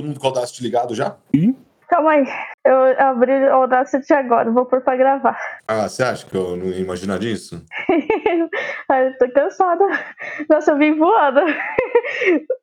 Todo 0.00 0.06
mundo 0.06 0.18
com 0.18 0.26
o 0.28 0.30
Audacity 0.30 0.62
ligado 0.62 0.94
já? 0.94 1.14
Sim. 1.34 1.54
Calma 1.86 2.12
aí. 2.12 2.24
Eu 2.64 3.06
abri 3.06 3.32
o 3.32 3.52
Audacity 3.52 4.10
agora, 4.14 4.50
vou 4.50 4.64
pôr 4.64 4.80
pra 4.80 4.96
gravar. 4.96 5.38
Ah, 5.68 5.86
você 5.86 6.02
acha 6.02 6.24
que 6.24 6.34
eu 6.34 6.56
não 6.56 6.66
ia 6.66 6.78
imaginar 6.78 7.18
disso? 7.18 7.62
Ai, 8.88 9.08
eu 9.08 9.18
tô 9.18 9.30
cansada. 9.30 9.84
Nossa, 10.48 10.70
eu 10.70 10.78
vim 10.78 10.96
voando. 10.96 11.40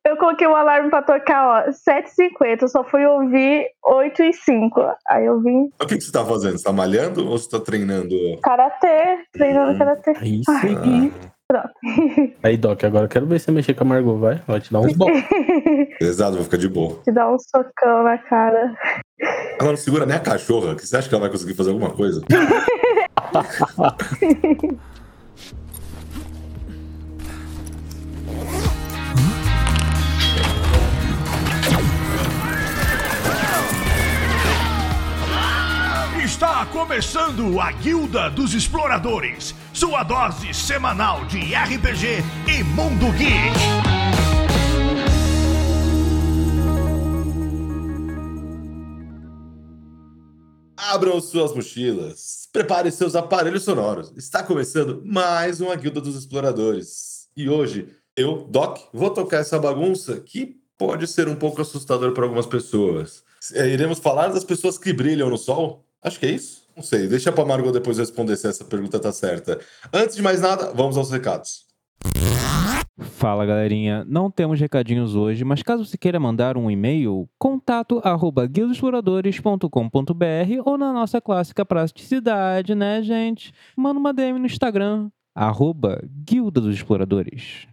Eu 0.04 0.16
coloquei 0.16 0.48
o 0.48 0.56
alarme 0.56 0.90
pra 0.90 1.02
tocar, 1.02 1.68
ó, 1.68 1.70
7h50. 1.70 2.62
Eu 2.62 2.68
só 2.68 2.82
fui 2.82 3.06
ouvir 3.06 3.68
8 3.84 4.22
e 4.22 4.32
5 4.32 4.80
Aí 5.06 5.26
eu 5.26 5.40
vim. 5.40 5.70
O 5.80 5.86
que, 5.86 5.96
que 5.96 6.00
você 6.00 6.10
tá 6.10 6.24
fazendo? 6.24 6.58
Você 6.58 6.64
tá 6.64 6.72
malhando 6.72 7.24
ou 7.28 7.38
você 7.38 7.48
tá 7.50 7.60
treinando? 7.60 8.16
Karatê, 8.42 9.24
treinando 9.32 9.78
karatê. 9.78 10.12
Aí 10.16 10.40
Ah, 10.48 10.60
sim. 11.50 12.34
Aí, 12.42 12.56
Doc, 12.56 12.84
agora 12.84 13.06
eu 13.06 13.08
quero 13.08 13.26
ver 13.26 13.40
você 13.40 13.50
mexer 13.50 13.74
com 13.74 13.84
a 13.84 13.86
Margot, 13.86 14.18
vai? 14.18 14.42
Vai 14.46 14.60
te 14.60 14.72
dar 14.72 14.80
uns 14.80 14.94
bons. 14.94 15.10
pesado, 15.98 16.36
vou 16.36 16.44
ficar 16.44 16.58
de 16.58 16.68
boa. 16.68 17.00
Te 17.04 17.12
dar 17.12 17.32
um 17.32 17.38
socão 17.38 18.04
na 18.04 18.18
cara. 18.18 18.76
Ela 19.58 19.70
não 19.70 19.76
segura 19.76 20.04
nem 20.04 20.16
a 20.16 20.20
cachorra. 20.20 20.74
que 20.74 20.86
Você 20.86 20.96
acha 20.96 21.08
que 21.08 21.14
ela 21.14 21.22
vai 21.22 21.30
conseguir 21.30 21.54
fazer 21.54 21.70
alguma 21.70 21.90
coisa? 21.90 22.22
Está 36.58 36.72
começando 36.72 37.60
a 37.60 37.70
Guilda 37.70 38.28
dos 38.30 38.52
Exploradores, 38.52 39.54
sua 39.72 40.02
dose 40.02 40.52
semanal 40.52 41.24
de 41.26 41.38
RPG 41.54 42.18
e 42.48 42.64
Mundo 42.64 43.12
Geek. 43.12 43.54
Abram 50.76 51.20
suas 51.20 51.54
mochilas, 51.54 52.48
preparem 52.52 52.90
seus 52.90 53.14
aparelhos 53.14 53.62
sonoros. 53.62 54.12
Está 54.16 54.42
começando 54.42 55.00
mais 55.06 55.60
uma 55.60 55.76
Guilda 55.76 56.00
dos 56.00 56.16
Exploradores. 56.16 57.28
E 57.36 57.48
hoje, 57.48 57.94
eu, 58.16 58.48
Doc, 58.50 58.80
vou 58.92 59.10
tocar 59.10 59.38
essa 59.38 59.60
bagunça 59.60 60.18
que 60.18 60.56
pode 60.76 61.06
ser 61.06 61.28
um 61.28 61.36
pouco 61.36 61.62
assustador 61.62 62.10
para 62.10 62.24
algumas 62.24 62.46
pessoas. 62.46 63.22
É, 63.54 63.68
Iremos 63.68 64.00
falar 64.00 64.26
das 64.26 64.42
pessoas 64.42 64.76
que 64.76 64.92
brilham 64.92 65.30
no 65.30 65.38
sol? 65.38 65.84
Acho 66.02 66.20
que 66.20 66.26
é 66.26 66.30
isso. 66.30 66.62
Não 66.76 66.82
sei, 66.82 67.08
deixa 67.08 67.32
para 67.32 67.44
Margot 67.44 67.72
depois 67.72 67.98
responder 67.98 68.36
se 68.36 68.46
essa 68.46 68.64
pergunta 68.64 69.00
tá 69.00 69.10
certa. 69.10 69.58
Antes 69.92 70.14
de 70.14 70.22
mais 70.22 70.40
nada, 70.40 70.70
vamos 70.72 70.96
aos 70.96 71.10
recados. 71.10 71.66
Fala 73.00 73.44
galerinha, 73.44 74.04
não 74.08 74.30
temos 74.30 74.60
recadinhos 74.60 75.16
hoje, 75.16 75.44
mas 75.44 75.62
caso 75.62 75.84
você 75.84 75.98
queira 75.98 76.20
mandar 76.20 76.56
um 76.56 76.70
e-mail, 76.70 77.28
contato 77.36 78.00
arroba 78.04 78.46
guildaexploradores.com.br 78.46 80.62
ou 80.64 80.78
na 80.78 80.92
nossa 80.92 81.20
clássica 81.20 81.64
praticidade, 81.64 82.76
né 82.76 83.02
gente? 83.02 83.52
Manda 83.76 83.98
uma 83.98 84.12
DM 84.12 84.38
no 84.38 84.46
Instagram, 84.46 85.10
arroba 85.34 86.00
Guilda 86.24 86.60
dos 86.60 86.74
Exploradores. 86.74 87.66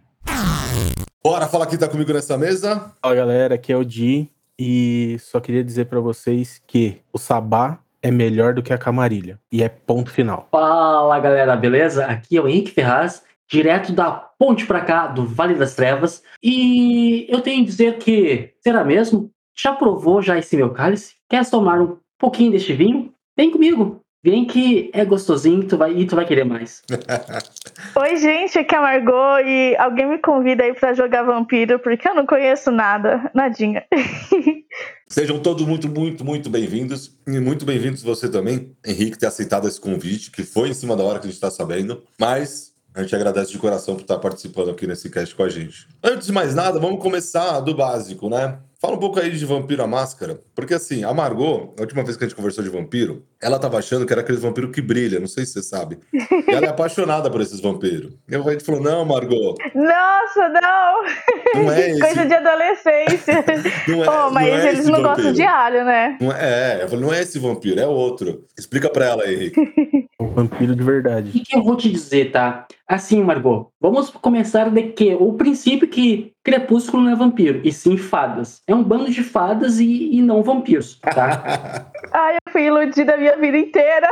Bora 1.22 1.46
falar 1.48 1.66
quem 1.66 1.78
tá 1.78 1.88
comigo 1.88 2.12
nessa 2.12 2.38
mesa? 2.38 2.92
Fala 3.02 3.14
galera, 3.14 3.56
aqui 3.56 3.72
é 3.72 3.76
o 3.76 3.84
Di 3.84 4.30
e 4.58 5.18
só 5.20 5.38
queria 5.40 5.62
dizer 5.62 5.84
pra 5.86 6.00
vocês 6.00 6.62
que 6.66 7.00
o 7.12 7.18
Sabá 7.18 7.78
é 8.06 8.10
melhor 8.10 8.54
do 8.54 8.62
que 8.62 8.72
a 8.72 8.78
Camarilha. 8.78 9.40
E 9.50 9.62
é 9.62 9.68
ponto 9.68 10.10
final. 10.10 10.48
Fala 10.52 11.18
galera, 11.18 11.56
beleza? 11.56 12.06
Aqui 12.06 12.36
é 12.36 12.40
o 12.40 12.46
Henrique 12.46 12.70
Ferraz, 12.70 13.24
direto 13.50 13.92
da 13.92 14.10
ponte 14.38 14.64
pra 14.64 14.80
cá, 14.80 15.08
do 15.08 15.26
Vale 15.26 15.54
das 15.54 15.74
Trevas. 15.74 16.22
E 16.40 17.26
eu 17.28 17.40
tenho 17.40 17.64
que 17.64 17.70
dizer 17.70 17.98
que, 17.98 18.52
será 18.60 18.84
mesmo? 18.84 19.30
Já 19.58 19.72
provou 19.72 20.22
já 20.22 20.38
esse 20.38 20.56
meu 20.56 20.70
cálice? 20.70 21.14
Quer 21.28 21.48
tomar 21.50 21.80
um 21.80 21.98
pouquinho 22.16 22.52
deste 22.52 22.72
vinho? 22.72 23.12
Vem 23.36 23.50
comigo. 23.50 24.00
Vem 24.24 24.44
que 24.44 24.90
é 24.92 25.04
gostosinho 25.04 25.66
tu 25.68 25.76
vai, 25.76 25.92
e 25.92 26.04
tu 26.04 26.16
vai 26.16 26.26
querer 26.26 26.44
mais. 26.44 26.82
Oi, 27.94 28.16
gente, 28.16 28.58
aqui 28.58 28.74
é 28.74 28.78
a 28.78 28.82
Margot 28.82 29.38
e 29.44 29.76
alguém 29.76 30.06
me 30.06 30.18
convida 30.18 30.64
aí 30.64 30.74
pra 30.74 30.94
jogar 30.94 31.22
vampiro, 31.22 31.78
porque 31.78 32.08
eu 32.08 32.14
não 32.14 32.26
conheço 32.26 32.70
nada, 32.72 33.30
nadinha. 33.32 33.84
Sejam 35.08 35.38
todos 35.38 35.64
muito, 35.64 35.88
muito, 35.88 36.24
muito 36.24 36.50
bem-vindos. 36.50 37.16
E 37.28 37.38
muito 37.38 37.64
bem-vindos 37.64 38.02
você 38.02 38.28
também, 38.28 38.72
Henrique, 38.84 39.16
ter 39.16 39.26
aceitado 39.26 39.68
esse 39.68 39.80
convite, 39.80 40.32
que 40.32 40.42
foi 40.42 40.70
em 40.70 40.74
cima 40.74 40.96
da 40.96 41.04
hora 41.04 41.20
que 41.20 41.26
a 41.26 41.30
gente 41.30 41.36
está 41.36 41.48
sabendo. 41.48 42.02
Mas 42.18 42.72
a 42.92 43.02
gente 43.02 43.14
agradece 43.14 43.52
de 43.52 43.58
coração 43.58 43.94
por 43.94 44.02
estar 44.02 44.18
participando 44.18 44.70
aqui 44.70 44.84
nesse 44.84 45.08
cast 45.08 45.32
com 45.32 45.44
a 45.44 45.48
gente. 45.48 45.86
Antes 46.02 46.26
de 46.26 46.32
mais 46.32 46.56
nada, 46.56 46.80
vamos 46.80 47.00
começar 47.00 47.60
do 47.60 47.72
básico, 47.72 48.28
né? 48.28 48.58
Fala 48.80 48.96
um 48.96 48.98
pouco 48.98 49.20
aí 49.20 49.30
de 49.30 49.44
Vampiro 49.46 49.82
à 49.82 49.86
Máscara. 49.86 50.42
Porque 50.54 50.74
assim, 50.74 51.04
a 51.04 51.14
Margot, 51.14 51.72
a 51.78 51.82
última 51.82 52.02
vez 52.02 52.16
que 52.16 52.24
a 52.24 52.26
gente 52.26 52.36
conversou 52.36 52.64
de 52.64 52.70
vampiro, 52.70 53.24
ela 53.42 53.58
tava 53.58 53.78
achando 53.78 54.06
que 54.06 54.12
era 54.12 54.22
aquele 54.22 54.38
vampiro 54.38 54.70
que 54.70 54.80
brilha, 54.80 55.20
não 55.20 55.26
sei 55.26 55.44
se 55.44 55.52
você 55.52 55.62
sabe. 55.62 55.98
E 56.12 56.52
ela 56.52 56.66
é 56.66 56.68
apaixonada 56.70 57.30
por 57.30 57.40
esses 57.40 57.60
vampiros. 57.60 58.14
E 58.28 58.34
a 58.34 58.40
gente 58.40 58.64
falou: 58.64 58.80
não, 58.80 59.04
Margot, 59.04 59.54
Nossa, 59.74 60.48
não! 60.48 61.62
não 61.62 61.72
é 61.72 61.90
esse. 61.90 62.00
Coisa 62.00 62.24
de 62.26 62.34
adolescência. 62.34 63.44
Não 63.88 64.04
é, 64.04 64.08
oh, 64.08 64.30
mas 64.30 64.48
não 64.48 64.54
é 64.56 64.68
eles 64.68 64.80
esse 64.80 64.90
não 64.90 65.00
vampiro. 65.00 65.14
gostam 65.14 65.32
de 65.32 65.42
alho, 65.42 65.84
né? 65.84 66.18
Não 66.20 66.32
é, 66.32 66.78
é, 66.80 66.82
eu 66.82 66.88
falei, 66.88 67.04
não 67.04 67.14
é 67.14 67.20
esse 67.22 67.38
vampiro, 67.38 67.80
é 67.80 67.86
outro. 67.86 68.44
Explica 68.58 68.90
pra 68.90 69.06
ela, 69.06 69.30
Henrique. 69.30 69.60
Um 70.18 70.28
vampiro 70.32 70.74
de 70.74 70.82
O 70.82 70.84
verdade. 70.84 71.30
que, 71.30 71.40
que 71.40 71.56
eu 71.56 71.62
vou 71.62 71.76
te 71.76 71.90
dizer, 71.90 72.32
tá? 72.32 72.66
Assim, 72.88 73.22
Margot, 73.22 73.68
vamos 73.80 74.10
começar 74.10 74.70
de 74.70 74.82
que 74.84 75.14
o 75.14 75.34
princípio 75.34 75.86
que 75.88 76.32
Crepúsculo 76.42 77.02
não 77.02 77.12
é 77.12 77.16
vampiro, 77.16 77.60
e 77.64 77.70
sim 77.72 77.96
fadas. 77.98 78.62
É 78.66 78.74
um 78.74 78.82
bando 78.82 79.10
de 79.10 79.22
fadas 79.22 79.78
e, 79.78 80.14
e 80.16 80.22
não 80.22 80.42
vampiros, 80.42 80.98
tá? 81.00 81.86
Ai, 82.12 82.34
eu 82.34 82.52
fui 82.52 82.62
iludida 82.66 83.14
a 83.14 83.16
minha 83.16 83.25
vida 83.34 83.58
inteira. 83.58 84.08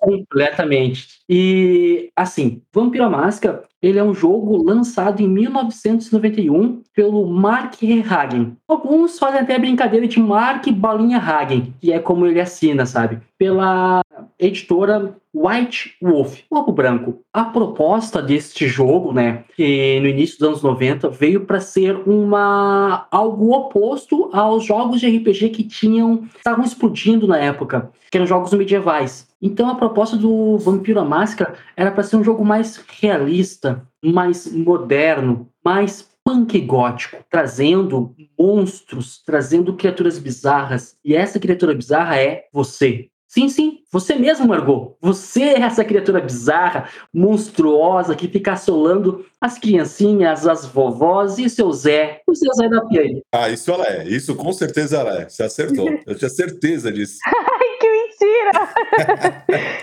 Completamente. 0.00 1.18
E, 1.28 2.10
assim, 2.16 2.62
Vampiro 2.72 3.10
Máscara, 3.10 3.64
ele 3.82 3.98
é 3.98 4.02
um 4.02 4.14
jogo 4.14 4.62
lançado 4.62 5.20
em 5.20 5.28
1991 5.28 6.82
pelo 6.94 7.26
Mark 7.26 7.74
Hagen. 7.82 8.56
Alguns 8.66 9.18
fazem 9.18 9.40
até 9.40 9.58
brincadeira 9.58 10.08
de 10.08 10.18
Mark 10.18 10.66
Balinha 10.70 11.18
Hagen, 11.18 11.74
que 11.80 11.92
é 11.92 11.98
como 11.98 12.26
ele 12.26 12.40
assina, 12.40 12.86
sabe? 12.86 13.20
Pela 13.36 14.00
editora 14.38 15.16
White 15.34 15.94
Wolf, 16.02 16.40
Lobo 16.50 16.72
Branco. 16.72 17.20
A 17.32 17.44
proposta 17.44 18.20
deste 18.20 18.66
jogo, 18.66 19.12
né, 19.12 19.44
que 19.54 20.00
no 20.00 20.08
início 20.08 20.38
dos 20.38 20.48
anos 20.48 20.62
90 20.62 21.08
veio 21.10 21.44
para 21.44 21.60
ser 21.60 21.96
uma 22.08 23.06
algo 23.10 23.52
oposto 23.52 24.30
aos 24.32 24.64
jogos 24.64 25.00
de 25.00 25.08
RPG 25.08 25.50
que 25.50 25.64
tinham 25.64 26.24
estavam 26.36 26.64
explodindo 26.64 27.26
na 27.26 27.38
época, 27.38 27.90
que 28.10 28.16
eram 28.16 28.26
jogos 28.26 28.52
medievais. 28.52 29.28
Então 29.40 29.68
a 29.68 29.74
proposta 29.74 30.16
do 30.16 30.58
Vampiro 30.58 31.00
à 31.00 31.04
Máscara 31.04 31.54
era 31.76 31.90
para 31.90 32.02
ser 32.02 32.16
um 32.16 32.24
jogo 32.24 32.44
mais 32.44 32.84
realista, 33.00 33.86
mais 34.02 34.50
moderno, 34.50 35.48
mais 35.64 36.08
punk 36.24 36.60
gótico, 36.60 37.24
trazendo 37.30 38.14
monstros, 38.38 39.22
trazendo 39.24 39.74
criaturas 39.74 40.18
bizarras. 40.18 40.96
E 41.02 41.14
essa 41.14 41.40
criatura 41.40 41.74
bizarra 41.74 42.20
é 42.20 42.44
você. 42.52 43.08
Sim, 43.28 43.50
sim, 43.50 43.80
você 43.92 44.14
mesmo, 44.14 44.48
Margot. 44.48 44.96
Você 45.02 45.42
é 45.42 45.60
essa 45.60 45.84
criatura 45.84 46.18
bizarra, 46.18 46.88
monstruosa, 47.12 48.16
que 48.16 48.26
fica 48.26 48.52
assolando 48.52 49.22
as 49.38 49.58
criancinhas, 49.58 50.46
as 50.46 50.64
vovós 50.64 51.38
e 51.38 51.50
seu 51.50 51.70
Zé, 51.70 52.22
o 52.26 52.34
seu 52.34 52.50
Zé 52.54 52.70
da 52.70 52.80
Piane. 52.86 53.22
Ah, 53.30 53.50
isso 53.50 53.70
ela 53.70 53.86
é. 53.86 54.08
Isso 54.08 54.34
com 54.34 54.50
certeza 54.50 54.96
ela 54.96 55.20
é. 55.20 55.28
Você 55.28 55.42
acertou. 55.42 55.86
Eu 56.06 56.16
tinha 56.16 56.30
certeza 56.30 56.90
disso. 56.90 57.18
Ai, 57.26 57.76
que 57.78 57.90
mentira! 57.90 58.52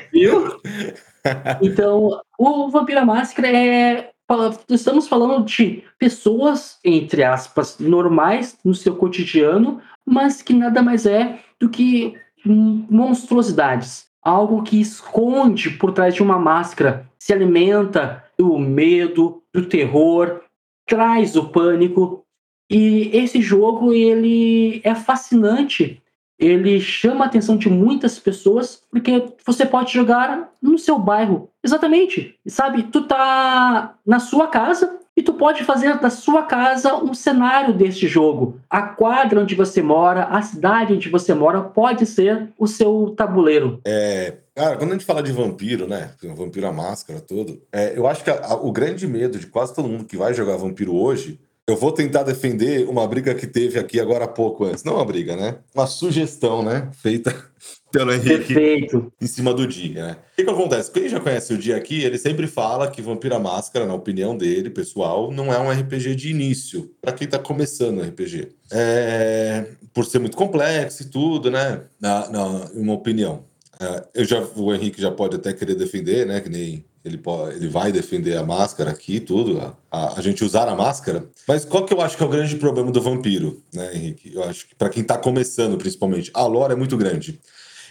Viu? 0.11 0.59
Então, 1.61 2.19
o 2.39 2.69
Vampiro 2.69 3.00
à 3.00 3.05
Máscara 3.05 3.47
é. 3.47 4.09
Estamos 4.67 5.07
falando 5.07 5.45
de 5.45 5.84
pessoas, 6.00 6.79
entre 6.84 7.23
aspas, 7.23 7.78
normais 7.78 8.57
no 8.66 8.73
seu 8.73 8.95
cotidiano, 8.95 9.79
mas 10.03 10.41
que 10.41 10.52
nada 10.52 10.81
mais 10.81 11.05
é 11.05 11.37
do 11.59 11.70
que 11.70 12.16
monstruosidades. 12.46 14.08
Algo 14.22 14.64
que 14.64 14.80
esconde 14.80 15.70
por 15.72 15.92
trás 15.92 16.16
de 16.16 16.24
uma 16.24 16.40
máscara, 16.40 17.09
se 17.20 17.32
alimenta 17.34 18.24
do 18.38 18.58
medo, 18.58 19.44
do 19.53 19.66
terror, 19.66 20.42
traz 20.88 21.36
o 21.36 21.50
pânico. 21.50 22.24
E 22.70 23.09
esse 23.14 23.42
jogo 23.42 23.94
ele 23.94 24.82
é 24.84 24.96
fascinante 24.96 26.02
ele 26.38 26.82
chama 26.82 27.24
a 27.24 27.28
atenção 27.28 27.56
de 27.58 27.70
muitas 27.70 28.20
pessoas 28.20 28.84
porque 28.92 29.24
você 29.46 29.66
pode 29.66 29.94
jogar 29.94 30.52
no 30.62 30.78
seu 30.78 31.00
bairro. 31.00 31.50
Exatamente. 31.64 32.38
Sabe, 32.47 32.84
tu 32.84 33.03
tá 33.03 33.96
na 34.06 34.20
sua 34.20 34.47
casa 34.47 35.00
e 35.16 35.23
tu 35.23 35.34
pode 35.34 35.64
fazer 35.64 36.00
da 36.00 36.09
sua 36.09 36.44
casa 36.44 36.96
um 36.96 37.14
cenário 37.14 37.73
deste 37.73 38.08
jogo. 38.08 38.59
A 38.70 38.82
quadra 38.82 39.40
onde 39.41 39.56
você 39.56 39.82
mora, 39.82 40.26
a 40.26 40.41
cidade 40.41 40.94
onde 40.94 41.09
você 41.09 41.34
mora 41.34 41.62
pode 41.62 42.06
ser 42.06 42.50
o 42.58 42.67
seu 42.67 43.14
tabuleiro. 43.16 43.79
É, 43.85 44.34
cara, 44.53 44.76
quando 44.78 44.90
a 44.91 44.94
gente 44.94 45.06
fala 45.06 45.23
de 45.23 45.32
vampiro, 45.32 45.88
né? 45.88 46.12
Vampiro 46.35 46.67
à 46.67 46.73
máscara, 46.73 47.22
tudo. 47.22 47.62
é, 47.72 47.97
eu 47.97 48.08
acho 48.08 48.23
que 48.23 48.29
a- 48.29 48.46
a- 48.46 48.56
o 48.56 48.72
grande 48.72 49.08
medo 49.08 49.40
de 49.40 49.47
quase 49.47 49.73
todo 49.73 49.88
mundo 49.88 50.06
que 50.06 50.17
vai 50.17 50.34
jogar 50.34 50.58
vampiro 50.58 50.94
hoje 50.96 51.40
Eu 51.68 51.76
vou 51.76 51.91
tentar 51.91 52.22
defender 52.22 52.88
uma 52.88 53.08
briga 53.08 53.34
que 53.34 53.47
teve 53.47 53.79
aqui 53.79 54.00
agora 54.00 54.26
há 54.26 54.28
pouco 54.28 54.66
antes. 54.66 54.84
Não 54.84 54.97
uma 54.97 55.03
briga, 55.06 55.35
né? 55.35 55.56
Uma 55.73 55.88
sugestão, 55.88 56.61
né? 56.61 56.90
Feita 56.94 57.34
Henrique 58.02 58.53
Perfeito. 58.53 59.14
em 59.22 59.28
cima 59.28 59.53
do 59.53 59.66
dia, 59.66 60.08
né? 60.08 60.12
O 60.14 60.36
que, 60.36 60.44
que 60.44 60.50
acontece? 60.50 60.92
Quem 60.92 61.08
já 61.08 61.20
conhece 61.20 61.53
o 61.53 61.58
dia 61.58 61.78
aqui, 61.78 62.03
ele 62.03 62.18
sempre 62.18 62.47
fala 62.47 62.90
que 62.90 63.02
Vampira 63.02 63.40
Máscara, 63.40 63.86
na 63.86 63.94
opinião 63.94 64.36
dele, 64.38 64.70
pessoal, 64.70 65.32
não 65.32 65.53
é 65.53 65.59
um 65.59 65.72
RPG 65.72 66.16
de 66.16 66.30
início, 66.30 66.92
para 67.02 67.12
quem 67.12 67.28
tá 67.28 67.40
começando 67.40 68.02
RPG. 68.02 68.50
É, 68.72 69.66
por 69.94 70.06
ser 70.06 70.20
muito 70.20 70.36
complexo 70.36 71.03
e 71.03 71.06
tudo, 71.06 71.50
né? 71.50 71.82
Na, 72.00 72.30
na 72.30 72.46
uma 72.74 72.94
opinião. 72.94 73.44
É, 73.80 74.03
eu 74.14 74.26
já, 74.26 74.42
o 74.56 74.74
Henrique 74.74 75.02
já 75.02 75.12
pode 75.12 75.36
até 75.36 75.53
querer 75.53 75.76
defender, 75.76 76.26
né? 76.26 76.42
Que 76.42 76.50
nem 76.50 76.86
ele, 77.06 77.18
pode, 77.18 77.58
ele 77.58 77.68
vai 77.68 77.92
defender 77.92 78.36
a 78.36 78.44
máscara 78.44 78.90
aqui, 78.90 79.20
tudo, 79.20 79.59
a, 79.59 79.76
a, 79.92 80.20
a, 80.20 80.22
gente 80.22 80.44
usar 80.44 80.68
a 80.68 80.76
máscara. 80.76 81.24
Mas 81.47 81.64
qual 81.64 81.86
que 81.86 81.94
eu 81.94 82.02
acho 82.02 82.18
que 82.18 82.24
é 82.24 82.26
o 82.26 82.30
grande 82.30 82.56
problema 82.56 82.92
do 82.92 83.00
vampiro, 83.00 83.62
né, 83.72 83.94
Henrique? 83.94 84.34
Eu 84.34 84.44
acho 84.44 84.68
que 84.68 84.74
para 84.74 84.90
quem 84.90 85.03
tá 85.03 85.16
começando, 85.16 85.78
principalmente, 85.78 86.32
a 86.34 86.46
lore 86.47 86.74
é 86.74 86.76
muito 86.76 86.97
grande. 86.97 87.40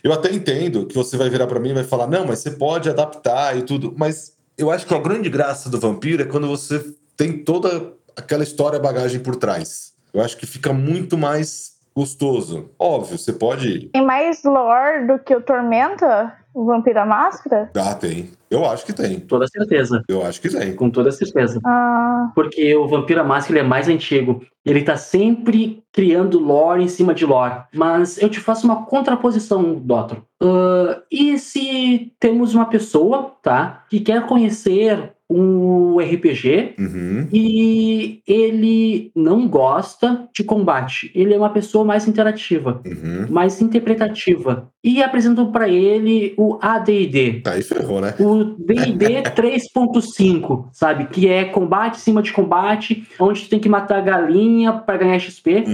Eu 0.05 0.13
até 0.13 0.31
entendo 0.31 0.85
que 0.85 0.95
você 0.95 1.17
vai 1.17 1.31
virar 1.31 1.47
para 1.47 1.59
mim 1.59 1.71
e 1.71 1.75
vai 1.75 1.85
falar, 1.85 2.07
não, 2.07 2.27
mas 2.27 2.41
você 2.41 2.51
pode 2.51 2.91
adaptar 2.91 3.57
e 3.57 3.63
tudo, 3.63 3.95
mas 3.97 4.37
eu 4.59 4.71
acho 4.71 4.87
que 4.87 4.95
a 4.95 5.01
grande 5.01 5.31
graça 5.31 5.71
do 5.71 5.81
vampiro 5.81 6.23
é 6.23 6.27
quando 6.27 6.47
você 6.47 6.95
tem 7.17 7.43
toda 7.43 7.95
aquela 8.15 8.43
história, 8.43 8.79
bagagem 8.79 9.19
por 9.19 9.35
trás. 9.35 9.95
Eu 10.13 10.21
acho 10.21 10.37
que 10.37 10.47
fica 10.47 10.75
muito 10.75 11.17
mais 11.17 11.73
gostoso. 11.97 12.71
Óbvio, 12.79 13.17
você 13.17 13.33
pode. 13.33 13.89
Tem 13.95 14.05
mais 14.05 14.45
lore 14.45 15.07
do 15.07 15.19
que 15.19 15.35
o 15.35 15.41
Tormenta? 15.41 16.37
O 16.55 16.65
Vampiro 16.65 17.05
Máscara? 17.05 17.69
Ah, 17.77 17.95
tem. 17.97 18.31
Eu 18.49 18.65
acho 18.65 18.87
que 18.87 18.93
tem. 18.93 19.19
Com 19.19 19.27
toda 19.27 19.49
certeza. 19.49 20.05
Eu 20.09 20.25
acho 20.25 20.41
que 20.41 20.49
tem. 20.49 20.77
Com 20.77 20.89
toda 20.89 21.11
certeza. 21.11 21.61
Ah. 21.67 22.31
Porque 22.33 22.77
o 22.77 22.87
Vampiro 22.87 23.25
Máscara 23.25 23.59
ele 23.59 23.67
é 23.67 23.69
mais 23.69 23.89
antigo. 23.89 24.41
Ele 24.65 24.83
tá 24.83 24.97
sempre 24.97 25.83
criando 25.93 26.39
lore 26.39 26.85
em 26.85 26.89
cima 26.89 27.13
de 27.13 27.27
lore. 27.27 27.65
Mas 27.75 28.23
eu 28.23 28.29
te 28.29 28.39
faço 28.39 28.65
uma 28.65 28.87
contraposição, 28.87 29.75
Doutor. 29.75 30.19
Uh, 30.41 31.03
e 31.11 31.39
se 31.39 32.13
temos 32.21 32.55
uma 32.55 32.67
pessoa, 32.67 33.35
tá? 33.43 33.85
Que 33.91 33.99
quer 33.99 34.25
conhecer 34.27 35.14
um 35.29 35.99
RPG 35.99 36.75
Uhum. 36.79 37.29
e 37.33 38.21
ele 38.27 39.11
não 39.17 39.49
gosta 39.49 40.29
de 40.35 40.45
combate. 40.45 41.11
Ele 41.15 41.33
é 41.35 41.39
uma 41.39 41.51
pessoa 41.51 41.85
mais 41.85 42.07
interativa, 42.07 42.81
Uhum. 42.85 43.27
mais 43.31 43.61
interpretativa. 43.63 44.69
E 44.83 45.03
apresentam 45.03 45.51
para 45.51 45.67
ele 45.69 46.35
o 46.37 46.59
AD&D. 46.61 47.43
Aí 47.47 47.63
ferrou, 47.63 48.01
né? 48.03 48.15
O 48.21 48.45
D&D 48.45 49.23
3.5, 49.35 50.69
sabe? 50.73 51.07
Que 51.07 51.29
é 51.29 51.45
combate 51.47 51.95
em 51.97 52.01
cima 52.01 52.23
de 52.23 52.33
combate, 52.33 53.07
onde 53.19 53.43
tu 53.45 53.49
tem 53.49 53.59
que 53.59 53.69
matar 53.69 53.99
a 53.99 54.03
galinha 54.03 54.73
para 54.75 54.99
ganhar 54.99 55.19
XP. 55.19 55.65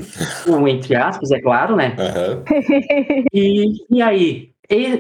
um, 0.49 0.67
entre 0.69 0.95
aspas, 0.95 1.31
é 1.33 1.41
claro, 1.41 1.75
né? 1.75 1.97
Aham. 1.99 2.43
E, 3.33 3.65
e 3.91 4.01
aí? 4.03 4.51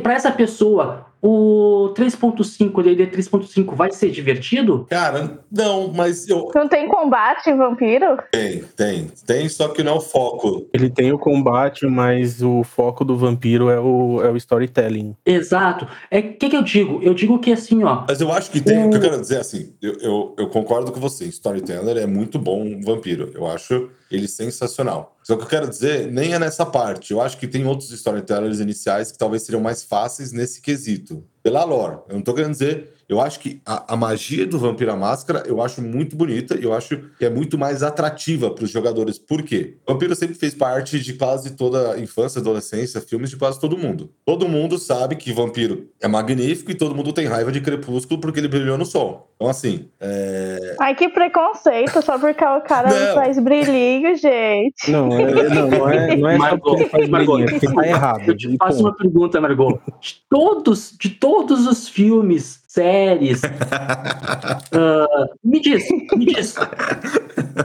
Para 0.03 0.14
essa 0.14 0.32
pessoa, 0.32 1.06
o 1.22 1.93
3.5, 1.96 2.82
D&D 2.82 3.06
3.5 3.08 3.75
vai 3.75 3.93
ser 3.93 4.11
divertido? 4.11 4.87
Cara, 4.88 5.40
não, 5.50 5.93
mas 5.93 6.28
eu. 6.28 6.50
Não 6.55 6.69
tem 6.69 6.88
combate 6.88 7.52
vampiro? 7.52 8.19
Tem, 8.31 8.64
tem. 8.76 9.11
Tem, 9.26 9.49
só 9.49 9.69
que 9.69 9.82
não 9.82 9.93
é 9.93 9.96
o 9.96 10.00
foco. 10.00 10.67
Ele 10.72 10.88
tem 10.88 11.12
o 11.12 11.19
combate, 11.19 11.87
mas 11.87 12.43
o 12.43 12.64
foco 12.64 13.05
do 13.05 13.17
vampiro 13.17 13.69
é 13.69 13.78
o, 13.78 14.22
é 14.22 14.31
o 14.31 14.37
storytelling. 14.37 15.14
Exato. 15.26 15.87
É 16.11 16.20
o 16.20 16.34
que, 16.34 16.49
que 16.49 16.56
eu 16.56 16.62
digo? 16.62 17.00
Eu 17.02 17.14
digo 17.14 17.38
que 17.38 17.52
assim, 17.52 17.84
ó. 17.84 18.05
Mas 18.08 18.20
eu 18.20 18.32
acho 18.32 18.50
que 18.50 18.61
tem. 18.61 18.87
O 18.87 18.90
que 18.90 18.96
eu 18.96 19.00
quero 19.00 19.20
dizer 19.20 19.37
é 19.37 19.40
assim, 19.40 19.75
eu, 19.82 19.94
eu, 20.00 20.34
eu 20.38 20.49
concordo 20.49 20.90
com 20.90 21.00
você. 21.00 21.26
Storyteller 21.26 21.96
é 21.96 22.06
muito 22.06 22.38
bom 22.38 22.62
um 22.62 22.81
vampiro. 22.81 23.31
Eu 23.34 23.46
acho 23.46 23.90
ele 24.10 24.26
sensacional. 24.26 25.16
Só 25.22 25.36
que 25.36 25.44
eu 25.44 25.46
quero 25.46 25.68
dizer, 25.68 26.10
nem 26.10 26.34
é 26.34 26.38
nessa 26.38 26.66
parte. 26.66 27.12
Eu 27.12 27.20
acho 27.20 27.38
que 27.38 27.46
tem 27.46 27.64
outros 27.66 27.90
storytellers 27.92 28.58
iniciais 28.58 29.12
que 29.12 29.18
talvez 29.18 29.42
seriam 29.42 29.62
mais 29.62 29.82
fáceis 29.82 30.32
nesse 30.32 30.60
quesito. 30.60 31.24
Pela 31.42 31.64
lore. 31.64 32.00
Eu 32.08 32.16
não 32.16 32.22
tô 32.22 32.34
querendo 32.34 32.52
dizer. 32.52 32.92
Eu 33.10 33.20
acho 33.20 33.40
que 33.40 33.60
a, 33.66 33.94
a 33.94 33.96
magia 33.96 34.46
do 34.46 34.56
Vampiro 34.56 34.92
à 34.92 34.96
Máscara 34.96 35.42
eu 35.44 35.60
acho 35.60 35.82
muito 35.82 36.14
bonita 36.14 36.56
e 36.56 36.62
eu 36.62 36.72
acho 36.72 36.96
que 37.18 37.24
é 37.24 37.28
muito 37.28 37.58
mais 37.58 37.82
atrativa 37.82 38.52
para 38.52 38.62
os 38.62 38.70
jogadores. 38.70 39.18
Por 39.18 39.42
quê? 39.42 39.78
Vampiro 39.84 40.14
sempre 40.14 40.36
fez 40.36 40.54
parte 40.54 41.00
de 41.00 41.14
quase 41.14 41.56
toda 41.56 41.94
a 41.94 41.98
infância, 41.98 42.40
adolescência, 42.40 43.00
filmes 43.00 43.30
de 43.30 43.36
quase 43.36 43.58
todo 43.60 43.76
mundo. 43.76 44.12
Todo 44.24 44.48
mundo 44.48 44.78
sabe 44.78 45.16
que 45.16 45.32
Vampiro 45.32 45.88
é 46.00 46.06
magnífico 46.06 46.70
e 46.70 46.74
todo 46.76 46.94
mundo 46.94 47.12
tem 47.12 47.26
raiva 47.26 47.50
de 47.50 47.60
Crepúsculo 47.60 48.20
porque 48.20 48.38
ele 48.38 48.46
brilhou 48.46 48.78
no 48.78 48.86
sol. 48.86 49.28
Então, 49.34 49.48
assim, 49.50 49.88
é... 49.98 50.76
Ai, 50.78 50.94
que 50.94 51.08
preconceito, 51.08 52.00
só 52.02 52.16
porque 52.16 52.44
o 52.44 52.60
cara 52.60 52.90
Não. 52.90 53.14
faz 53.14 53.40
brilhinho, 53.40 54.14
gente. 54.14 54.88
Não, 54.88 55.12
é, 55.12 55.48
não, 55.48 55.68
não 55.68 55.88
é, 55.90 56.16
não 56.16 56.28
é 56.28 56.32
só 56.34 56.38
Margot, 56.38 56.76
ele 56.76 56.88
faz 56.88 57.08
Margot, 57.08 57.32
brilhinho, 57.32 57.56
é 57.56 57.58
porque 57.58 57.74
tá 57.74 57.88
errado. 57.88 58.22
Eu 58.28 58.36
te 58.36 58.56
faço 58.56 58.80
uma 58.80 58.94
pergunta, 58.94 59.40
Margot. 59.40 59.80
De 60.00 60.22
todos, 60.28 60.94
de 60.96 61.08
todos 61.10 61.66
os 61.66 61.88
filmes, 61.88 62.59
séries, 62.75 63.40
ah, 64.72 65.26
me 65.43 65.61
diz, 65.61 65.84
me 66.17 66.26
diz. 66.26 66.55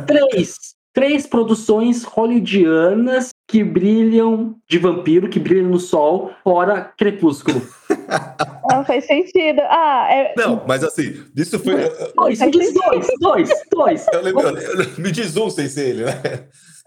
Três, 0.08 0.56
três 0.94 1.28
produções 1.28 2.04
hollywoodianas 2.04 3.30
que 3.48 3.64
brilham 3.64 4.56
de 4.68 4.80
vampiro, 4.80 5.30
que 5.30 5.40
brilham 5.40 5.70
no 5.70 5.80
sol, 5.80 6.32
fora 6.44 6.92
Crepúsculo. 6.98 7.62
Não 8.72 8.84
faz 8.84 9.06
sentido. 9.06 9.62
Ah, 9.66 10.08
é. 10.10 10.34
Não, 10.36 10.64
mas 10.68 10.84
assim, 10.84 11.24
isso 11.38 11.60
foi. 11.60 11.76
Dois, 12.16 12.40
me 12.40 12.50
diz 12.52 12.74
dois, 12.74 13.08
dois, 13.20 13.50
dois. 13.72 14.06
Eu 14.12 14.22
lembro, 14.24 14.42
eu- 14.48 14.86
me 14.98 15.12
diz 15.12 15.38
um 15.38 15.52
sem 15.52 15.68
ser 15.70 15.90
ele, 15.90 16.06
né? 16.06 16.14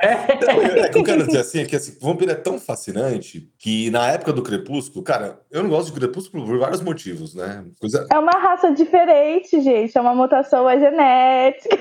É. 0.00 0.14
Não, 0.46 0.84
é 0.84 0.88
que 0.88 0.98
eu 0.98 1.02
quero 1.02 1.26
dizer 1.26 1.40
assim, 1.40 1.60
é 1.60 1.64
que 1.64 1.74
assim, 1.74 1.96
Vampiro 2.00 2.30
é 2.30 2.34
tão 2.34 2.58
fascinante 2.58 3.50
que 3.58 3.90
na 3.90 4.08
época 4.12 4.32
do 4.32 4.42
Crepúsculo, 4.42 5.02
cara, 5.02 5.40
eu 5.50 5.62
não 5.62 5.70
gosto 5.70 5.92
de 5.92 5.98
Crepúsculo 5.98 6.46
por 6.46 6.58
vários 6.58 6.80
motivos, 6.80 7.34
né? 7.34 7.64
Coisa... 7.80 8.06
É 8.10 8.18
uma 8.18 8.30
raça 8.30 8.70
diferente, 8.72 9.60
gente. 9.60 9.98
É 9.98 10.00
uma 10.00 10.14
mutação 10.14 10.68
é 10.70 10.78
genética. 10.78 11.78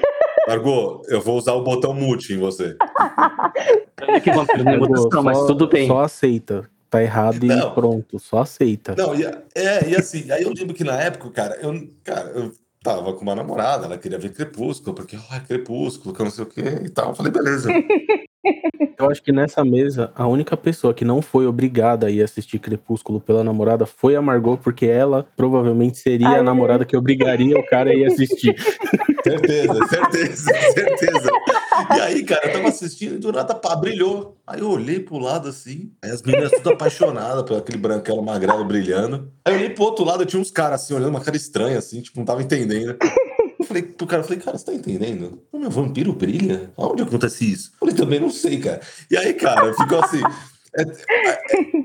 Margot, 0.47 1.03
eu 1.09 1.21
vou 1.21 1.37
usar 1.37 1.53
o 1.53 1.63
botão 1.63 1.93
mute 1.93 2.33
em 2.33 2.37
você. 2.37 2.75
É 3.99 4.19
que 4.19 4.31
vampiro 4.31 4.63
não 4.63 4.71
é 4.71 4.77
mutação, 4.77 5.21
mas 5.21 5.37
tudo 5.45 5.67
bem. 5.67 5.87
Só 5.87 6.01
aceita. 6.01 6.69
Tá 6.89 7.03
errado 7.03 7.43
e 7.43 7.47
Não. 7.47 7.73
pronto. 7.73 8.17
Só 8.17 8.39
aceita. 8.39 8.95
Não, 8.97 9.13
e, 9.13 9.25
é, 9.25 9.89
e 9.89 9.95
assim, 9.95 10.31
aí 10.31 10.43
eu 10.43 10.53
lembro 10.53 10.73
que 10.73 10.83
na 10.83 10.99
época, 11.01 11.29
cara, 11.31 11.57
eu, 11.61 11.73
cara, 12.03 12.29
eu 12.29 12.51
tava 12.95 13.13
com 13.13 13.21
uma 13.21 13.35
namorada, 13.35 13.85
ela 13.85 13.97
queria 13.97 14.17
ver 14.17 14.33
Crepúsculo, 14.33 14.95
porque, 14.95 15.17
ah, 15.29 15.39
Crepúsculo, 15.41 16.13
que 16.13 16.21
eu 16.21 16.25
não 16.25 16.31
sei 16.31 16.43
o 16.43 16.47
que 16.47 16.61
e 16.61 16.89
tal. 16.89 17.09
Eu 17.09 17.15
falei, 17.15 17.31
beleza. 17.31 17.69
Eu 18.99 19.11
acho 19.11 19.21
que 19.21 19.31
nessa 19.31 19.63
mesa, 19.63 20.11
a 20.15 20.25
única 20.27 20.57
pessoa 20.57 20.91
que 20.91 21.05
não 21.05 21.21
foi 21.21 21.45
obrigada 21.45 22.07
a 22.07 22.09
ir 22.09 22.23
assistir 22.23 22.57
Crepúsculo 22.57 23.21
pela 23.21 23.43
namorada 23.43 23.85
foi 23.85 24.15
a 24.15 24.21
Margot, 24.21 24.57
porque 24.57 24.87
ela 24.87 25.27
provavelmente 25.35 25.99
seria 25.99 26.29
Ai, 26.29 26.39
a 26.39 26.43
namorada 26.43 26.83
que 26.83 26.97
obrigaria 26.97 27.57
o 27.59 27.65
cara 27.67 27.91
a 27.91 27.93
ir 27.93 28.05
assistir. 28.05 28.55
Certeza, 29.23 29.87
certeza, 29.87 30.53
certeza. 30.73 31.31
E 31.97 31.99
aí, 31.99 32.23
cara, 32.23 32.47
eu 32.47 32.53
tava 32.53 32.67
assistindo 32.69 33.15
e 33.15 33.19
do 33.19 33.31
nada, 33.31 33.53
pá, 33.53 33.75
brilhou. 33.75 34.37
Aí 34.47 34.61
eu 34.61 34.69
olhei 34.69 35.01
pro 35.01 35.19
lado 35.19 35.49
assim, 35.49 35.91
aí 36.01 36.11
as 36.11 36.21
meninas 36.21 36.51
tudo 36.51 36.69
apaixonadas 36.71 37.43
por 37.43 37.57
aquele 37.57 37.77
branquelo 37.77 38.23
magrelo 38.23 38.63
brilhando. 38.63 39.29
Aí 39.43 39.53
eu 39.53 39.57
olhei 39.57 39.69
pro 39.69 39.83
outro 39.83 40.05
lado, 40.05 40.25
tinha 40.25 40.41
uns 40.41 40.49
caras 40.49 40.81
assim, 40.81 40.93
olhando 40.93 41.09
uma 41.09 41.19
cara 41.19 41.35
estranha, 41.35 41.77
assim, 41.77 42.01
tipo, 42.01 42.17
não 42.17 42.25
tava 42.25 42.41
entendendo. 42.41 42.97
Eu 43.67 43.73
falei 43.73 43.83
pro 43.83 44.07
cara, 44.07 44.21
eu 44.21 44.25
falei, 44.25 44.39
cara, 44.39 44.57
você 44.57 44.63
tá 44.65 44.73
entendendo? 44.73 45.41
O 45.51 45.59
meu 45.59 45.69
vampiro 45.69 46.13
brilha? 46.13 46.71
Aonde 46.77 47.03
acontece 47.03 47.51
isso? 47.51 47.71
Eu 47.73 47.79
falei, 47.79 47.95
também 47.95 48.19
não 48.19 48.29
sei, 48.29 48.59
cara. 48.59 48.79
E 49.11 49.17
aí, 49.17 49.33
cara, 49.33 49.73
ficou 49.73 49.99
assim. 49.99 50.21
é- 50.77 50.83
é- 50.83 51.39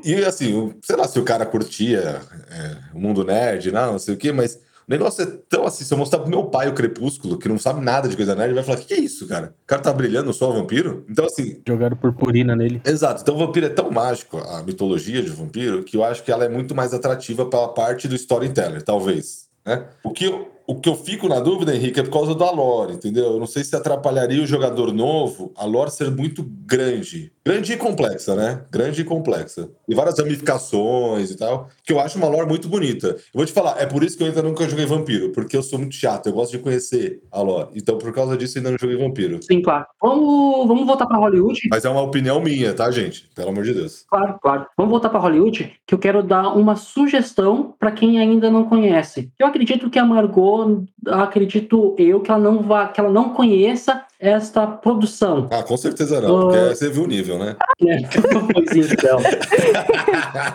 e 0.04 0.24
assim, 0.24 0.54
o- 0.54 0.74
sei 0.82 0.94
lá 0.96 1.08
se 1.08 1.18
o 1.18 1.24
cara 1.24 1.44
curtia 1.44 2.20
é, 2.50 2.76
o 2.94 3.00
mundo 3.00 3.24
nerd, 3.24 3.72
não, 3.72 3.92
não 3.92 3.98
sei 3.98 4.14
o 4.14 4.16
quê, 4.16 4.30
mas 4.30 4.54
o 4.56 4.58
negócio 4.90 5.22
é 5.24 5.26
tão 5.48 5.64
assim, 5.66 5.82
se 5.84 5.92
eu 5.92 5.98
mostrar 5.98 6.20
pro 6.20 6.28
meu 6.30 6.44
pai 6.44 6.68
o 6.68 6.72
Crepúsculo, 6.74 7.36
que 7.38 7.48
não 7.48 7.58
sabe 7.58 7.80
nada 7.80 8.08
de 8.08 8.14
coisa 8.16 8.34
nerd, 8.36 8.48
ele 8.50 8.54
vai 8.54 8.64
falar, 8.64 8.76
que 8.78 8.86
que 8.86 8.94
é 8.94 9.00
isso, 9.00 9.26
cara? 9.26 9.54
O 9.64 9.66
cara 9.66 9.82
tá 9.82 9.92
brilhando 9.92 10.32
só 10.32 10.50
o 10.50 10.52
vampiro? 10.52 11.04
Então, 11.08 11.24
assim, 11.24 11.60
Jogaram 11.66 11.96
purpurina 11.96 12.54
nele. 12.54 12.80
Exato. 12.84 13.22
Então, 13.22 13.34
o 13.34 13.38
vampiro 13.38 13.66
é 13.66 13.70
tão 13.70 13.90
mágico, 13.90 14.38
a 14.38 14.62
mitologia 14.62 15.20
de 15.20 15.30
vampiro, 15.30 15.82
que 15.82 15.96
eu 15.96 16.04
acho 16.04 16.22
que 16.22 16.30
ela 16.30 16.44
é 16.44 16.48
muito 16.48 16.74
mais 16.76 16.94
atrativa 16.94 17.44
pela 17.46 17.68
parte 17.74 18.06
do 18.06 18.14
storyteller, 18.14 18.82
talvez. 18.82 19.50
Né? 19.64 19.84
O, 20.04 20.10
que 20.10 20.24
eu, 20.24 20.51
o 20.66 20.80
que 20.80 20.88
eu 20.88 20.94
fico 20.94 21.28
na 21.28 21.40
dúvida, 21.40 21.74
Henrique, 21.74 22.00
é 22.00 22.02
por 22.02 22.12
causa 22.12 22.34
da 22.34 22.50
lore, 22.50 22.94
entendeu? 22.94 23.32
Eu 23.32 23.38
não 23.38 23.46
sei 23.46 23.64
se 23.64 23.74
atrapalharia 23.74 24.42
o 24.42 24.46
jogador 24.46 24.92
novo 24.92 25.52
a 25.56 25.64
lore 25.64 25.90
ser 25.90 26.10
muito 26.10 26.42
grande. 26.42 27.32
Grande 27.44 27.72
e 27.72 27.76
complexa, 27.76 28.36
né? 28.36 28.62
Grande 28.70 29.00
e 29.00 29.04
complexa. 29.04 29.68
E 29.88 29.94
várias 29.94 30.16
ramificações 30.16 31.30
e 31.30 31.36
tal, 31.36 31.68
que 31.84 31.92
eu 31.92 31.98
acho 31.98 32.16
uma 32.16 32.28
lore 32.28 32.46
muito 32.46 32.68
bonita. 32.68 33.08
Eu 33.08 33.16
vou 33.34 33.44
te 33.44 33.52
falar, 33.52 33.80
é 33.80 33.86
por 33.86 34.04
isso 34.04 34.16
que 34.16 34.22
eu 34.22 34.28
ainda 34.28 34.42
nunca 34.42 34.68
joguei 34.68 34.86
vampiro, 34.86 35.32
porque 35.32 35.56
eu 35.56 35.62
sou 35.62 35.78
muito 35.78 35.94
chato, 35.94 36.28
eu 36.28 36.32
gosto 36.32 36.52
de 36.52 36.58
conhecer 36.58 37.20
a 37.32 37.42
lore. 37.42 37.70
Então, 37.74 37.98
por 37.98 38.12
causa 38.12 38.36
disso, 38.36 38.56
eu 38.56 38.60
ainda 38.60 38.70
não 38.70 38.78
joguei 38.78 38.96
vampiro. 38.96 39.40
Sim, 39.42 39.60
claro. 39.60 39.86
Vamos, 40.00 40.68
vamos 40.68 40.86
voltar 40.86 41.06
para 41.06 41.18
Hollywood? 41.18 41.60
Mas 41.68 41.84
é 41.84 41.90
uma 41.90 42.02
opinião 42.02 42.40
minha, 42.40 42.72
tá, 42.74 42.88
gente? 42.92 43.28
Pelo 43.34 43.50
amor 43.50 43.64
de 43.64 43.74
Deus. 43.74 44.04
Claro, 44.08 44.38
claro. 44.40 44.66
Vamos 44.76 44.92
voltar 44.92 45.08
para 45.08 45.18
Hollywood, 45.18 45.72
que 45.84 45.94
eu 45.94 45.98
quero 45.98 46.22
dar 46.22 46.54
uma 46.54 46.76
sugestão 46.76 47.74
para 47.76 47.90
quem 47.90 48.20
ainda 48.20 48.50
não 48.50 48.64
conhece. 48.64 49.32
Eu 49.36 49.48
acredito 49.48 49.90
que 49.90 49.98
a 49.98 50.04
Margot 50.04 50.84
acredito 51.06 51.96
eu 51.98 52.20
que 52.20 52.30
ela 52.30 52.40
não 52.40 52.62
vá, 52.62 52.86
que 52.86 53.00
ela 53.00 53.10
não 53.10 53.30
conheça 53.30 54.04
esta 54.22 54.66
produção. 54.66 55.48
Ah, 55.50 55.62
com 55.64 55.76
certeza 55.76 56.20
não, 56.20 56.38
Ah. 56.38 56.40
porque 56.42 56.74
você 56.76 56.88
viu 56.88 57.02
o 57.02 57.06
nível, 57.08 57.38
né? 57.38 57.56
pois 58.54 58.92
então. 58.92 59.18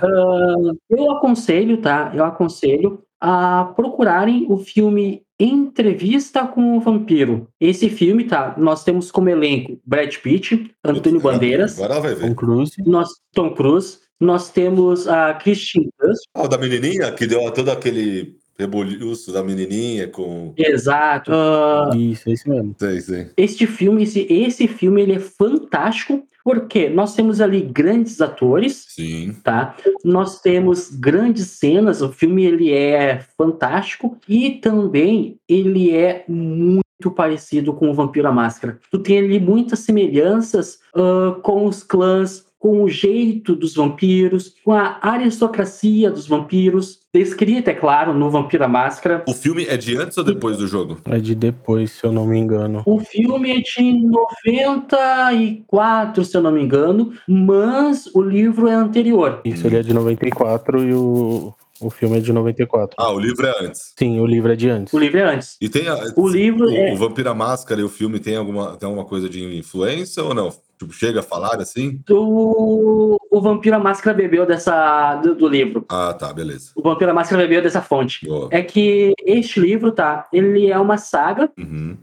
Ah, 0.02 0.56
eu 0.90 1.12
aconselho, 1.12 1.78
tá? 1.82 2.12
Eu 2.16 2.24
aconselho 2.24 3.04
a 3.20 3.74
procurarem 3.76 4.46
o 4.50 4.58
filme 4.58 5.24
Entrevista 5.40 6.48
com 6.48 6.78
o 6.78 6.80
Vampiro. 6.80 7.48
Esse 7.62 7.90
filme, 7.90 8.24
tá? 8.24 8.56
Nós 8.58 8.84
temos 8.84 9.12
como 9.12 9.30
elenco 9.30 9.78
Brad 9.86 10.16
Pitt, 10.18 10.72
Antônio 10.84 11.20
Bandeiras, 11.22 11.80
Agora 11.80 12.00
vai 12.02 12.16
ver. 12.16 12.30
Tom 12.30 12.34
Cruise. 12.36 12.72
nós 12.86 13.10
Tom 13.36 13.54
Cruise, 13.54 14.00
nós 14.20 14.50
temos 14.50 15.08
a 15.08 15.36
Christine 15.36 15.90
Dunst, 16.02 16.24
Ah, 16.34 16.48
da 16.48 16.58
menininha, 16.58 17.12
que 17.12 17.28
deu 17.28 17.52
todo 17.52 17.70
aquele 17.70 18.36
reboliço 18.58 19.32
da 19.32 19.44
menininha 19.44 20.08
com... 20.08 20.54
exato. 20.58 21.32
Ah, 21.34 21.92
Isso, 21.96 22.30
é 22.30 22.34
isso 22.34 22.50
mesmo. 22.50 22.76
Sei, 22.78 23.02
sei. 23.02 23.30
este 23.38 23.68
filme, 23.68 24.04
esse, 24.04 24.22
esse 24.30 24.68
filme, 24.68 25.02
ele 25.02 25.14
é 25.14 25.20
fantástico 25.20 26.24
porque 26.44 26.88
nós 26.88 27.14
temos 27.14 27.42
ali 27.42 27.60
grandes 27.60 28.22
atores, 28.22 28.86
Sim. 28.88 29.36
tá? 29.44 29.76
Nós 30.02 30.40
temos 30.40 30.90
grandes 30.90 31.48
cenas, 31.48 32.02
o 32.02 32.10
filme 32.10 32.46
ele 32.46 32.72
é 32.72 33.20
fantástico 33.38 34.18
e 34.30 34.52
também 34.52 35.38
ele 35.46 35.94
é 35.94 36.24
muito 36.26 37.12
parecido 37.14 37.74
com 37.74 37.90
o 37.90 37.94
Vampiro 37.94 38.30
à 38.30 38.32
Máscara. 38.32 38.80
Tu 38.90 38.98
tem 39.00 39.20
ali 39.20 39.42
muitas 39.42 39.80
semelhanças 39.80 40.80
ah, 40.96 41.38
com 41.44 41.66
os 41.66 41.84
clãs, 41.84 42.46
com 42.60 42.84
o 42.84 42.90
jeito 42.90 43.56
dos 43.56 43.76
vampiros, 43.76 44.54
com 44.64 44.74
a 44.74 44.98
aristocracia 45.02 46.10
dos 46.10 46.28
vampiros, 46.28 47.00
descrita, 47.14 47.72
é 47.72 47.74
claro, 47.74 48.14
no 48.14 48.30
Vampiro 48.30 48.64
à 48.64 48.68
Máscara. 48.68 49.24
O 49.28 49.34
filme 49.34 49.66
é 49.66 49.78
de 49.78 49.98
antes 49.98 50.18
ou 50.18 50.24
depois 50.24 50.58
do 50.58 50.68
jogo? 50.68 50.98
É 51.06 51.20
de 51.20 51.36
depois, 51.36 51.92
se 51.92 52.04
eu 52.04 52.12
não 52.12 52.26
me 52.26 52.38
engano. 52.38 52.84
O 52.86 53.00
filme 53.00 53.52
é 53.52 53.62
de 53.62 53.94
94, 53.94 56.26
se 56.26 56.36
eu 56.36 56.42
não 56.42 56.52
me 56.52 56.62
engano, 56.62 57.14
mas 57.28 58.08
o 58.14 58.22
livro 58.22 58.68
é 58.68 58.74
anterior. 58.74 59.42
Isso, 59.46 59.68
ele 59.68 59.78
é 59.78 59.84
de 59.84 59.94
94 59.94 60.84
e 60.84 60.94
o, 60.94 61.54
o 61.80 61.90
filme 61.90 62.18
é 62.18 62.20
de 62.20 62.34
94. 62.34 62.96
Ah, 63.00 63.12
o 63.12 63.20
livro 63.20 63.46
é 63.46 63.66
antes. 63.66 63.94
Sim, 63.98 64.20
o 64.20 64.26
livro 64.26 64.52
é 64.52 64.56
de 64.56 64.70
antes. 64.70 64.94
O 64.94 65.00
livro 65.00 65.20
é 65.20 65.24
antes. 65.24 65.58
E 65.62 65.70
tem 65.70 65.88
a, 65.88 65.98
O 66.16 66.28
livro 66.28 66.66
o, 66.66 66.76
é. 66.76 66.94
o 66.94 66.98
Vampira 66.98 67.34
Máscara 67.34 67.82
e 67.82 67.84
o 67.84 67.90
filme 67.90 68.20
tem 68.20 68.36
alguma, 68.36 68.76
tem 68.78 68.88
alguma 68.88 69.06
coisa 69.06 69.30
de 69.30 69.58
influência 69.58 70.24
ou 70.24 70.34
não? 70.34 70.52
Tipo, 70.77 70.93
chega 70.93 71.22
a 71.22 71.24
falar 71.24 71.60
assim? 71.60 72.00
O, 72.10 73.17
o 73.31 73.41
Vampiro 73.41 73.75
à 73.75 73.79
Máscara 73.79 74.15
bebeu 74.15 74.46
dessa 74.46 75.15
do, 75.15 75.34
do 75.34 75.48
livro. 75.48 75.84
Ah, 75.89 76.13
tá, 76.13 76.31
beleza. 76.31 76.72
O 76.75 76.84
Vampiro 76.84 77.10
à 77.10 77.13
Máscara 77.13 77.41
bebeu 77.41 77.63
dessa 77.63 77.81
fonte. 77.81 78.25
Boa. 78.27 78.48
É 78.51 78.62
que 78.62 79.13
este 79.25 79.60
livro, 79.60 79.91
tá? 79.91 80.27
Ele 80.31 80.69
é 80.69 80.77
uma 80.77 80.98
saga. 80.98 81.50
Uhum. 81.57 81.98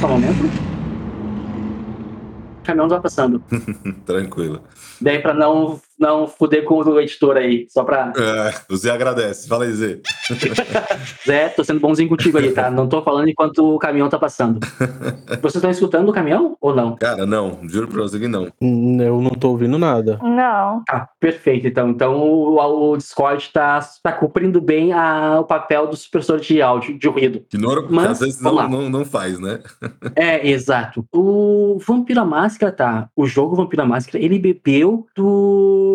Só 0.00 0.06
um 0.06 0.10
momento. 0.10 0.44
O 2.60 2.62
caminhão 2.62 2.88
tá 2.88 3.00
passando. 3.00 3.42
Tranquilo. 4.06 4.62
Daí 5.00 5.18
pra 5.18 5.34
não, 5.34 5.80
não 6.02 6.26
fuder 6.26 6.64
com 6.64 6.74
o 6.82 7.00
editor 7.00 7.36
aí. 7.36 7.66
Só 7.70 7.84
pra. 7.84 8.12
É, 8.16 8.54
você 8.68 8.90
agradece. 8.90 9.48
Fala 9.48 9.64
aí, 9.64 9.72
Zé. 9.72 9.98
Zé, 11.26 11.48
tô 11.48 11.62
sendo 11.64 11.80
bonzinho 11.80 12.08
contigo 12.08 12.38
aí, 12.38 12.50
tá? 12.52 12.70
Não 12.70 12.88
tô 12.88 13.02
falando 13.02 13.28
enquanto 13.28 13.74
o 13.74 13.78
caminhão 13.78 14.08
tá 14.08 14.18
passando. 14.18 14.60
Vocês 15.40 15.56
estão 15.56 15.70
escutando 15.70 16.08
o 16.08 16.12
caminhão 16.12 16.56
ou 16.60 16.74
não? 16.74 16.96
Cara, 16.96 17.24
não, 17.24 17.58
juro 17.68 17.86
pra 17.88 18.02
você 18.02 18.18
que 18.18 18.28
não. 18.28 18.48
Hum, 18.60 19.00
Eu 19.00 19.20
não 19.20 19.30
tô 19.30 19.50
ouvindo 19.50 19.78
nada. 19.78 20.18
Não. 20.22 20.82
Ah, 20.88 21.08
perfeito. 21.20 21.66
Então, 21.66 21.90
então 21.90 22.16
o, 22.20 22.90
o 22.92 22.96
Discord 22.96 23.50
tá, 23.52 23.80
tá 24.02 24.12
cumprindo 24.12 24.60
bem 24.60 24.92
a- 24.92 25.38
o 25.40 25.44
papel 25.44 25.86
do 25.86 25.96
supressor 25.96 26.40
de 26.40 26.60
áudio, 26.60 26.98
de 26.98 27.08
ruído. 27.08 27.44
Que, 27.48 27.56
que 27.58 27.92
Mas, 27.92 28.10
às 28.10 28.20
vezes 28.20 28.40
não, 28.40 28.68
não, 28.68 28.90
não 28.90 29.04
faz, 29.04 29.38
né? 29.38 29.60
É, 30.16 30.48
exato. 30.48 31.04
O 31.12 31.78
Vampiro 31.86 32.20
à 32.20 32.24
Máscara, 32.24 32.70
tá? 32.72 33.08
O 33.16 33.26
jogo 33.26 33.56
Vampiro 33.56 33.82
à 33.82 33.86
Máscara, 33.86 34.22
ele 34.22 34.38
bebeu 34.38 35.06
do 35.16 35.91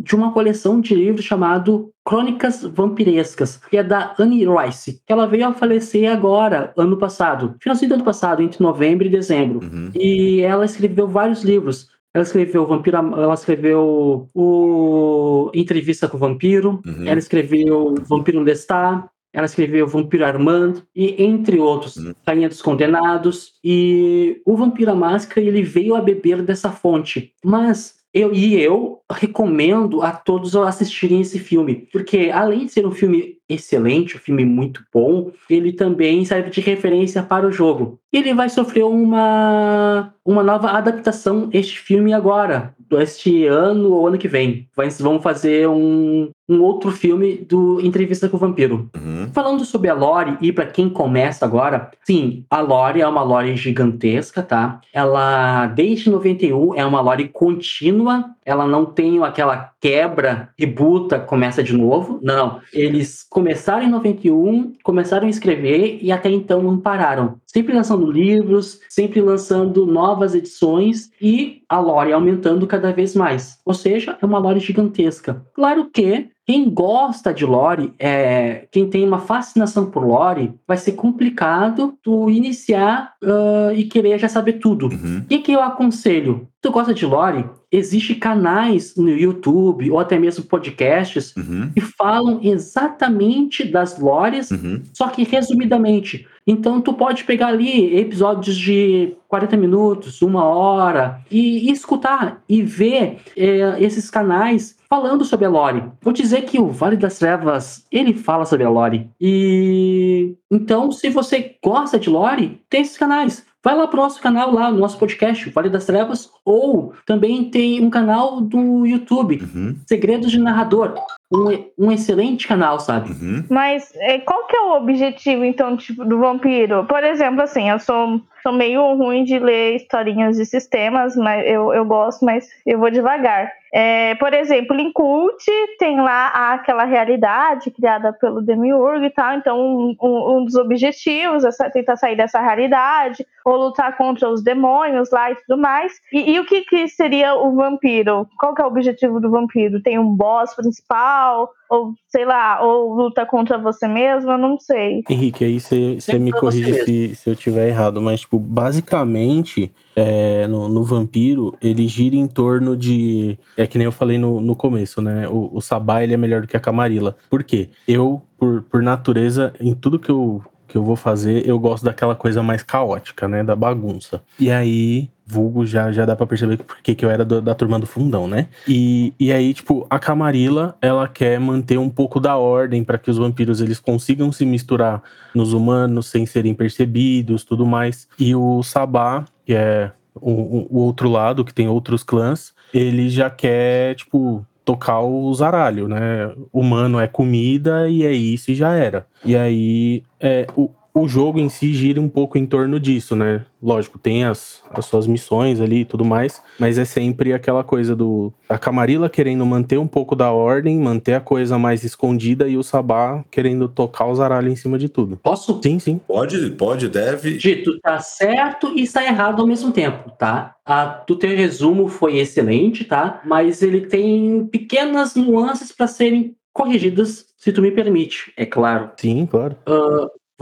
de 0.00 0.14
uma 0.16 0.32
coleção 0.32 0.80
de 0.80 0.94
livros 0.94 1.24
chamado 1.24 1.90
Crônicas 2.04 2.62
Vampirescas, 2.64 3.56
que 3.70 3.76
é 3.76 3.82
da 3.84 4.14
Anne 4.18 4.44
Rice. 4.46 5.00
que 5.06 5.12
Ela 5.12 5.26
veio 5.26 5.46
a 5.46 5.52
falecer 5.54 6.10
agora, 6.10 6.72
ano 6.76 6.96
passado, 6.96 7.54
finalzinho 7.60 7.90
do 7.90 7.94
ano 7.96 8.04
passado, 8.04 8.42
entre 8.42 8.62
novembro 8.62 9.06
e 9.06 9.10
dezembro. 9.10 9.60
Uhum. 9.64 9.90
E 9.94 10.40
ela 10.40 10.64
escreveu 10.64 11.06
vários 11.06 11.42
livros. 11.42 11.88
Ela 12.14 12.24
escreveu 12.24 12.66
Vampiro, 12.66 12.96
Am- 12.98 13.14
ela 13.14 13.32
escreveu 13.34 14.28
o 14.34 15.50
Entrevista 15.54 16.08
com 16.08 16.16
o 16.16 16.20
Vampiro, 16.20 16.82
Uhum. 16.86 17.06
ela 17.06 17.18
escreveu 17.18 17.94
Vampiro 18.06 18.40
Lestat, 18.40 19.04
ela 19.32 19.46
escreveu 19.46 19.86
Vampiro 19.86 20.26
Armand 20.26 20.82
e 20.94 21.22
entre 21.24 21.58
outros, 21.58 21.96
Uhum. 21.96 22.12
Rainha 22.26 22.48
dos 22.50 22.60
Condenados 22.60 23.54
e 23.64 24.42
o 24.44 24.54
Vampiro 24.56 24.90
à 24.90 24.94
Máscara 24.94 25.40
ele 25.46 25.62
veio 25.62 25.94
a 25.94 26.02
beber 26.02 26.42
dessa 26.42 26.70
fonte. 26.70 27.32
Mas 27.42 27.94
eu 28.14 28.32
e 28.32 28.54
eu 28.60 29.00
recomendo 29.10 30.02
a 30.02 30.12
todos 30.12 30.54
assistirem 30.56 31.20
esse 31.20 31.38
filme, 31.38 31.88
porque 31.92 32.30
além 32.32 32.66
de 32.66 32.72
ser 32.72 32.86
um 32.86 32.92
filme 32.92 33.38
excelente, 33.48 34.16
um 34.16 34.20
filme 34.20 34.44
muito 34.44 34.82
bom, 34.92 35.30
ele 35.48 35.72
também 35.72 36.24
serve 36.24 36.50
de 36.50 36.60
referência 36.60 37.22
para 37.22 37.46
o 37.46 37.52
jogo. 37.52 37.98
E 38.12 38.18
ele 38.18 38.34
vai 38.34 38.48
sofrer 38.48 38.84
uma 38.84 40.12
uma 40.24 40.42
nova 40.42 40.70
adaptação 40.70 41.48
este 41.52 41.78
filme 41.78 42.12
agora, 42.12 42.74
este 42.92 43.46
ano 43.46 43.92
ou 43.92 44.06
ano 44.06 44.18
que 44.18 44.28
vem. 44.28 44.68
Vai, 44.76 44.88
vão 44.90 45.20
fazer 45.20 45.68
um, 45.68 46.30
um 46.52 46.62
outro 46.62 46.90
filme 46.90 47.36
do 47.36 47.80
Entrevista 47.80 48.28
com 48.28 48.36
o 48.36 48.40
Vampiro. 48.40 48.90
Uhum. 48.94 49.28
Falando 49.32 49.64
sobre 49.64 49.88
a 49.88 49.94
lore, 49.94 50.36
e 50.40 50.52
para 50.52 50.66
quem 50.66 50.88
começa 50.88 51.44
agora, 51.44 51.90
sim, 52.04 52.44
a 52.50 52.60
lore 52.60 53.00
é 53.00 53.08
uma 53.08 53.22
lore 53.22 53.56
gigantesca, 53.56 54.42
tá? 54.42 54.80
Ela, 54.92 55.66
desde 55.68 56.10
91, 56.10 56.74
é 56.74 56.84
uma 56.84 57.00
lore 57.00 57.28
contínua, 57.28 58.30
ela 58.44 58.66
não 58.66 58.84
tem 58.84 59.22
aquela 59.22 59.70
quebra, 59.80 60.50
rebuta, 60.58 61.18
começa 61.18 61.62
de 61.62 61.72
novo. 61.72 62.18
Não, 62.22 62.42
não. 62.42 62.60
Eles 62.72 63.24
começaram 63.28 63.86
em 63.86 63.90
91, 63.90 64.74
começaram 64.82 65.26
a 65.26 65.30
escrever 65.30 65.98
e 66.02 66.10
até 66.10 66.30
então 66.30 66.62
não 66.62 66.78
pararam. 66.78 67.40
Sempre 67.46 67.74
lançando 67.74 68.10
livros, 68.10 68.80
sempre 68.88 69.20
lançando 69.20 69.86
novas 69.86 70.34
edições 70.34 71.10
e 71.20 71.62
a 71.68 71.78
lore 71.78 72.12
aumentando 72.12 72.66
cada 72.66 72.92
vez 72.92 73.14
mais. 73.14 73.58
Ou 73.64 73.74
seja, 73.74 74.18
é 74.20 74.26
uma 74.26 74.38
lore 74.38 74.60
gigantesca. 74.60 75.44
Claro 75.54 75.88
que 75.92 76.28
quem 76.46 76.68
gosta 76.70 77.32
de 77.32 77.46
lore, 77.46 77.92
é, 77.98 78.66
quem 78.72 78.88
tem 78.90 79.06
uma 79.06 79.20
fascinação 79.20 79.86
por 79.90 80.04
lore, 80.04 80.52
vai 80.66 80.76
ser 80.76 80.92
complicado 80.92 81.94
tu 82.02 82.28
iniciar 82.28 83.12
ah, 83.22 83.72
e 83.74 83.84
querer 83.84 84.18
já 84.18 84.28
saber 84.28 84.54
tudo. 84.54 84.86
Uhum. 84.88 85.18
O 85.18 85.24
que, 85.28 85.38
que 85.38 85.52
eu 85.52 85.62
aconselho? 85.62 86.48
Tu 86.60 86.70
gosta 86.70 86.92
de 86.92 87.06
lore? 87.06 87.44
Existem 87.70 88.18
canais 88.18 88.94
no 88.96 89.08
YouTube 89.08 89.90
ou 89.90 89.98
até 89.98 90.18
mesmo 90.18 90.44
podcasts 90.44 91.34
Uhum. 91.36 91.70
que 91.72 91.80
falam 91.80 92.40
exatamente 92.42 93.64
das 93.64 93.98
lores, 93.98 94.50
Uhum. 94.50 94.82
só 94.92 95.08
que 95.08 95.24
resumidamente. 95.24 96.26
Então 96.46 96.80
tu 96.80 96.92
pode 96.92 97.24
pegar 97.24 97.48
ali 97.48 97.96
episódios 97.96 98.56
de 98.56 99.14
40 99.28 99.56
minutos, 99.56 100.20
uma 100.22 100.44
hora, 100.44 101.20
e, 101.30 101.68
e 101.68 101.72
escutar 101.72 102.42
e 102.48 102.62
ver 102.62 103.18
eh, 103.36 103.76
esses 103.78 104.10
canais 104.10 104.76
falando 104.88 105.24
sobre 105.24 105.46
a 105.46 105.48
lore. 105.48 105.84
Vou 106.02 106.12
dizer 106.12 106.42
que 106.42 106.58
o 106.60 106.68
Vale 106.68 106.96
das 106.96 107.18
Trevas, 107.18 107.86
ele 107.90 108.12
fala 108.12 108.44
sobre 108.44 108.64
a 108.64 108.68
lore. 108.68 109.08
E 109.18 110.34
então, 110.50 110.92
se 110.92 111.08
você 111.08 111.56
gosta 111.64 111.98
de 111.98 112.10
lore, 112.10 112.60
tem 112.68 112.82
esses 112.82 112.98
canais. 112.98 113.44
Vai 113.64 113.76
lá 113.76 113.86
pro 113.86 114.02
nosso 114.02 114.20
canal, 114.20 114.52
lá 114.52 114.70
no 114.72 114.78
nosso 114.78 114.98
podcast, 114.98 115.48
o 115.48 115.52
Vale 115.52 115.70
das 115.70 115.86
Trevas, 115.86 116.28
ou 116.44 116.92
também 117.06 117.44
tem 117.48 117.80
um 117.80 117.88
canal 117.88 118.40
do 118.40 118.84
YouTube, 118.84 119.40
Uhum. 119.42 119.76
Segredos 119.86 120.32
de 120.32 120.38
Narrador. 120.38 120.94
Um, 121.32 121.86
um 121.86 121.92
excelente 121.92 122.46
canal, 122.46 122.78
sabe? 122.78 123.10
Uhum. 123.10 123.44
Mas 123.48 123.90
é, 123.96 124.18
qual 124.18 124.46
que 124.46 124.54
é 124.54 124.60
o 124.60 124.76
objetivo, 124.76 125.44
então, 125.44 125.76
tipo, 125.76 126.04
do 126.04 126.18
vampiro? 126.18 126.84
Por 126.84 127.02
exemplo, 127.02 127.42
assim, 127.42 127.70
eu 127.70 127.78
sou, 127.78 128.20
sou 128.42 128.52
meio 128.52 128.94
ruim 128.94 129.24
de 129.24 129.38
ler 129.38 129.76
historinhas 129.76 130.36
de 130.36 130.44
sistemas, 130.44 131.16
mas 131.16 131.46
eu, 131.46 131.72
eu 131.72 131.84
gosto, 131.84 132.24
mas 132.24 132.48
eu 132.66 132.78
vou 132.78 132.90
devagar. 132.90 133.50
É, 133.74 134.14
por 134.16 134.34
exemplo, 134.34 134.78
em 134.78 134.92
Cult 134.92 135.42
tem 135.78 135.98
lá 135.98 136.52
aquela 136.52 136.84
realidade 136.84 137.70
criada 137.70 138.12
pelo 138.12 138.42
Demiurgo 138.42 139.04
e 139.06 139.10
tal, 139.10 139.34
então 139.34 139.58
um, 139.58 139.96
um- 140.02 140.44
dos 140.44 140.56
objetivos 140.56 141.42
é 141.44 141.70
tentar 141.70 141.96
sair 141.96 142.14
dessa 142.14 142.38
realidade, 142.38 143.26
ou 143.46 143.56
lutar 143.56 143.96
contra 143.96 144.28
os 144.28 144.42
demônios 144.42 145.10
lá 145.10 145.30
e 145.30 145.36
tudo 145.36 145.56
mais. 145.58 145.92
E, 146.12 146.32
e 146.32 146.40
o 146.40 146.44
que, 146.44 146.60
que 146.62 146.86
seria 146.88 147.34
o 147.34 147.54
vampiro? 147.54 148.28
Qual 148.38 148.54
que 148.54 148.60
é 148.60 148.64
o 148.64 148.68
objetivo 148.68 149.18
do 149.18 149.30
vampiro? 149.30 149.82
Tem 149.82 149.98
um 149.98 150.14
boss 150.14 150.54
principal? 150.54 151.50
Ou 151.72 151.94
sei 152.06 152.26
lá, 152.26 152.62
ou 152.62 152.92
luta 152.92 153.24
contra 153.24 153.56
você 153.56 153.88
mesmo, 153.88 154.30
eu 154.30 154.36
não 154.36 154.60
sei. 154.60 155.02
Henrique, 155.08 155.42
aí 155.42 155.58
você 155.58 156.18
me 156.18 156.30
corrige 156.30 156.84
se, 156.84 157.14
se 157.14 157.30
eu 157.30 157.34
tiver 157.34 157.68
errado, 157.68 158.02
mas, 158.02 158.20
tipo, 158.20 158.38
basicamente, 158.38 159.72
é, 159.96 160.46
no, 160.46 160.68
no 160.68 160.84
vampiro, 160.84 161.56
ele 161.62 161.88
gira 161.88 162.14
em 162.14 162.26
torno 162.26 162.76
de. 162.76 163.38
É 163.56 163.66
que 163.66 163.78
nem 163.78 163.86
eu 163.86 163.92
falei 163.92 164.18
no, 164.18 164.38
no 164.38 164.54
começo, 164.54 165.00
né? 165.00 165.26
O, 165.26 165.48
o 165.50 165.62
Sabá 165.62 166.04
ele 166.04 166.12
é 166.12 166.18
melhor 166.18 166.42
do 166.42 166.46
que 166.46 166.58
a 166.58 166.60
Camarilla. 166.60 167.16
Por 167.30 167.42
quê? 167.42 167.70
Eu, 167.88 168.20
por, 168.36 168.60
por 168.64 168.82
natureza, 168.82 169.54
em 169.58 169.74
tudo 169.74 169.98
que 169.98 170.10
eu, 170.10 170.42
que 170.68 170.76
eu 170.76 170.84
vou 170.84 170.96
fazer, 170.96 171.48
eu 171.48 171.58
gosto 171.58 171.84
daquela 171.84 172.14
coisa 172.14 172.42
mais 172.42 172.62
caótica, 172.62 173.26
né? 173.26 173.42
Da 173.42 173.56
bagunça. 173.56 174.22
E 174.38 174.50
aí, 174.50 175.08
vulgo, 175.32 175.64
já, 175.64 175.90
já 175.90 176.04
dá 176.04 176.14
pra 176.14 176.26
perceber 176.26 176.58
por 176.58 176.76
que 176.82 177.02
eu 177.04 177.10
era 177.10 177.24
do- 177.24 177.40
da 177.40 177.54
turma 177.54 177.78
do 177.78 177.86
fundão, 177.86 178.28
né? 178.28 178.48
E, 178.68 179.12
e 179.18 179.32
aí, 179.32 179.54
tipo, 179.54 179.86
a 179.88 179.98
Camarilla, 179.98 180.76
ela 180.80 181.08
quer 181.08 181.40
manter 181.40 181.78
um 181.78 181.88
pouco 181.88 182.20
da 182.20 182.36
ordem 182.36 182.84
para 182.84 182.98
que 182.98 183.10
os 183.10 183.16
vampiros 183.18 183.60
eles 183.60 183.80
consigam 183.80 184.30
se 184.30 184.44
misturar 184.44 185.02
nos 185.34 185.52
humanos 185.52 186.06
sem 186.06 186.26
serem 186.26 186.54
percebidos, 186.54 187.44
tudo 187.44 187.64
mais. 187.64 188.06
E 188.18 188.34
o 188.34 188.62
Sabá, 188.62 189.24
que 189.46 189.54
é 189.54 189.90
o, 190.14 190.30
o- 190.30 190.66
o 190.70 190.78
outro 190.80 191.08
lado, 191.08 191.44
que 191.44 191.54
tem 191.54 191.68
outros 191.68 192.02
clãs, 192.02 192.52
ele 192.74 193.08
já 193.08 193.30
quer, 193.30 193.94
tipo, 193.94 194.44
tocar 194.64 195.00
o 195.00 195.32
zaralho, 195.34 195.88
né? 195.88 196.30
Humano 196.52 197.00
é 197.00 197.06
comida 197.08 197.88
e 197.88 198.04
é 198.04 198.12
isso 198.12 198.50
e 198.50 198.54
já 198.54 198.74
era. 198.74 199.06
E 199.24 199.34
aí, 199.36 200.02
é, 200.20 200.46
o, 200.56 200.70
o 200.94 201.08
jogo 201.08 201.38
em 201.38 201.48
si 201.48 201.72
gira 201.72 202.00
um 202.00 202.08
pouco 202.08 202.36
em 202.36 202.46
torno 202.46 202.78
disso, 202.78 203.16
né? 203.16 203.44
Lógico, 203.62 203.98
tem 203.98 204.24
as, 204.24 204.62
as 204.70 204.84
suas 204.84 205.06
missões 205.06 205.60
ali 205.60 205.80
e 205.80 205.84
tudo 205.84 206.04
mais, 206.04 206.42
mas 206.58 206.78
é 206.78 206.84
sempre 206.84 207.32
aquela 207.32 207.64
coisa 207.64 207.96
do 207.96 208.32
a 208.48 208.58
Camarilla 208.58 209.08
querendo 209.08 209.46
manter 209.46 209.78
um 209.78 209.86
pouco 209.86 210.14
da 210.14 210.30
ordem, 210.30 210.78
manter 210.78 211.14
a 211.14 211.20
coisa 211.20 211.58
mais 211.58 211.84
escondida 211.84 212.48
e 212.48 212.56
o 212.56 212.62
Sabá 212.62 213.24
querendo 213.30 213.68
tocar 213.68 214.06
o 214.06 214.14
zaralho 214.14 214.48
em 214.50 214.56
cima 214.56 214.78
de 214.78 214.88
tudo. 214.88 215.18
Posso? 215.22 215.60
Sim, 215.62 215.78
sim. 215.78 216.00
Pode, 216.06 216.50
pode, 216.50 216.88
deve. 216.88 217.38
Dito, 217.38 217.78
tá 217.80 217.98
certo 218.00 218.72
e 218.76 218.82
está 218.82 219.02
errado 219.04 219.40
ao 219.40 219.46
mesmo 219.46 219.72
tempo, 219.72 220.10
tá? 220.10 220.56
A, 220.66 221.02
o 221.08 221.16
teu 221.16 221.30
resumo 221.30 221.88
foi 221.88 222.18
excelente, 222.18 222.84
tá? 222.84 223.22
Mas 223.24 223.62
ele 223.62 223.82
tem 223.82 224.46
pequenas 224.46 225.14
nuances 225.14 225.72
para 225.72 225.86
serem 225.86 226.36
corrigidas, 226.52 227.26
se 227.38 227.50
tu 227.50 227.62
me 227.62 227.70
permite, 227.70 228.32
é 228.36 228.44
claro. 228.44 228.90
Sim, 228.98 229.24
claro. 229.24 229.56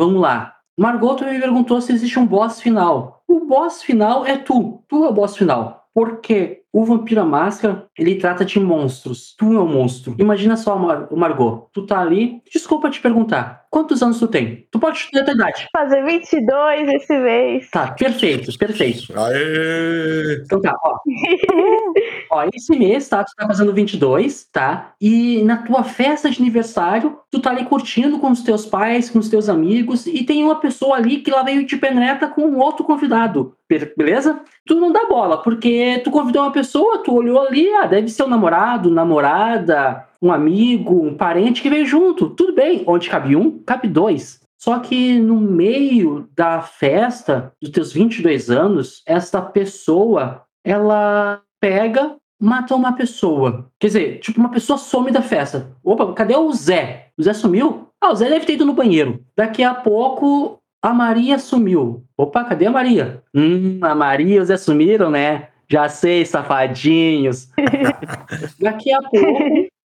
Vamos 0.01 0.23
lá. 0.23 0.55
Margot 0.79 1.17
me 1.27 1.39
perguntou 1.39 1.79
se 1.79 1.93
existe 1.93 2.19
um 2.19 2.27
boss 2.27 2.59
final. 2.59 3.23
O 3.29 3.45
boss 3.45 3.83
final 3.83 4.25
é 4.25 4.39
tu. 4.39 4.83
Tu 4.89 5.05
é 5.05 5.09
o 5.11 5.13
boss 5.13 5.37
final. 5.37 5.91
Porque 5.93 6.60
o 6.73 6.85
Vampiro 6.85 7.21
à 7.21 7.25
Máscara, 7.25 7.87
ele 7.99 8.15
trata 8.17 8.45
de 8.45 8.59
monstros. 8.61 9.35
Tu 9.37 9.45
é 9.55 9.61
um 9.61 9.67
monstro. 9.67 10.15
Imagina 10.19 10.57
só, 10.57 10.77
Mar 10.77 11.09
o 11.11 11.17
Margot. 11.17 11.69
Tu 11.73 11.85
tá 11.87 11.99
ali. 12.01 12.41
Desculpa 12.53 12.91
te 12.91 13.01
perguntar. 13.01 13.61
Quantos 13.71 14.03
anos 14.03 14.19
tu 14.19 14.27
tem? 14.27 14.67
Tu 14.71 14.81
pode 14.81 14.99
estudar 14.99 15.21
a 15.21 15.25
tua 15.25 15.35
idade. 15.35 15.67
Fazer 15.73 16.05
22 16.05 16.89
esse 16.95 17.19
mês. 17.19 17.71
Tá, 17.71 17.93
perfeito, 17.93 18.57
perfeito. 18.59 19.13
Aê! 19.17 20.43
Então 20.45 20.61
tá, 20.61 20.75
ó. 20.83 20.97
ó, 22.31 22.49
esse 22.53 22.77
mês, 22.77 23.09
tá? 23.09 23.23
Tu 23.25 23.33
tá 23.37 23.47
fazendo 23.47 23.73
22, 23.73 24.45
tá? 24.53 24.93
E 25.01 25.43
na 25.45 25.59
tua 25.59 25.83
festa 25.85 26.31
de 26.31 26.41
aniversário, 26.41 27.19
tu 27.31 27.41
tá 27.41 27.51
ali 27.51 27.65
curtindo 27.65 28.19
com 28.19 28.31
os 28.31 28.43
teus 28.43 28.67
pais, 28.67 29.09
com 29.11 29.19
os 29.19 29.29
teus 29.29 29.49
amigos, 29.49 30.07
e 30.07 30.25
tem 30.25 30.43
uma 30.45 30.57
pessoa 30.57 30.97
ali 30.97 31.19
que 31.19 31.31
lá 31.31 31.43
veio 31.43 31.65
de 31.65 31.77
penetra 31.77 32.29
com 32.29 32.43
um 32.43 32.59
outro 32.59 32.85
convidado. 32.85 33.55
Be- 33.69 33.93
Beleza? 33.97 34.41
Tu 34.67 34.75
não 34.75 34.93
dá 34.93 35.07
bola, 35.09 35.43
porque 35.43 36.01
tu 36.05 36.11
convidou 36.11 36.43
uma 36.43 36.51
pessoa, 36.53 36.60
tu 36.99 37.15
olhou 37.15 37.41
ali, 37.41 37.73
ah, 37.75 37.87
deve 37.87 38.09
ser 38.09 38.25
um 38.25 38.29
namorado, 38.29 38.91
namorada, 38.91 40.07
um 40.21 40.33
amigo, 40.33 41.07
um 41.07 41.17
parente 41.17 41.63
que 41.63 41.71
veio 41.71 41.87
junto. 41.87 42.31
Tudo 42.31 42.55
bem, 42.55 42.85
onde 42.87 43.09
cabe 43.09 43.37
um, 43.37 43.59
cabe 43.61 43.89
dois. 43.89 44.41
Só 44.59 44.79
que 44.79 45.19
no 45.19 45.37
meio 45.41 46.29
da 46.37 46.61
festa 46.61 47.53
dos 47.61 47.71
teus 47.71 47.93
22 47.93 48.51
anos, 48.51 49.03
esta 49.07 49.41
pessoa, 49.41 50.43
ela 50.63 51.41
pega, 51.59 52.17
mata 52.39 52.75
uma 52.75 52.93
pessoa. 52.93 53.71
Quer 53.79 53.87
dizer, 53.87 54.19
tipo, 54.21 54.39
uma 54.39 54.51
pessoa 54.51 54.79
some 54.79 55.11
da 55.11 55.23
festa. 55.23 55.75
Opa, 55.83 56.13
cadê 56.13 56.37
o 56.37 56.53
Zé? 56.53 57.09
O 57.19 57.23
Zé 57.23 57.33
sumiu? 57.33 57.89
Ah, 57.99 58.13
o 58.13 58.15
Zé 58.15 58.29
deve 58.29 58.45
ter 58.45 58.53
ido 58.55 58.67
no 58.67 58.75
banheiro. 58.75 59.25
Daqui 59.35 59.65
a 59.65 59.75
pouco, 59.75 60.59
a 60.83 60.93
Maria 60.93 61.39
sumiu. 61.39 62.05
Opa, 62.17 62.45
cadê 62.45 62.67
a 62.67 62.71
Maria? 62.71 63.23
Hum, 63.35 63.79
a 63.81 63.95
Maria 63.95 64.37
e 64.37 64.41
o 64.41 64.45
Zé 64.45 64.59
sumiram, 64.59 65.11
né? 65.11 65.49
Já 65.71 65.89
sei, 65.89 66.27
safadinhos. 66.27 67.49
Daqui 68.59 68.93
a 68.93 69.01
pouco, 69.01 69.45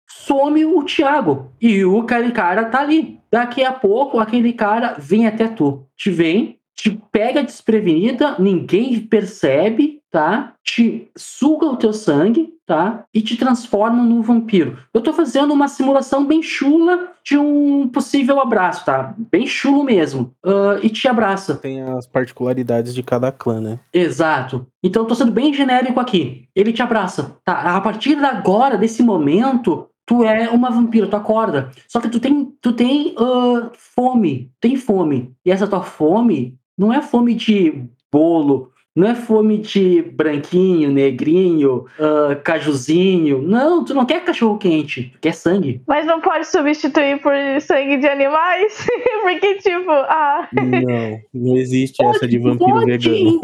some 0.08 0.64
o 0.64 0.82
Thiago. 0.82 1.52
E 1.60 1.84
o 1.84 2.00
aquele 2.00 2.32
cara 2.32 2.64
tá 2.66 2.80
ali. 2.80 3.20
Daqui 3.30 3.62
a 3.62 3.72
pouco, 3.72 4.18
aquele 4.18 4.52
cara 4.52 4.96
vem 4.98 5.26
até 5.26 5.46
tu. 5.46 5.86
Te 5.96 6.10
vem, 6.10 6.58
te 6.74 7.00
pega 7.12 7.42
desprevenida, 7.42 8.36
ninguém 8.38 9.00
percebe, 9.00 10.00
tá? 10.10 10.54
Te 10.62 11.10
suga 11.16 11.66
o 11.66 11.76
teu 11.76 11.92
sangue, 11.92 12.52
tá? 12.66 13.04
E 13.14 13.22
te 13.22 13.36
transforma 13.36 14.02
num 14.02 14.22
vampiro. 14.22 14.78
Eu 14.92 15.00
tô 15.00 15.12
fazendo 15.12 15.52
uma 15.52 15.68
simulação 15.68 16.26
bem 16.26 16.42
chula 16.42 17.12
de 17.24 17.38
um 17.38 17.88
possível 17.88 18.40
abraço, 18.40 18.84
tá? 18.84 19.14
Bem 19.30 19.46
chulo 19.46 19.84
mesmo. 19.84 20.34
Ah, 20.44 20.78
e 20.82 20.90
te 20.90 21.08
abraça. 21.08 21.54
Tem 21.54 21.80
as 21.80 22.06
particularidades 22.06 22.94
de 22.94 23.02
cada 23.02 23.30
clã, 23.30 23.60
né? 23.60 23.80
Exato. 23.92 24.66
Então 24.82 25.02
eu 25.02 25.08
tô 25.08 25.14
sendo 25.14 25.32
bem 25.32 25.54
genérico 25.54 26.00
aqui. 26.00 26.48
Ele 26.54 26.72
te 26.72 26.82
abraça. 26.82 27.36
Tá? 27.44 27.76
A 27.76 27.80
partir 27.80 28.16
de 28.16 28.24
agora, 28.24 28.76
desse 28.76 29.02
momento, 29.02 29.88
tu 30.04 30.24
é 30.24 30.50
uma 30.50 30.70
vampira, 30.70 31.06
tu 31.06 31.16
acorda. 31.16 31.70
Só 31.88 32.00
que 32.00 32.08
tu 32.08 32.20
tem, 32.20 32.52
tu 32.60 32.72
tem 32.72 33.14
ah, 33.18 33.70
fome. 33.74 34.50
Tem 34.60 34.76
fome. 34.76 35.32
E 35.44 35.50
essa 35.50 35.66
tua 35.66 35.82
fome 35.82 36.58
não 36.76 36.92
é 36.92 37.00
fome 37.02 37.34
de 37.34 37.84
bolo. 38.12 38.70
Não 38.96 39.08
é 39.08 39.14
fome 39.16 39.58
de 39.58 40.02
branquinho, 40.02 40.88
negrinho, 40.92 41.84
ah, 41.98 42.36
cajuzinho. 42.36 43.42
Não, 43.42 43.84
tu 43.84 43.92
não 43.92 44.06
quer 44.06 44.24
cachorro 44.24 44.56
quente. 44.56 45.10
Tu 45.14 45.18
quer 45.18 45.34
sangue. 45.34 45.82
Mas 45.84 46.06
não 46.06 46.20
pode 46.20 46.46
substituir 46.46 47.20
por 47.20 47.32
sangue 47.60 47.96
de 47.96 48.06
animais? 48.06 48.86
Porque, 49.22 49.56
tipo, 49.56 49.90
ah, 49.90 50.48
Não, 50.52 51.18
não 51.34 51.56
existe 51.56 52.04
essa 52.04 52.24
de 52.28 52.38
vampiro 52.38 52.70
Pode, 52.70 52.86
vegano. 52.86 53.40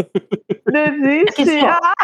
não 0.73 1.25
que 1.33 1.43
existe. 1.43 1.61
só- 1.61 1.67
Ah, 1.69 1.95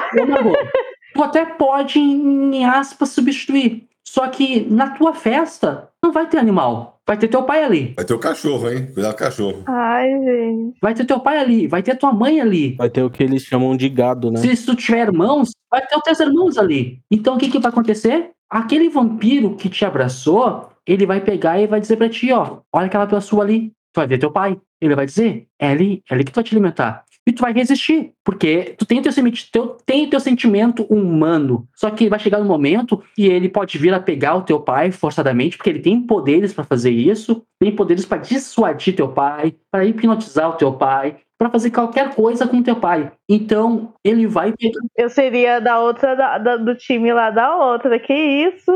tu 1.15 1.23
até 1.23 1.45
pode, 1.45 2.01
em 2.01 2.65
aspas, 2.65 3.11
substituir. 3.11 3.85
Só 4.03 4.27
que 4.27 4.67
na 4.69 4.91
tua 4.91 5.15
festa 5.15 5.89
não 6.03 6.11
vai 6.11 6.27
ter 6.27 6.39
animal. 6.39 6.96
Vai 7.07 7.16
ter 7.16 7.29
teu 7.29 7.45
pai 7.45 7.62
ali. 7.62 7.95
Vai 7.95 8.05
ter 8.05 8.14
o 8.14 8.19
cachorro, 8.19 8.69
hein? 8.69 8.87
Cuidado 8.92 9.12
com 9.12 9.23
o 9.23 9.27
cachorro. 9.27 9.62
Ai, 9.66 10.11
gente. 10.11 10.77
Vai 10.83 10.92
ter 10.92 11.05
teu 11.05 11.21
pai 11.21 11.38
ali. 11.38 11.69
Vai 11.69 11.81
ter 11.81 11.97
tua 11.97 12.12
mãe 12.12 12.40
ali. 12.40 12.75
Vai 12.75 12.90
ter 12.90 13.05
o 13.05 13.11
que 13.11 13.23
eles 13.23 13.42
chamam 13.42 13.77
de 13.77 13.88
gado, 13.88 14.31
né? 14.31 14.40
Se 14.40 14.66
tu 14.66 14.75
tiver 14.75 15.07
irmãos, 15.07 15.53
vai 15.71 15.87
ter 15.87 15.97
os 15.97 16.03
teus 16.03 16.19
irmãos 16.19 16.59
ali. 16.59 16.99
Então 17.09 17.37
o 17.37 17.38
que, 17.38 17.49
que 17.49 17.61
vai 17.61 17.71
acontecer? 17.71 18.31
Aquele 18.51 18.88
vampiro 18.88 19.55
que 19.55 19.69
te 19.69 19.85
abraçou, 19.85 20.69
ele 20.85 21.07
vai 21.07 21.21
pegar 21.21 21.61
e 21.61 21.69
vai 21.69 21.81
dizer 21.81 21.97
pra 21.97 22.09
ti, 22.09 22.33
ó, 22.33 22.59
olha 22.73 22.87
aquela 22.87 23.07
pessoa 23.07 23.45
ali. 23.45 23.71
Tu 23.92 24.01
vai 24.01 24.07
ver 24.09 24.19
teu 24.19 24.33
pai. 24.33 24.59
Ele 24.81 24.95
vai 24.95 25.07
dizer, 25.07 25.47
é 25.61 25.69
ali, 25.69 26.03
é 26.11 26.14
ali 26.14 26.25
que 26.25 26.33
tu 26.33 26.37
vai 26.37 26.45
te 26.45 26.55
alimentar. 26.55 27.05
E 27.27 27.33
tu 27.33 27.43
vai 27.43 27.53
resistir, 27.53 28.12
porque 28.25 28.77
tu 28.79 28.87
tem 28.87 29.01
o 29.01 29.03
teu, 29.03 29.12
teu, 29.51 29.67
tem 29.85 30.07
o 30.07 30.11
teu 30.11 30.21
sentimento 30.21 30.85
humano. 30.85 31.67
Só 31.75 31.91
que 31.91 32.09
vai 32.09 32.21
chegar 32.21 32.41
um 32.41 32.45
momento 32.45 33.03
e 33.19 33.27
ele 33.27 33.49
pode 33.49 33.77
vir 33.79 33.93
a 33.93 33.99
pegar 33.99 34.37
o 34.37 34.43
teu 34.43 34.61
pai 34.61 34.93
forçadamente, 34.93 35.57
porque 35.57 35.71
ele 35.71 35.81
tem 35.81 36.01
poderes 36.01 36.53
pra 36.53 36.62
fazer 36.62 36.93
isso, 36.93 37.43
tem 37.59 37.75
poderes 37.75 38.05
pra 38.05 38.19
dissuadir 38.19 38.95
teu 38.95 39.09
pai, 39.09 39.57
pra 39.73 39.85
hipnotizar 39.85 40.51
o 40.51 40.57
teu 40.57 40.73
pai, 40.73 41.17
pra 41.38 41.51
fazer 41.51 41.70
qualquer 41.70 42.14
coisa 42.14 42.46
com 42.46 42.62
teu 42.62 42.77
pai. 42.77 43.12
Então, 43.29 43.92
ele 44.03 44.27
vai 44.27 44.53
pegar. 44.53 44.79
Eu 44.96 45.09
seria 45.11 45.61
da 45.61 45.81
outra, 45.81 46.14
da- 46.14 46.38
da- 46.38 46.57
do 46.57 46.75
time 46.75 47.12
lá 47.12 47.31
da 47.31 47.55
outra. 47.57 47.99
Que 47.99 48.14
isso? 48.14 48.70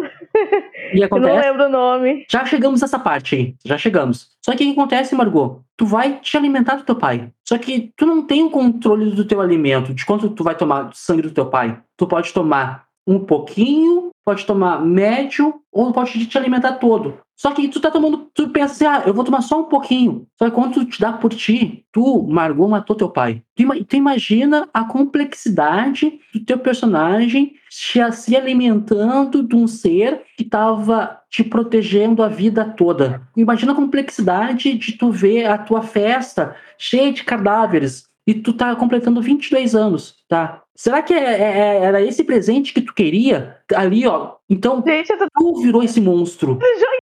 E 0.92 1.00
Eu 1.00 1.08
não 1.10 1.18
acontece. 1.18 1.46
lembro 1.48 1.64
o 1.66 1.68
nome. 1.68 2.26
Já 2.30 2.44
chegamos 2.44 2.80
nessa 2.80 2.98
parte 2.98 3.34
aí. 3.34 3.54
Já 3.64 3.78
chegamos. 3.78 4.28
Só 4.44 4.52
que 4.52 4.64
o 4.64 4.66
que 4.66 4.72
acontece, 4.72 5.14
Margot? 5.14 5.60
Tu 5.76 5.86
vai 5.86 6.18
te 6.20 6.36
alimentar 6.36 6.76
do 6.76 6.84
teu 6.84 6.96
pai. 6.96 7.30
Só 7.48 7.56
que 7.56 7.92
tu 7.96 8.04
não 8.04 8.26
tem 8.26 8.42
o 8.42 8.50
controle 8.50 9.10
do 9.14 9.24
teu 9.24 9.40
alimento, 9.40 9.94
de 9.94 10.04
quanto 10.04 10.28
tu 10.30 10.44
vai 10.44 10.54
tomar 10.54 10.82
do 10.82 10.96
sangue 10.96 11.22
do 11.22 11.30
teu 11.30 11.46
pai. 11.46 11.78
Tu 11.96 12.06
pode 12.06 12.32
tomar 12.32 12.84
um 13.06 13.18
pouquinho, 13.18 14.10
pode 14.24 14.44
tomar 14.44 14.80
médio, 14.84 15.54
ou 15.72 15.92
pode 15.92 16.26
te 16.26 16.38
alimentar 16.38 16.72
todo. 16.72 17.18
Só 17.40 17.52
que 17.52 17.66
tu 17.68 17.80
tá 17.80 17.90
tomando, 17.90 18.30
tu 18.34 18.50
pensa 18.50 18.74
assim, 18.74 18.84
ah, 18.84 19.02
eu 19.06 19.14
vou 19.14 19.24
tomar 19.24 19.40
só 19.40 19.60
um 19.60 19.64
pouquinho. 19.64 20.26
Só 20.38 20.44
que 20.44 20.54
quando 20.54 20.74
tu 20.74 20.84
te 20.84 21.00
dá 21.00 21.10
por 21.10 21.32
ti, 21.32 21.86
tu, 21.90 22.22
Margot, 22.24 22.68
matou 22.68 22.94
teu 22.94 23.08
pai. 23.08 23.42
Tu, 23.56 23.84
tu 23.86 23.96
imagina 23.96 24.68
a 24.74 24.84
complexidade 24.84 26.20
do 26.34 26.44
teu 26.44 26.58
personagem 26.58 27.54
se, 27.70 28.36
alimentando 28.36 29.42
de 29.42 29.56
um 29.56 29.66
ser 29.66 30.20
que 30.36 30.44
tava 30.44 31.18
te 31.30 31.42
protegendo 31.42 32.22
a 32.22 32.28
vida 32.28 32.62
toda. 32.62 33.22
Imagina 33.34 33.72
a 33.72 33.76
complexidade 33.76 34.74
de 34.74 34.98
tu 34.98 35.10
ver 35.10 35.46
a 35.46 35.56
tua 35.56 35.80
festa 35.80 36.54
cheia 36.76 37.10
de 37.10 37.24
cadáveres. 37.24 38.10
e 38.26 38.34
tu 38.34 38.52
tá 38.52 38.76
completando 38.76 39.22
22 39.22 39.74
anos, 39.74 40.14
tá? 40.28 40.62
Será 40.76 41.02
que 41.02 41.14
é, 41.14 41.18
é, 41.18 41.58
é, 41.58 41.76
era 41.84 42.02
esse 42.02 42.22
presente 42.22 42.74
que 42.74 42.82
tu 42.82 42.94
queria? 42.94 43.56
Ali, 43.74 44.06
ó. 44.06 44.34
Então, 44.48 44.84
Gente, 44.86 45.10
eu 45.10 45.18
tô... 45.18 45.26
tu 45.38 45.62
virou 45.62 45.82
esse 45.82 46.00
monstro. 46.00 46.58
Já 46.60 47.00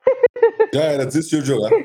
era, 0.75 1.07
desistiu 1.07 1.41
de 1.41 1.49
jogar. 1.49 1.71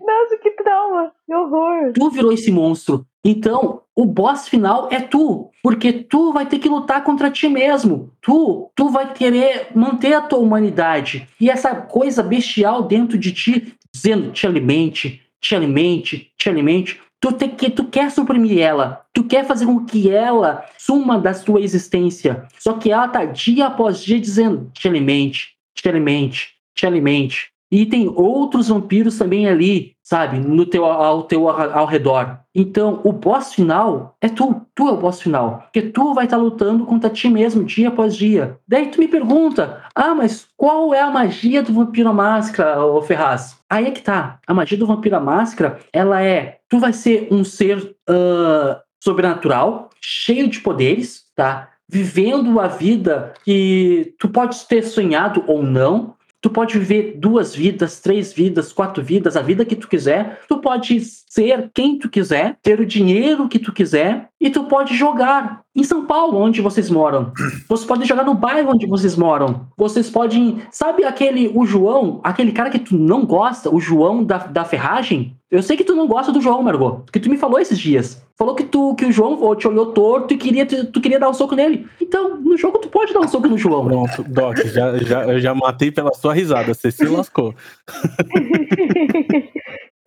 Nossa, 0.00 0.36
que 0.42 0.50
trauma. 0.50 1.12
Que 1.26 1.34
horror. 1.34 1.92
Tu 1.92 2.10
virou 2.10 2.32
esse 2.32 2.50
monstro. 2.50 3.06
Então, 3.24 3.82
o 3.96 4.04
boss 4.04 4.48
final 4.48 4.88
é 4.92 5.00
tu, 5.00 5.50
porque 5.62 5.92
tu 5.92 6.32
vai 6.32 6.44
ter 6.46 6.58
que 6.58 6.68
lutar 6.68 7.02
contra 7.02 7.30
ti 7.30 7.48
mesmo. 7.48 8.12
Tu, 8.20 8.70
tu 8.74 8.90
vai 8.90 9.14
querer 9.14 9.68
manter 9.74 10.12
a 10.12 10.20
tua 10.20 10.40
humanidade. 10.40 11.26
E 11.40 11.48
essa 11.48 11.74
coisa 11.74 12.22
bestial 12.22 12.82
dentro 12.82 13.16
de 13.16 13.32
ti 13.32 13.74
dizendo 13.92 14.30
te 14.30 14.46
alimente, 14.46 15.22
te 15.40 15.54
alimente, 15.54 16.32
te 16.36 16.48
alimente. 16.50 17.00
Tu, 17.20 17.32
te, 17.32 17.48
que, 17.48 17.70
tu 17.70 17.86
quer 17.86 18.10
suprimir 18.10 18.58
ela, 18.58 19.06
tu 19.10 19.24
quer 19.24 19.46
fazer 19.46 19.64
com 19.64 19.86
que 19.86 20.10
ela 20.10 20.66
suma 20.76 21.18
da 21.18 21.32
sua 21.32 21.62
existência. 21.62 22.46
Só 22.58 22.74
que 22.74 22.90
ela 22.90 23.08
tá 23.08 23.24
dia 23.24 23.66
após 23.66 24.02
dia 24.02 24.20
dizendo 24.20 24.70
te 24.74 24.86
alimente, 24.86 25.54
te 25.74 25.88
alimente, 25.88 26.53
te 26.74 26.86
alimente. 26.86 27.54
E 27.74 27.84
tem 27.84 28.08
outros 28.08 28.68
vampiros 28.68 29.18
também 29.18 29.48
ali, 29.48 29.96
sabe, 30.00 30.38
no 30.38 30.64
teu, 30.64 30.84
ao 30.84 31.24
teu 31.24 31.48
ao 31.48 31.86
redor. 31.86 32.38
Então, 32.54 33.00
o 33.02 33.12
boss 33.12 33.52
final 33.52 34.16
é 34.20 34.28
tu. 34.28 34.64
Tu 34.76 34.88
é 34.88 34.92
o 34.92 34.96
boss 34.96 35.20
final. 35.20 35.62
Porque 35.64 35.82
tu 35.82 36.14
vai 36.14 36.26
estar 36.26 36.36
tá 36.36 36.42
lutando 36.42 36.84
contra 36.84 37.10
ti 37.10 37.28
mesmo 37.28 37.64
dia 37.64 37.88
após 37.88 38.14
dia. 38.14 38.58
Daí 38.68 38.90
tu 38.92 39.00
me 39.00 39.08
pergunta: 39.08 39.82
ah, 39.92 40.14
mas 40.14 40.46
qual 40.56 40.94
é 40.94 41.00
a 41.00 41.10
magia 41.10 41.64
do 41.64 41.72
Vampiro 41.72 42.08
à 42.08 42.12
Máscara, 42.12 42.84
ô 42.84 43.02
Ferraz? 43.02 43.58
Aí 43.68 43.86
é 43.86 43.90
que 43.90 44.02
tá. 44.02 44.38
A 44.46 44.54
magia 44.54 44.78
do 44.78 44.86
Vampiro 44.86 45.16
à 45.16 45.20
Máscara, 45.20 45.80
ela 45.92 46.22
é: 46.22 46.58
tu 46.68 46.78
vai 46.78 46.92
ser 46.92 47.26
um 47.32 47.42
ser 47.42 47.78
uh, 48.08 48.76
sobrenatural, 49.02 49.90
cheio 50.00 50.48
de 50.48 50.60
poderes, 50.60 51.24
tá? 51.34 51.70
Vivendo 51.88 52.60
a 52.60 52.68
vida 52.68 53.34
que 53.44 54.14
tu 54.18 54.28
pode 54.28 54.64
ter 54.66 54.82
sonhado 54.82 55.42
ou 55.46 55.62
não, 55.62 56.13
Tu 56.44 56.50
pode 56.50 56.78
viver 56.78 57.14
duas 57.16 57.54
vidas, 57.54 58.00
três 58.00 58.30
vidas, 58.30 58.70
quatro 58.70 59.02
vidas, 59.02 59.34
a 59.34 59.40
vida 59.40 59.64
que 59.64 59.74
tu 59.74 59.88
quiser. 59.88 60.40
Tu 60.46 60.60
pode 60.60 61.00
ser 61.00 61.70
quem 61.72 61.98
tu 61.98 62.06
quiser, 62.10 62.58
ter 62.62 62.78
o 62.78 62.84
dinheiro 62.84 63.48
que 63.48 63.58
tu 63.58 63.72
quiser 63.72 64.28
e 64.44 64.50
tu 64.50 64.64
pode 64.64 64.94
jogar 64.94 65.62
em 65.74 65.82
São 65.82 66.04
Paulo, 66.04 66.38
onde 66.38 66.60
vocês 66.60 66.90
moram. 66.90 67.32
Você 67.66 67.86
pode 67.86 68.04
jogar 68.04 68.24
no 68.24 68.34
bairro 68.34 68.72
onde 68.72 68.86
vocês 68.86 69.16
moram. 69.16 69.68
Vocês 69.74 70.10
podem, 70.10 70.60
sabe 70.70 71.02
aquele 71.02 71.50
o 71.54 71.64
João, 71.64 72.20
aquele 72.22 72.52
cara 72.52 72.68
que 72.68 72.78
tu 72.78 72.98
não 72.98 73.24
gosta, 73.24 73.74
o 73.74 73.80
João 73.80 74.22
da, 74.22 74.36
da 74.36 74.62
ferragem? 74.62 75.34
Eu 75.50 75.62
sei 75.62 75.78
que 75.78 75.84
tu 75.84 75.94
não 75.94 76.06
gosta 76.06 76.30
do 76.30 76.42
João, 76.42 76.62
Margot, 76.62 77.04
que 77.10 77.18
tu 77.18 77.30
me 77.30 77.38
falou 77.38 77.58
esses 77.58 77.78
dias. 77.78 78.22
Falou 78.36 78.54
que 78.54 78.64
tu 78.64 78.94
que 78.96 79.06
o 79.06 79.12
João 79.12 79.56
te 79.56 79.66
olhou 79.66 79.92
torto 79.92 80.34
e 80.34 80.36
queria 80.36 80.66
tu, 80.66 80.84
tu, 80.92 81.00
queria 81.00 81.18
dar 81.18 81.30
um 81.30 81.34
soco 81.34 81.54
nele. 81.54 81.86
Então, 81.98 82.36
no 82.38 82.58
jogo 82.58 82.78
tu 82.78 82.88
pode 82.88 83.14
dar 83.14 83.20
um 83.20 83.28
soco 83.28 83.48
no 83.48 83.56
João. 83.56 83.86
Pronto, 83.86 84.24
Doc, 84.24 84.58
já, 84.66 84.98
já, 84.98 85.24
eu 85.24 85.40
já 85.40 85.54
matei 85.54 85.90
pela 85.90 86.12
sua 86.12 86.34
risada, 86.34 86.74
você 86.74 86.90
se 86.90 87.06
lascou. 87.06 87.54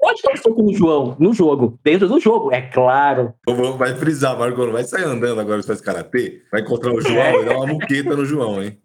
pode 0.08 0.22
dar 0.22 0.34
um 0.34 0.38
soco 0.38 0.64
no 0.64 0.74
João, 0.74 1.16
no 1.20 1.34
jogo, 1.34 1.78
dentro 1.84 2.08
do 2.08 2.20
jogo, 2.20 2.54
é 2.54 2.62
claro. 2.62 3.34
Vai 3.78 3.94
frisar, 3.96 4.38
Margot, 4.38 4.66
não 4.66 4.74
vai 4.74 4.84
sair 4.84 5.04
andando 5.04 5.42
agora 5.42 5.62
se 5.62 5.68
faz 5.68 5.82
karatê, 5.82 6.42
vai 6.52 6.62
encontrar 6.62 6.94
o 6.94 7.02
João 7.02 7.18
é. 7.18 7.42
e 7.42 7.46
dar 7.46 7.58
uma 7.58 7.68
muqueta 7.68 8.16
no 8.16 8.26
João, 8.26 8.64
hein? 8.64 8.78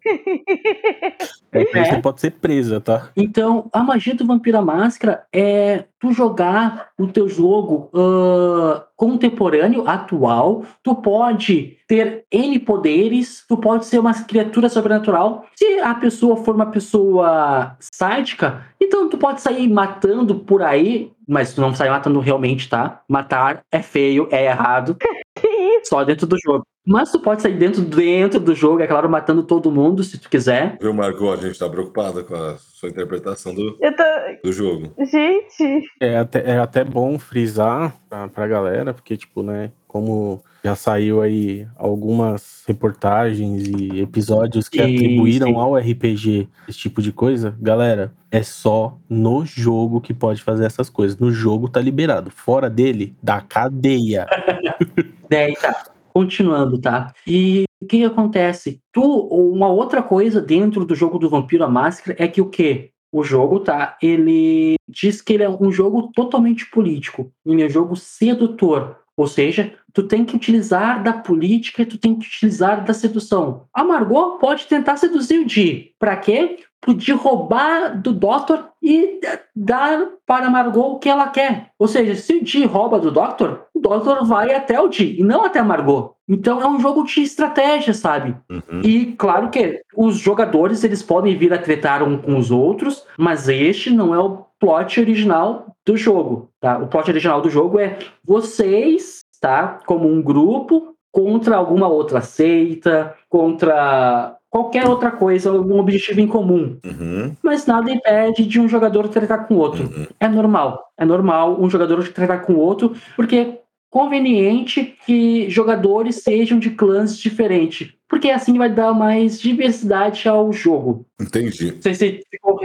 É 1.55 1.85
você 1.85 2.01
pode 2.01 2.19
ser 2.19 2.31
presa, 2.31 2.81
tá? 2.81 3.11
Então, 3.15 3.69
a 3.71 3.83
magia 3.83 4.15
do 4.15 4.25
Vampira 4.25 4.59
Máscara 4.59 5.23
é 5.31 5.85
tu 6.03 6.11
jogar 6.11 6.89
o 6.99 7.07
teu 7.07 7.29
jogo 7.29 7.89
uh, 7.93 8.83
contemporâneo, 8.97 9.87
atual, 9.87 10.65
tu 10.83 10.93
pode 10.95 11.77
ter 11.87 12.25
N 12.29 12.59
poderes, 12.59 13.45
tu 13.47 13.55
pode 13.55 13.85
ser 13.85 13.99
uma 13.99 14.13
criatura 14.13 14.67
sobrenatural. 14.67 15.45
Se 15.55 15.79
a 15.79 15.95
pessoa 15.95 16.35
for 16.35 16.55
uma 16.55 16.65
pessoa 16.65 17.77
sádica, 17.79 18.65
então 18.81 19.07
tu 19.07 19.17
pode 19.17 19.39
sair 19.39 19.69
matando 19.69 20.35
por 20.35 20.61
aí, 20.61 21.09
mas 21.25 21.53
tu 21.53 21.61
não 21.61 21.73
sai 21.73 21.89
matando 21.89 22.19
realmente, 22.19 22.67
tá? 22.67 23.01
Matar 23.07 23.63
é 23.71 23.81
feio, 23.81 24.27
é 24.29 24.47
errado. 24.47 24.97
Só 25.83 26.03
dentro 26.03 26.25
do 26.25 26.37
jogo. 26.43 26.65
Mas 26.85 27.11
tu 27.11 27.19
pode 27.19 27.41
sair 27.41 27.57
dentro, 27.57 27.81
dentro 27.81 28.39
do 28.39 28.53
jogo, 28.53 28.81
é 28.81 28.87
claro, 28.87 29.09
matando 29.09 29.43
todo 29.43 29.71
mundo, 29.71 30.03
se 30.03 30.17
tu 30.17 30.29
quiser. 30.29 30.77
Viu, 30.81 30.93
Marco? 30.93 31.31
A 31.31 31.37
gente 31.37 31.57
tá 31.57 31.69
preocupada 31.69 32.23
com 32.23 32.35
a 32.35 32.57
sua 32.57 32.89
interpretação 32.89 33.55
do, 33.55 33.77
tô... 33.77 34.03
do 34.43 34.51
jogo. 34.51 34.93
Gente! 34.99 35.83
É 36.01 36.17
até, 36.17 36.51
é 36.51 36.57
até 36.59 36.83
bom 36.83 37.17
frisar 37.17 37.95
pra, 38.09 38.27
pra 38.27 38.47
galera, 38.47 38.93
porque, 38.93 39.15
tipo, 39.15 39.41
né, 39.41 39.71
como 39.87 40.43
já 40.63 40.75
saiu 40.75 41.21
aí 41.21 41.67
algumas 41.75 42.63
reportagens 42.67 43.67
e 43.67 44.01
episódios 44.01 44.67
que 44.67 44.81
sim, 44.81 44.95
atribuíram 44.95 45.47
sim. 45.47 45.55
ao 45.55 45.75
RPG 45.75 46.47
esse 46.67 46.79
tipo 46.79 47.01
de 47.01 47.11
coisa, 47.11 47.55
galera, 47.59 48.13
é 48.31 48.41
só 48.41 48.97
no 49.09 49.45
jogo 49.45 50.01
que 50.01 50.13
pode 50.13 50.41
fazer 50.41 50.65
essas 50.65 50.89
coisas. 50.89 51.17
No 51.17 51.31
jogo 51.31 51.69
tá 51.69 51.79
liberado. 51.79 52.31
Fora 52.31 52.69
dele, 52.69 53.15
da 53.21 53.39
cadeia. 53.41 54.25
Daí 55.33 55.55
tá 55.55 55.85
continuando, 56.13 56.79
tá? 56.79 57.11
E 57.25 57.63
o 57.81 57.87
que, 57.87 58.03
acontece? 58.05 58.79
Tu, 58.91 59.01
uma 59.01 59.67
outra 59.67 60.03
coisa 60.03 60.39
dentro 60.39 60.85
do 60.85 60.93
jogo 60.93 61.17
do 61.17 61.29
Vampiro 61.29 61.63
a 61.63 61.67
Máscara 61.67 62.15
é 62.19 62.27
que 62.27 62.39
o 62.39 62.49
quê? 62.49 62.91
O 63.11 63.23
jogo, 63.23 63.59
tá? 63.59 63.97
Ele 64.01 64.75
diz 64.87 65.21
que 65.21 65.33
ele 65.33 65.43
é 65.43 65.49
um 65.49 65.71
jogo 65.71 66.11
totalmente 66.13 66.69
político. 66.69 67.31
Ele 67.45 67.63
é 67.63 67.65
um 67.65 67.69
jogo 67.69 67.95
sedutor. 67.95 68.97
Ou 69.17 69.27
seja, 69.27 69.73
tu 69.91 70.03
tem 70.03 70.23
que 70.23 70.35
utilizar 70.35 71.03
da 71.03 71.13
política 71.13 71.81
e 71.81 71.85
tu 71.85 71.97
tem 71.97 72.17
que 72.17 72.27
utilizar 72.27 72.83
da 72.83 72.93
sedução. 72.93 73.67
A 73.73 73.83
Margot 73.83 74.37
pode 74.39 74.65
tentar 74.65 74.97
seduzir 74.97 75.39
o 75.39 75.45
Di. 75.45 75.91
Pra 75.99 76.15
quê? 76.15 76.57
Podia 76.83 77.15
roubar 77.15 78.01
do 78.01 78.11
Doctor 78.11 78.69
e 78.81 79.21
dar 79.55 80.07
para 80.25 80.49
Margot 80.49 80.93
o 80.93 80.99
que 80.99 81.07
ela 81.07 81.29
quer. 81.29 81.71
Ou 81.79 81.87
seja, 81.87 82.15
se 82.15 82.35
o 82.35 82.43
Di 82.43 82.65
rouba 82.65 82.99
do 82.99 83.09
Doctor, 83.09 83.67
o 83.73 83.79
Doctor 83.79 84.25
vai 84.25 84.53
até 84.53 84.79
o 84.79 84.89
Di 84.89 85.19
e 85.19 85.23
não 85.23 85.45
até 85.45 85.59
a 85.59 85.63
Margot. 85.63 86.13
Então 86.27 86.61
é 86.61 86.67
um 86.67 86.79
jogo 86.79 87.03
de 87.03 87.21
estratégia, 87.21 87.93
sabe? 87.93 88.35
Uhum. 88.49 88.81
E 88.83 89.13
claro 89.13 89.49
que 89.49 89.81
os 89.95 90.17
jogadores 90.17 90.83
eles 90.83 91.01
podem 91.01 91.37
vir 91.37 91.53
a 91.53 91.57
tretar 91.57 92.03
um 92.03 92.17
com 92.17 92.37
os 92.37 92.51
outros, 92.51 93.05
mas 93.17 93.47
este 93.47 93.89
não 93.89 94.13
é 94.13 94.19
o 94.19 94.45
plot 94.59 94.99
original 94.99 95.75
do 95.85 95.97
jogo, 95.97 96.49
tá? 96.59 96.77
O 96.77 96.87
plot 96.87 97.09
original 97.09 97.41
do 97.41 97.49
jogo 97.49 97.79
é 97.79 97.97
vocês, 98.23 99.21
tá? 99.39 99.79
Como 99.85 100.07
um 100.07 100.21
grupo 100.21 100.93
contra 101.11 101.55
alguma 101.55 101.87
outra 101.87 102.21
seita, 102.21 103.13
contra 103.29 104.35
qualquer 104.53 104.87
outra 104.87 105.09
coisa, 105.09 105.51
um 105.51 105.79
objetivo 105.79 106.21
em 106.21 106.27
comum. 106.27 106.77
Uhum. 106.85 107.35
Mas 107.41 107.65
nada 107.65 107.91
impede 107.91 108.45
de 108.45 108.59
um 108.59 108.69
jogador 108.69 109.07
tratar 109.09 109.47
com 109.47 109.55
o 109.55 109.57
outro. 109.57 109.85
Uhum. 109.85 110.05
É 110.19 110.27
normal. 110.27 110.91
É 110.95 111.03
normal 111.03 111.59
um 111.59 111.67
jogador 111.67 112.07
tratar 112.09 112.37
com 112.41 112.53
o 112.53 112.59
outro, 112.59 112.95
porque 113.15 113.35
é 113.35 113.59
conveniente 113.89 114.95
que 115.07 115.49
jogadores 115.49 116.17
sejam 116.17 116.59
de 116.59 116.69
clãs 116.69 117.17
diferentes. 117.17 117.95
Porque 118.07 118.29
assim 118.29 118.55
vai 118.55 118.71
dar 118.71 118.93
mais 118.93 119.41
diversidade 119.41 120.29
ao 120.29 120.53
jogo. 120.53 121.03
Entendi. 121.19 121.71
Não 121.71 121.81
sei 121.81 121.95
se 121.95 122.23
ficou, 122.29 122.59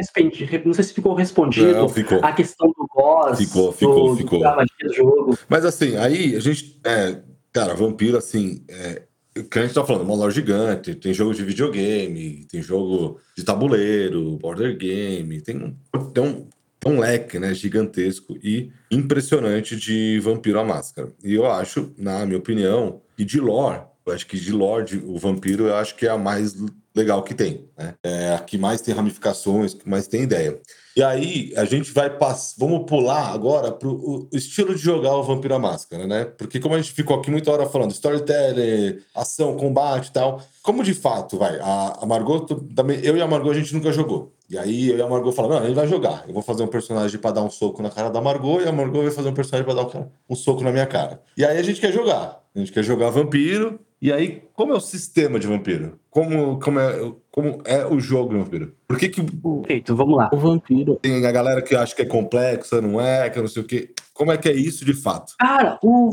não 0.67 0.75
sei 0.75 0.85
se 0.85 0.93
ficou 0.93 1.15
respondido 1.15 1.73
Não, 1.73 1.89
ficou. 1.89 2.23
a 2.23 2.33
questão 2.33 2.69
do 2.69 2.87
boss. 2.95 3.39
Ficou, 3.39 3.73
ficou, 3.73 4.11
do, 4.11 4.17
ficou. 4.17 4.41
Do 4.41 4.93
jogo. 4.93 5.39
Mas 5.49 5.65
assim, 5.65 5.97
aí 5.97 6.37
a 6.37 6.41
gente. 6.41 6.79
É, 6.85 7.23
cara, 7.51 7.73
vampiro, 7.73 8.19
assim. 8.19 8.63
É, 8.69 9.08
que 9.45 9.59
a 9.59 9.63
gente 9.63 9.75
tá 9.75 9.85
falando, 9.85 10.03
uma 10.03 10.15
loja 10.15 10.37
gigante, 10.37 10.95
tem 10.95 11.13
jogo 11.13 11.35
de 11.35 11.45
videogame, 11.45 12.47
tem 12.51 12.63
jogo 12.63 13.21
de 13.37 13.45
tabuleiro, 13.45 14.37
border 14.39 14.77
game, 14.77 15.41
tem 15.41 15.57
um, 15.57 15.77
tem 16.11 16.25
um, 16.25 16.47
tem 16.81 16.93
um 16.93 17.01
leque 17.01 17.39
né, 17.39 17.53
gigantesco 17.55 18.39
e 18.43 18.71
impressionante 18.91 19.77
de 19.77 20.21
Vampiro 20.21 20.61
à 20.61 20.65
Máscara. 20.65 21.13
E 21.23 21.35
eu 21.35 21.47
acho, 21.47 21.93
na 21.99 22.25
minha 22.25 22.39
opinião, 22.39 23.01
que 23.17 23.25
de 23.25 23.41
lore, 23.41 23.83
eu 24.07 24.13
acho 24.13 24.27
que 24.27 24.39
de 24.39 24.53
lore, 24.53 25.03
o 25.05 25.19
Vampiro, 25.19 25.67
eu 25.67 25.75
acho 25.75 25.95
que 25.95 26.07
é 26.07 26.11
a 26.11 26.19
mais 26.19 26.57
legal 26.95 27.23
que 27.23 27.35
tem. 27.35 27.69
Né? 27.77 27.95
É 28.03 28.35
a 28.35 28.39
que 28.39 28.57
mais 28.57 28.81
tem 28.81 28.95
ramificações, 28.95 29.75
que 29.75 29.89
mais 29.89 30.07
tem 30.09 30.23
ideia. 30.23 30.59
E 30.99 31.03
aí 31.05 31.53
a 31.55 31.65
gente 31.65 31.93
vai 31.93 32.11
passar. 32.11 32.57
Vamos 32.59 32.85
pular 32.85 33.33
agora 33.33 33.71
para 33.71 33.87
o 33.87 34.29
estilo 34.33 34.75
de 34.75 34.81
jogar 34.81 35.15
o 35.15 35.23
Vampiro 35.23 35.55
à 35.55 35.59
Máscara, 35.59 36.09
né? 36.09 36.25
Porque 36.25 36.59
como 36.59 36.75
a 36.75 36.81
gente 36.81 36.93
ficou 36.93 37.17
aqui 37.17 37.31
muita 37.31 37.53
hora 37.53 37.67
falando 37.67 37.93
storytelling, 37.93 38.99
ação, 39.15 39.57
combate 39.57 40.09
e 40.09 40.13
tal, 40.13 40.43
como 40.61 40.83
de 40.83 40.93
fato, 40.95 41.39
vai, 41.39 41.57
a, 41.61 41.99
a 42.03 42.05
Margot, 42.05 42.47
também, 42.75 42.99
eu 43.05 43.17
e 43.17 43.23
a 43.23 43.29
Margot 43.29 43.49
a 43.49 43.55
gente 43.55 43.73
nunca 43.73 43.93
jogou. 43.93 44.35
E 44.51 44.59
aí 44.59 44.89
eu 44.89 44.99
e 44.99 45.03
a 45.03 45.07
Margot 45.07 45.31
falamos, 45.31 45.59
não, 45.59 45.65
ele 45.67 45.75
vai 45.75 45.87
jogar. 45.87 46.25
Eu 46.27 46.35
vou 46.35 46.43
fazer 46.43 46.65
um 46.65 46.69
personagem 46.69 47.21
para 47.21 47.31
dar 47.31 47.43
um 47.45 47.51
soco 47.51 47.81
na 47.81 47.91
cara 47.91 48.11
da 48.11 48.21
Margot 48.21 48.61
e 48.61 48.67
a 48.67 48.73
Margot 48.73 49.01
vai 49.01 49.13
fazer 49.13 49.29
um 49.29 49.35
personagem 49.35 49.65
para 49.65 49.81
dar 49.81 49.97
um, 49.97 50.09
um 50.29 50.35
soco 50.35 50.65
na 50.65 50.73
minha 50.73 50.87
cara. 50.87 51.23
E 51.37 51.45
aí 51.45 51.59
a 51.59 51.63
gente 51.63 51.81
quer 51.81 51.93
jogar. 51.93 52.43
A 52.57 52.59
gente 52.59 52.73
quer 52.73 52.83
jogar 52.83 53.11
vampiro, 53.11 53.79
E 54.01 54.13
aí, 54.13 54.43
como 54.55 54.73
é 54.73 54.77
o 54.77 54.81
sistema 54.81 55.39
de 55.39 55.47
vampiro? 55.47 55.99
Como, 56.11 56.61
como, 56.61 56.79
é, 56.79 57.13
como 57.31 57.63
é 57.65 57.85
o 57.85 57.99
jogo 57.99 58.33
de 58.33 58.41
vampiro? 58.41 58.75
Por 58.87 58.97
que, 58.97 59.09
que 59.09 59.23
Perfeito, 59.23 59.97
vamos 59.97 60.17
lá. 60.17 60.31
O 60.33 60.37
vampiro. 60.37 60.97
tem 60.97 61.27
a 61.27 61.33
galera 61.33 61.61
que 61.61 61.75
acha 61.75 61.95
que 61.95 62.03
é 62.03 62.07
complexa, 62.07 62.81
não 62.81 63.01
é, 63.01 63.29
que 63.29 63.41
não 63.41 63.49
sei 63.49 63.63
o 63.63 63.67
quê? 63.67 63.93
Como 64.15 64.31
é 64.31 64.39
que 64.39 64.49
é 64.49 64.53
isso 64.53 64.85
de 64.85 64.95
fato? 64.95 65.35
Cara, 65.39 65.79
o, 65.83 66.11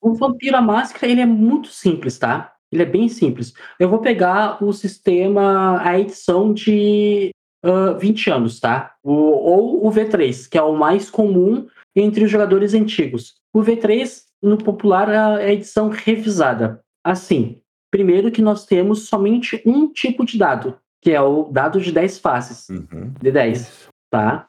o 0.00 0.14
Vampiro 0.14 0.56
a 0.56 0.62
Máscara, 0.62 1.10
ele 1.10 1.20
é 1.20 1.26
muito 1.26 1.68
simples, 1.68 2.18
tá? 2.18 2.52
Ele 2.70 2.82
é 2.82 2.86
bem 2.86 3.08
simples. 3.08 3.52
Eu 3.78 3.88
vou 3.88 3.98
pegar 3.98 4.62
o 4.62 4.72
sistema, 4.72 5.80
a 5.82 5.98
edição 5.98 6.52
de 6.52 7.30
ah, 7.62 7.92
20 7.92 8.30
anos, 8.30 8.60
tá? 8.60 8.94
O, 9.02 9.12
ou 9.12 9.86
o 9.86 9.90
V3, 9.90 10.48
que 10.48 10.58
é 10.58 10.62
o 10.62 10.74
mais 10.74 11.08
comum 11.08 11.66
entre 11.94 12.24
os 12.24 12.30
jogadores 12.30 12.74
antigos. 12.74 13.34
O 13.52 13.60
V3, 13.60 14.22
no 14.42 14.58
popular, 14.58 15.08
é 15.08 15.46
a 15.46 15.52
edição 15.52 15.88
revisada. 15.88 16.81
Assim, 17.04 17.60
primeiro 17.90 18.30
que 18.30 18.42
nós 18.42 18.64
temos 18.64 19.08
somente 19.08 19.62
um 19.66 19.92
tipo 19.92 20.24
de 20.24 20.38
dado, 20.38 20.78
que 21.00 21.10
é 21.10 21.20
o 21.20 21.44
dado 21.50 21.80
de 21.80 21.90
10 21.92 22.18
faces 22.18 22.68
Uhum. 22.68 23.12
de 23.20 23.30
10, 23.32 23.88
tá? 24.10 24.48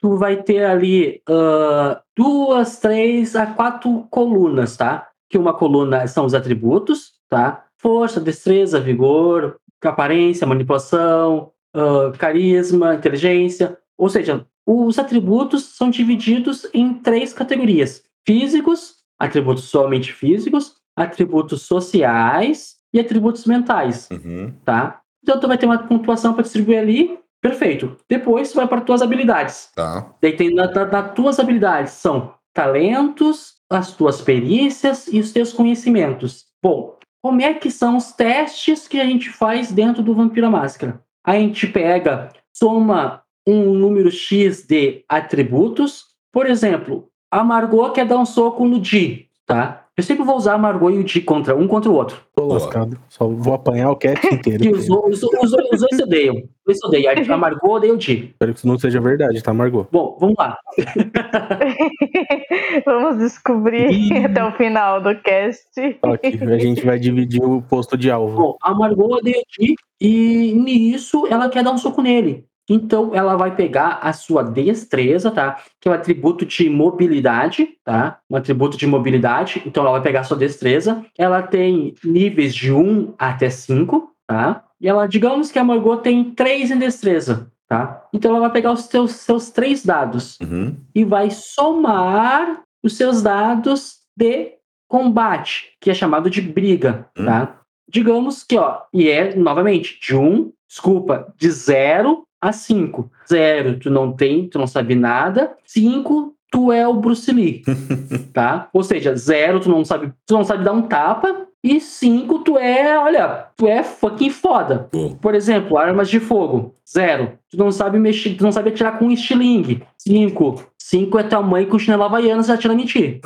Tu 0.00 0.16
vai 0.16 0.42
ter 0.42 0.64
ali 0.64 1.22
ah, 1.28 2.02
duas, 2.16 2.78
três 2.78 3.34
a 3.34 3.46
quatro 3.46 4.06
colunas, 4.10 4.76
tá? 4.76 5.08
Que 5.30 5.38
uma 5.38 5.54
coluna 5.54 6.06
são 6.06 6.26
os 6.26 6.34
atributos, 6.34 7.12
tá? 7.28 7.64
Força, 7.78 8.20
destreza, 8.20 8.78
vigor, 8.80 9.56
aparência, 9.82 10.46
manipulação, 10.46 11.50
ah, 11.74 12.12
carisma, 12.18 12.94
inteligência. 12.94 13.78
Ou 13.96 14.08
seja, 14.10 14.46
os 14.66 14.98
atributos 14.98 15.76
são 15.76 15.88
divididos 15.90 16.66
em 16.74 16.94
três 16.94 17.32
categorias: 17.32 18.02
físicos, 18.26 18.96
atributos 19.18 19.64
somente 19.64 20.12
físicos, 20.12 20.76
atributos 20.96 21.62
sociais 21.62 22.76
e 22.92 23.00
atributos 23.00 23.44
mentais 23.46 24.08
Uhum. 24.10 24.52
tá? 24.64 25.00
Então 25.22 25.40
tu 25.40 25.48
vai 25.48 25.58
ter 25.58 25.66
uma 25.66 25.78
pontuação 25.78 26.34
para 26.34 26.42
distribuir 26.42 26.78
ali, 26.78 27.18
perfeito. 27.40 27.96
Depois 28.08 28.52
tu 28.52 28.56
vai 28.56 28.68
para 28.68 28.82
tuas 28.82 29.02
habilidades. 29.02 29.70
Tá. 29.74 30.14
Daí 30.20 30.36
tem 30.36 30.54
na, 30.54 30.66
nas 30.70 31.14
tuas 31.14 31.40
habilidades 31.40 31.94
são 31.94 32.34
talentos, 32.52 33.54
as 33.68 33.92
tuas 33.92 34.20
perícias 34.20 35.08
e 35.08 35.18
os 35.18 35.32
teus 35.32 35.52
conhecimentos. 35.52 36.44
Bom, 36.62 36.96
como 37.22 37.40
é 37.40 37.54
que 37.54 37.70
são 37.70 37.96
os 37.96 38.12
testes 38.12 38.86
que 38.86 39.00
a 39.00 39.04
gente 39.04 39.30
faz 39.30 39.72
dentro 39.72 40.02
do 40.02 40.14
Vampiro 40.14 40.46
à 40.46 40.50
Máscara? 40.50 41.02
A 41.26 41.38
gente 41.38 41.66
pega, 41.66 42.30
soma 42.52 43.22
um 43.46 43.72
número 43.72 44.10
X 44.10 44.66
de 44.66 45.04
atributos. 45.08 46.04
Por 46.30 46.46
exemplo, 46.46 47.08
a 47.30 47.42
Margot 47.42 47.90
quer 47.92 48.06
dar 48.06 48.18
um 48.18 48.26
soco 48.26 48.66
no 48.66 48.78
Di, 48.78 49.28
tá? 49.46 49.83
Eu 49.96 50.02
sempre 50.02 50.24
vou 50.24 50.36
usar 50.36 50.54
a 50.54 50.58
Margot 50.58 50.90
e 50.90 50.98
o 50.98 51.04
Di 51.04 51.20
contra 51.20 51.54
um 51.54 51.68
contra 51.68 51.88
o 51.88 51.94
outro. 51.94 52.20
Tô 52.34 52.46
lascado. 52.46 52.98
Só 53.08 53.28
vou 53.28 53.54
apanhar 53.54 53.92
o 53.92 53.96
cast 53.96 54.26
inteiro. 54.34 54.64
E 54.64 54.72
os, 54.72 54.90
os, 54.90 55.22
os, 55.22 55.24
os 55.40 55.50
dois 55.52 55.80
se 55.94 56.02
odeiam. 56.02 56.34
Os 56.34 56.42
dois 56.66 56.78
se 56.78 56.86
odeiam. 56.86 57.12
A 57.32 57.36
Margot 57.36 57.70
odeia 57.70 57.94
o 57.94 57.96
Di. 57.96 58.30
Espero 58.32 58.52
que 58.52 58.58
isso 58.58 58.66
não 58.66 58.76
seja 58.76 59.00
verdade, 59.00 59.40
tá, 59.40 59.54
Margot? 59.54 59.86
Bom, 59.92 60.16
vamos 60.18 60.34
lá. 60.36 60.58
Vamos 62.84 63.18
descobrir 63.18 63.88
Ih. 63.90 64.24
até 64.24 64.44
o 64.44 64.50
final 64.52 65.00
do 65.00 65.14
cast. 65.22 65.70
A 66.02 66.58
gente 66.58 66.84
vai 66.84 66.98
dividir 66.98 67.40
o 67.40 67.62
posto 67.62 67.96
de 67.96 68.10
alvo. 68.10 68.36
Bom, 68.36 68.56
a 68.62 68.74
Margot 68.74 69.14
odeia 69.14 69.38
o 69.38 69.44
Di 69.48 69.76
e 70.00 70.52
nisso 70.54 71.24
ela 71.28 71.48
quer 71.48 71.62
dar 71.62 71.70
um 71.70 71.78
soco 71.78 72.02
nele. 72.02 72.44
Então 72.68 73.14
ela 73.14 73.36
vai 73.36 73.54
pegar 73.54 73.98
a 74.02 74.12
sua 74.12 74.42
destreza, 74.42 75.30
tá? 75.30 75.60
Que 75.80 75.88
é 75.88 75.90
um 75.90 75.94
atributo 75.94 76.46
de 76.46 76.68
mobilidade, 76.70 77.68
tá? 77.84 78.18
Um 78.30 78.36
atributo 78.36 78.76
de 78.76 78.86
mobilidade. 78.86 79.62
Então 79.66 79.82
ela 79.82 79.92
vai 79.92 80.02
pegar 80.02 80.20
a 80.20 80.24
sua 80.24 80.36
destreza. 80.36 81.04
Ela 81.18 81.42
tem 81.42 81.94
níveis 82.02 82.54
de 82.54 82.72
1 82.72 83.14
até 83.18 83.50
5, 83.50 84.10
tá? 84.26 84.64
E 84.80 84.88
ela, 84.88 85.06
digamos 85.06 85.50
que 85.52 85.58
a 85.58 85.64
Margot 85.64 85.98
tem 85.98 86.30
3 86.32 86.70
em 86.70 86.78
destreza, 86.78 87.50
tá? 87.68 88.02
Então 88.12 88.30
ela 88.30 88.40
vai 88.40 88.50
pegar 88.50 88.72
os 88.72 88.84
seus, 88.84 89.12
seus 89.12 89.50
três 89.50 89.84
dados. 89.84 90.38
Uhum. 90.40 90.76
e 90.94 91.04
vai 91.04 91.30
somar 91.30 92.62
os 92.82 92.96
seus 92.96 93.22
dados 93.22 93.98
de 94.16 94.52
combate, 94.88 95.72
que 95.80 95.90
é 95.90 95.94
chamado 95.94 96.30
de 96.30 96.40
briga, 96.40 97.06
Hum. 97.18 97.24
tá? 97.24 97.60
Digamos 97.88 98.42
que, 98.42 98.56
ó, 98.56 98.80
e 98.92 99.08
é, 99.08 99.34
novamente, 99.36 99.98
de 100.00 100.16
1, 100.16 100.52
desculpa, 100.68 101.32
de 101.36 101.50
0 101.50 102.23
a 102.48 102.52
5. 102.52 103.10
0, 103.28 103.78
tu 103.78 103.90
não 103.90 104.12
tem, 104.12 104.48
tu 104.48 104.58
não 104.58 104.66
sabe 104.66 104.94
nada. 104.94 105.52
5, 105.64 106.34
tu 106.50 106.70
é 106.70 106.86
o 106.86 106.94
Bruce 106.94 107.32
Lee, 107.32 107.62
tá? 108.32 108.68
Ou 108.72 108.82
seja, 108.82 109.14
0, 109.16 109.60
tu 109.60 109.68
não 109.68 109.84
sabe, 109.84 110.12
tu 110.26 110.34
não 110.34 110.44
sabe 110.44 110.64
dar 110.64 110.72
um 110.72 110.82
tapa. 110.82 111.46
E 111.62 111.80
5, 111.80 112.40
tu 112.40 112.58
é, 112.58 112.98
olha, 112.98 113.46
tu 113.56 113.66
é 113.66 113.82
fucking 113.82 114.28
foda. 114.28 114.86
Bom. 114.92 115.14
Por 115.14 115.34
exemplo, 115.34 115.78
armas 115.78 116.10
de 116.10 116.20
fogo. 116.20 116.74
Zero. 116.86 117.38
Tu 117.50 117.56
não 117.56 117.72
sabe 117.72 117.98
mexer, 117.98 118.34
tu 118.34 118.44
não 118.44 118.52
sabe 118.52 118.68
atirar 118.68 118.98
com 118.98 119.06
um 119.06 119.10
estilingue. 119.10 119.82
Cinco. 119.96 120.62
Cinco 120.76 121.18
é 121.18 121.22
tua 121.22 121.40
mãe 121.40 121.64
com 121.64 121.78
chinelo 121.78 122.02
havaiana, 122.02 122.42
você 122.42 122.52
atira 122.52 122.74
em 122.74 122.84
ti. 122.84 123.18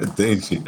Entendi. 0.00 0.62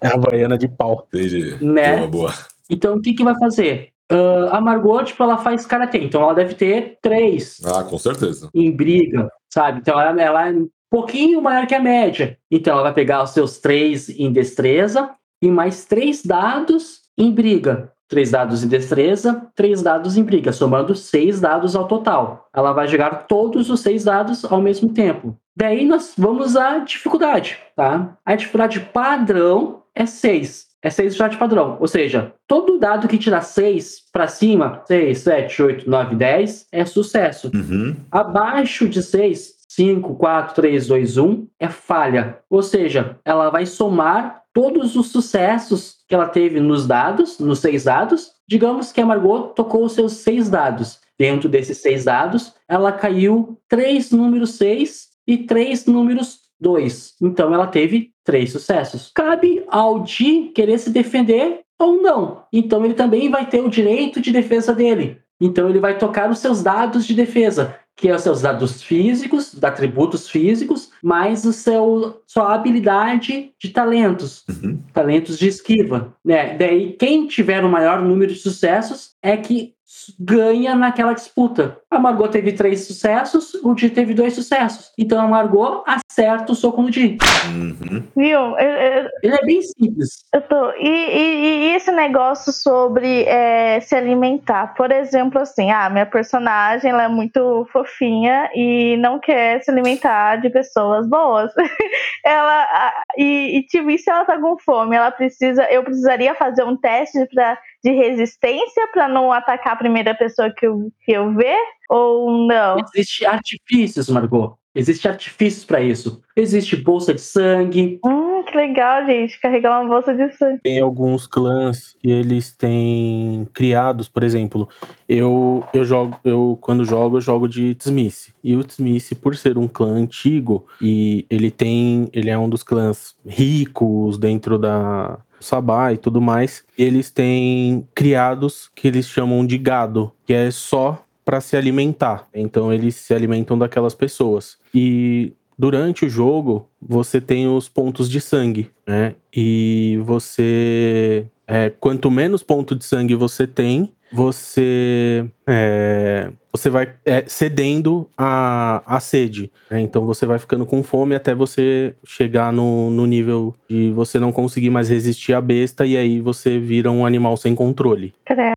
É 0.00 0.08
a 0.08 0.14
Havaiana 0.14 0.58
de 0.58 0.66
pau. 0.66 1.06
Entendi. 1.14 1.64
Né? 1.64 1.98
Boa, 1.98 2.08
boa. 2.08 2.34
Então, 2.68 2.96
o 2.96 3.00
que 3.00 3.14
que 3.14 3.22
vai 3.22 3.38
fazer? 3.38 3.92
Ah, 4.10 4.56
a 4.58 4.60
Margot, 4.60 5.04
tipo, 5.04 5.22
ela 5.22 5.36
faz 5.38 5.66
karatê. 5.66 5.98
Então, 5.98 6.22
ela 6.22 6.34
deve 6.34 6.54
ter 6.54 6.98
três 7.02 7.60
Ah, 7.64 7.84
com 7.84 7.98
certeza. 7.98 8.48
em 8.54 8.70
briga, 8.70 9.30
sabe? 9.52 9.80
Então, 9.80 10.00
ela, 10.00 10.20
ela 10.20 10.48
é 10.48 10.52
um 10.52 10.68
pouquinho 10.90 11.42
maior 11.42 11.66
que 11.66 11.74
a 11.74 11.80
média. 11.80 12.38
Então, 12.50 12.74
ela 12.74 12.84
vai 12.84 12.94
pegar 12.94 13.22
os 13.22 13.30
seus 13.30 13.58
três 13.58 14.08
em 14.08 14.32
destreza 14.32 15.10
e 15.42 15.50
mais 15.50 15.84
três 15.84 16.24
dados 16.24 17.02
em 17.16 17.30
briga. 17.30 17.92
Três 18.08 18.30
dados 18.30 18.64
em 18.64 18.68
destreza, 18.68 19.46
três 19.54 19.82
dados 19.82 20.16
em 20.16 20.24
briga, 20.24 20.50
somando 20.50 20.94
seis 20.94 21.42
dados 21.42 21.76
ao 21.76 21.86
total. 21.86 22.48
Ela 22.56 22.72
vai 22.72 22.88
jogar 22.88 23.26
todos 23.26 23.68
os 23.68 23.80
seis 23.80 24.04
dados 24.04 24.46
ao 24.46 24.62
mesmo 24.62 24.94
tempo. 24.94 25.36
Daí 25.54 25.84
nós 25.84 26.14
vamos 26.16 26.56
à 26.56 26.78
dificuldade, 26.78 27.58
tá? 27.76 28.16
A 28.24 28.34
dificuldade 28.34 28.80
padrão 28.80 29.82
é 29.94 30.06
seis. 30.06 30.67
É 30.82 30.90
seis 30.90 31.12
dificuldade 31.12 31.38
padrão. 31.38 31.76
Ou 31.80 31.88
seja, 31.88 32.32
todo 32.46 32.78
dado 32.78 33.08
que 33.08 33.18
tirar 33.18 33.42
seis 33.42 34.02
para 34.12 34.28
cima, 34.28 34.82
seis, 34.86 35.20
sete, 35.20 35.62
oito, 35.62 35.90
nove, 35.90 36.14
dez, 36.14 36.66
é 36.70 36.84
sucesso. 36.84 37.50
Uhum. 37.52 37.96
Abaixo 38.10 38.88
de 38.88 39.02
6, 39.02 39.54
5, 39.68 40.14
4, 40.14 40.54
3, 40.54 40.86
2, 40.86 41.18
1 41.18 41.46
é 41.58 41.68
falha. 41.68 42.38
Ou 42.48 42.62
seja, 42.62 43.18
ela 43.24 43.50
vai 43.50 43.66
somar 43.66 44.42
todos 44.52 44.96
os 44.96 45.08
sucessos 45.08 45.98
que 46.08 46.14
ela 46.14 46.26
teve 46.26 46.58
nos 46.58 46.86
dados, 46.86 47.38
nos 47.38 47.60
seis 47.60 47.84
dados. 47.84 48.32
Digamos 48.48 48.90
que 48.90 49.00
a 49.00 49.06
Margot 49.06 49.52
tocou 49.54 49.84
os 49.84 49.92
seus 49.92 50.14
seis 50.14 50.48
dados. 50.48 50.98
Dentro 51.18 51.48
desses 51.48 51.78
seis 51.78 52.04
dados, 52.04 52.54
ela 52.68 52.92
caiu 52.92 53.58
três 53.68 54.10
números 54.10 54.52
6 54.52 55.08
e 55.26 55.38
três 55.38 55.84
números 55.84 56.47
2. 56.60 57.14
Então 57.22 57.52
ela 57.54 57.66
teve 57.66 58.10
três 58.24 58.52
sucessos. 58.52 59.10
Cabe 59.14 59.64
ao 59.68 60.00
Di 60.00 60.50
querer 60.54 60.78
se 60.78 60.90
defender 60.90 61.60
ou 61.78 62.02
não. 62.02 62.44
Então 62.52 62.84
ele 62.84 62.94
também 62.94 63.30
vai 63.30 63.46
ter 63.46 63.60
o 63.60 63.68
direito 63.70 64.20
de 64.20 64.32
defesa 64.32 64.74
dele. 64.74 65.18
Então 65.40 65.68
ele 65.68 65.78
vai 65.78 65.96
tocar 65.96 66.28
os 66.30 66.40
seus 66.40 66.62
dados 66.62 67.06
de 67.06 67.14
defesa, 67.14 67.76
que 67.96 68.08
é 68.08 68.14
os 68.14 68.22
seus 68.22 68.42
dados 68.42 68.82
físicos, 68.82 69.56
atributos 69.62 70.28
físicos, 70.28 70.90
mais 71.02 71.44
o 71.44 71.52
seu 71.52 72.20
sua 72.26 72.54
habilidade 72.54 73.52
de 73.58 73.68
talentos, 73.70 74.44
Uhum. 74.48 74.80
talentos 74.92 75.38
de 75.38 75.46
esquiva, 75.48 76.12
né? 76.24 76.56
Daí 76.56 76.92
quem 76.94 77.26
tiver 77.28 77.64
o 77.64 77.68
maior 77.68 78.02
número 78.02 78.32
de 78.32 78.38
sucessos 78.40 79.12
é 79.22 79.36
que 79.36 79.74
ganha 80.20 80.74
naquela 80.74 81.12
disputa. 81.14 81.78
A 81.90 81.98
Margot 81.98 82.28
teve 82.28 82.52
três 82.52 82.86
sucessos, 82.86 83.54
o 83.62 83.74
Di 83.74 83.88
teve 83.90 84.12
dois 84.14 84.34
sucessos. 84.34 84.92
Então 84.98 85.20
a 85.20 85.26
Margot 85.26 85.82
acerta 85.86 86.52
o 86.52 86.54
soco 86.54 86.82
no 86.82 86.90
Di. 86.90 87.16
Uhum. 87.46 88.04
Viu? 88.16 88.38
Eu, 88.58 88.58
eu, 88.58 89.08
Ele 89.22 89.34
é 89.34 89.44
bem 89.44 89.62
simples. 89.62 90.24
eu 90.34 90.42
tô. 90.42 90.72
E, 90.72 90.88
e- 90.88 91.58
e 91.70 91.74
esse 91.74 91.90
negócio 91.90 92.52
sobre 92.52 93.22
é, 93.24 93.80
se 93.80 93.94
alimentar? 93.94 94.74
Por 94.74 94.90
exemplo, 94.92 95.40
assim, 95.40 95.70
ah, 95.70 95.88
minha 95.88 96.06
personagem 96.06 96.90
ela 96.90 97.04
é 97.04 97.08
muito 97.08 97.66
fofinha 97.72 98.50
e 98.54 98.96
não 98.98 99.18
quer 99.18 99.62
se 99.62 99.70
alimentar 99.70 100.36
de 100.36 100.50
pessoas 100.50 101.08
boas. 101.08 101.50
ela. 102.24 102.92
E, 103.16 103.58
e 103.58 103.62
tipo, 103.64 103.90
e 103.90 103.98
se 103.98 104.10
ela 104.10 104.24
tá 104.24 104.38
com 104.38 104.58
fome? 104.58 104.96
Ela 104.96 105.10
precisa. 105.10 105.64
Eu 105.70 105.82
precisaria 105.82 106.34
fazer 106.34 106.64
um 106.64 106.76
teste 106.76 107.26
pra, 107.34 107.58
de 107.84 107.90
resistência 107.92 108.88
pra 108.92 109.08
não 109.08 109.32
atacar 109.32 109.74
a 109.74 109.76
primeira 109.76 110.14
pessoa 110.14 110.50
que 110.50 110.66
eu, 110.66 110.90
que 111.04 111.12
eu 111.12 111.34
ver? 111.34 111.58
Ou 111.88 112.46
não? 112.46 112.76
Existem 112.94 113.26
artifícios, 113.26 114.08
Margot. 114.08 114.58
Existem 114.74 115.10
artifícios 115.10 115.64
para 115.64 115.80
isso. 115.80 116.22
Existe 116.36 116.76
bolsa 116.76 117.12
de 117.12 117.20
sangue. 117.20 117.98
Hum, 118.04 118.44
que 118.44 118.56
legal, 118.56 119.04
gente. 119.06 119.40
Carregar 119.40 119.80
uma 119.80 119.88
bolsa 119.88 120.14
de 120.14 120.30
sangue. 120.36 120.60
Tem 120.62 120.80
alguns 120.80 121.26
clãs 121.26 121.96
que 122.00 122.08
eles 122.08 122.54
têm 122.56 123.48
criados, 123.52 124.08
por 124.08 124.22
exemplo, 124.22 124.68
eu, 125.08 125.66
eu 125.72 125.84
jogo, 125.84 126.20
eu 126.22 126.56
quando 126.60 126.84
jogo, 126.84 127.16
eu 127.16 127.20
jogo 127.20 127.48
de 127.48 127.74
Tsmith. 127.74 128.32
E 128.44 128.54
o 128.54 128.62
Tsmith, 128.62 129.14
por 129.20 129.34
ser 129.34 129.58
um 129.58 129.66
clã 129.66 129.94
antigo, 129.94 130.66
e 130.80 131.26
ele 131.28 131.50
tem. 131.50 132.08
Ele 132.12 132.30
é 132.30 132.38
um 132.38 132.48
dos 132.48 132.62
clãs 132.62 133.16
ricos 133.26 134.16
dentro 134.16 134.58
da, 134.58 135.18
sabá 135.40 135.92
e 135.92 135.96
tudo 135.96 136.20
mais, 136.20 136.64
eles 136.76 137.10
têm 137.10 137.86
criados 137.94 138.70
que 138.74 138.88
eles 138.88 139.06
chamam 139.06 139.46
de 139.46 139.58
gado, 139.58 140.12
que 140.26 140.32
é 140.32 140.50
só 140.50 141.04
para 141.24 141.40
se 141.40 141.56
alimentar. 141.56 142.26
Então 142.34 142.72
eles 142.72 142.94
se 142.96 143.12
alimentam 143.12 143.58
daquelas 143.58 143.94
pessoas. 143.94 144.58
E 144.74 145.32
durante 145.58 146.06
o 146.06 146.08
jogo 146.08 146.68
você 146.80 147.20
tem 147.20 147.46
os 147.48 147.68
pontos 147.68 148.08
de 148.08 148.20
sangue, 148.20 148.70
né? 148.86 149.14
E 149.34 149.98
você 150.04 151.26
é, 151.46 151.70
quanto 151.70 152.10
menos 152.10 152.42
ponto 152.42 152.74
de 152.74 152.84
sangue 152.84 153.14
você 153.14 153.46
tem, 153.46 153.92
você 154.12 155.28
é, 155.46 156.30
você 156.58 156.70
vai 156.70 156.92
é, 157.04 157.24
cedendo 157.26 158.08
a, 158.16 158.82
a 158.86 159.00
sede. 159.00 159.50
Né? 159.70 159.80
Então 159.80 160.04
você 160.04 160.26
vai 160.26 160.38
ficando 160.38 160.66
com 160.66 160.82
fome 160.82 161.14
até 161.14 161.34
você 161.34 161.94
chegar 162.04 162.52
no, 162.52 162.90
no 162.90 163.06
nível 163.06 163.54
de 163.68 163.90
você 163.92 164.18
não 164.18 164.32
conseguir 164.32 164.70
mais 164.70 164.88
resistir 164.88 165.32
à 165.32 165.40
besta 165.40 165.86
e 165.86 165.96
aí 165.96 166.20
você 166.20 166.58
vira 166.58 166.90
um 166.90 167.06
animal 167.06 167.36
sem 167.36 167.54
controle. 167.54 168.12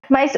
Mas 0.09 0.33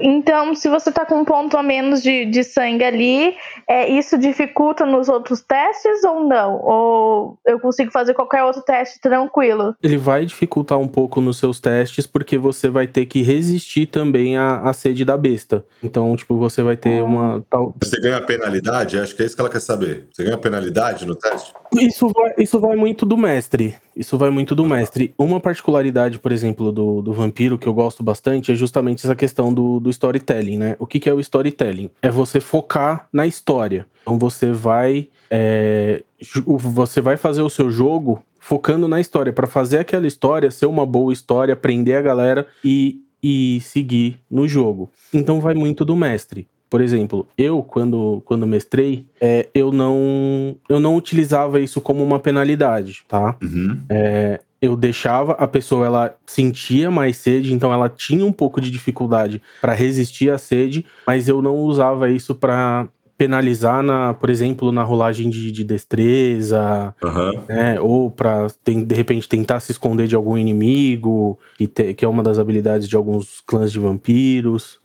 então, 0.00 0.54
se 0.54 0.68
você 0.68 0.92
tá 0.92 1.04
com 1.04 1.16
um 1.16 1.24
ponto 1.24 1.56
a 1.56 1.62
menos 1.62 2.02
de, 2.02 2.26
de 2.26 2.44
sangue 2.44 2.84
ali, 2.84 3.34
é, 3.68 3.88
isso 3.88 4.16
dificulta 4.16 4.86
nos 4.86 5.08
outros 5.08 5.40
testes 5.40 6.04
ou 6.04 6.24
não? 6.24 6.60
Ou 6.62 7.38
eu 7.44 7.58
consigo 7.58 7.90
fazer 7.90 8.14
qualquer 8.14 8.44
outro 8.44 8.62
teste 8.62 9.00
tranquilo? 9.00 9.74
Ele 9.82 9.96
vai 9.96 10.24
dificultar 10.24 10.78
um 10.78 10.86
pouco 10.86 11.20
nos 11.20 11.38
seus 11.38 11.58
testes, 11.58 12.06
porque 12.06 12.38
você 12.38 12.68
vai 12.68 12.86
ter 12.86 13.06
que 13.06 13.22
resistir 13.22 13.86
também 13.86 14.36
à, 14.36 14.60
à 14.60 14.72
sede 14.72 15.04
da 15.04 15.16
besta. 15.16 15.64
Então, 15.82 16.14
tipo, 16.14 16.36
você 16.36 16.62
vai 16.62 16.76
ter 16.76 17.02
uma 17.06 17.44
tal. 17.48 17.74
Você 17.82 18.00
ganha 18.00 18.20
penalidade? 18.20 18.98
Acho 18.98 19.14
que 19.14 19.22
é 19.22 19.26
isso 19.26 19.34
que 19.34 19.40
ela 19.40 19.50
quer 19.50 19.60
saber. 19.60 20.08
Você 20.12 20.24
ganha 20.24 20.36
penalidade 20.36 21.06
no 21.06 21.14
teste? 21.14 21.52
Isso 21.72 22.08
vai, 22.08 22.34
isso 22.38 22.60
vai 22.60 22.76
muito 22.76 23.06
do 23.06 23.16
mestre. 23.16 23.76
Isso 23.96 24.18
vai 24.18 24.30
muito 24.30 24.54
do 24.54 24.64
mestre. 24.64 25.14
Uma 25.16 25.40
particularidade, 25.40 26.18
por 26.18 26.32
exemplo, 26.32 26.70
do, 26.70 27.00
do 27.00 27.12
vampiro 27.12 27.58
que 27.58 27.66
eu 27.66 27.74
gosto 27.74 28.02
bastante 28.02 28.52
é 28.52 28.54
justamente 28.54 29.06
essa 29.06 29.14
questão 29.14 29.52
do, 29.52 29.80
do 29.80 29.90
storytelling, 29.90 30.58
né? 30.58 30.76
O 30.78 30.86
que, 30.86 31.00
que 31.00 31.08
é 31.08 31.14
o 31.14 31.20
storytelling? 31.20 31.90
É 32.02 32.10
você 32.10 32.40
focar 32.40 33.08
na 33.12 33.26
história. 33.26 33.86
Então 34.02 34.18
você 34.18 34.52
vai. 34.52 35.08
É, 35.30 36.02
você 36.46 37.00
vai 37.00 37.16
fazer 37.16 37.42
o 37.42 37.50
seu 37.50 37.70
jogo 37.70 38.22
focando 38.46 38.86
na 38.86 39.00
história, 39.00 39.32
para 39.32 39.48
fazer 39.48 39.78
aquela 39.78 40.06
história 40.06 40.52
ser 40.52 40.66
uma 40.66 40.86
boa 40.86 41.12
história, 41.12 41.56
prender 41.56 41.98
a 41.98 42.00
galera 42.00 42.46
e, 42.62 43.02
e 43.20 43.60
seguir 43.60 44.20
no 44.30 44.46
jogo. 44.46 44.88
Então 45.12 45.40
vai 45.40 45.52
muito 45.52 45.84
do 45.84 45.96
mestre. 45.96 46.46
Por 46.68 46.80
exemplo, 46.80 47.26
eu, 47.38 47.62
quando, 47.62 48.22
quando 48.24 48.46
mestrei, 48.46 49.04
é, 49.20 49.48
eu, 49.54 49.70
não, 49.72 50.56
eu 50.68 50.80
não 50.80 50.96
utilizava 50.96 51.60
isso 51.60 51.80
como 51.80 52.02
uma 52.02 52.18
penalidade, 52.18 53.02
tá? 53.06 53.36
Uhum. 53.42 53.80
É, 53.88 54.40
eu 54.60 54.76
deixava 54.76 55.32
a 55.32 55.46
pessoa, 55.46 55.86
ela 55.86 56.16
sentia 56.26 56.90
mais 56.90 57.18
sede, 57.18 57.52
então 57.52 57.72
ela 57.72 57.88
tinha 57.88 58.24
um 58.24 58.32
pouco 58.32 58.60
de 58.60 58.70
dificuldade 58.70 59.40
para 59.60 59.74
resistir 59.74 60.30
à 60.30 60.38
sede, 60.38 60.84
mas 61.06 61.28
eu 61.28 61.40
não 61.40 61.54
usava 61.56 62.10
isso 62.10 62.34
para 62.34 62.88
penalizar, 63.18 63.82
na, 63.82 64.12
por 64.12 64.28
exemplo, 64.28 64.70
na 64.70 64.82
rolagem 64.82 65.30
de, 65.30 65.50
de 65.50 65.64
destreza, 65.64 66.94
Aham. 67.02 67.32
né? 67.48 67.80
Ou 67.80 68.10
para 68.10 68.48
de 68.64 68.94
repente 68.94 69.28
tentar 69.28 69.60
se 69.60 69.72
esconder 69.72 70.06
de 70.06 70.14
algum 70.14 70.36
inimigo, 70.36 71.38
que, 71.56 71.66
te- 71.66 71.94
que 71.94 72.04
é 72.04 72.08
uma 72.08 72.22
das 72.22 72.38
habilidades 72.38 72.88
de 72.88 72.96
alguns 72.96 73.40
clãs 73.46 73.72
de 73.72 73.78
vampiros, 73.78 74.78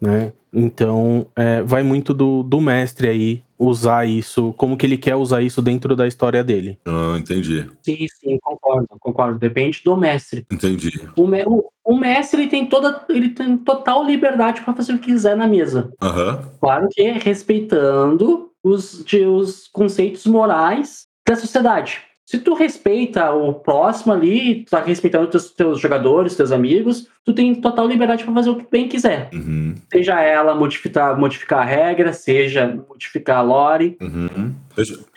né? 0.00 0.32
Então 0.52 1.26
é, 1.34 1.62
vai 1.62 1.82
muito 1.82 2.14
do, 2.14 2.42
do 2.42 2.60
mestre 2.60 3.08
aí 3.08 3.42
usar 3.58 4.06
isso, 4.06 4.52
como 4.56 4.76
que 4.76 4.84
ele 4.86 4.96
quer 4.98 5.16
usar 5.16 5.42
isso 5.42 5.60
dentro 5.62 5.96
da 5.96 6.06
história 6.06 6.44
dele. 6.44 6.78
Ah, 6.86 7.16
entendi. 7.18 7.68
Sim, 7.82 8.06
sim, 8.20 8.38
concordo, 8.40 8.88
concordo. 9.00 9.38
Depende 9.38 9.80
do 9.84 9.96
mestre. 9.96 10.46
Entendi. 10.52 10.90
O, 11.16 11.26
me- 11.26 11.44
o- 11.44 11.64
o 11.84 11.96
mestre 11.98 12.42
ele 12.42 12.50
tem 12.50 12.66
toda, 12.66 13.04
ele 13.08 13.30
tem 13.30 13.56
total 13.56 14.04
liberdade 14.04 14.60
para 14.62 14.74
fazer 14.74 14.92
o 14.94 14.98
que 14.98 15.06
quiser 15.06 15.36
na 15.36 15.46
mesa. 15.46 15.90
Aham. 16.00 16.42
Claro 16.60 16.88
que 16.90 17.02
respeitando 17.12 18.50
os, 18.62 19.04
de- 19.04 19.26
os 19.26 19.68
conceitos 19.72 20.26
morais 20.26 21.06
da 21.26 21.36
sociedade. 21.36 22.00
Se 22.26 22.38
tu 22.38 22.54
respeita 22.54 23.30
o 23.32 23.52
próximo 23.52 24.12
ali, 24.12 24.64
tu 24.64 24.70
tá 24.70 24.80
respeitando 24.80 25.26
teus, 25.26 25.50
teus 25.50 25.78
jogadores, 25.78 26.34
teus 26.34 26.52
amigos, 26.52 27.06
tu 27.22 27.34
tem 27.34 27.54
total 27.54 27.86
liberdade 27.86 28.24
para 28.24 28.32
fazer 28.32 28.50
o 28.50 28.56
que 28.56 28.66
bem 28.70 28.88
quiser. 28.88 29.28
Uhum. 29.32 29.74
Seja 29.92 30.20
ela 30.22 30.54
modificar, 30.54 31.18
modificar 31.18 31.60
a 31.60 31.64
regra, 31.64 32.12
seja 32.14 32.66
modificar 32.88 33.38
a 33.38 33.42
lore. 33.42 33.98
Uhum. 34.00 34.54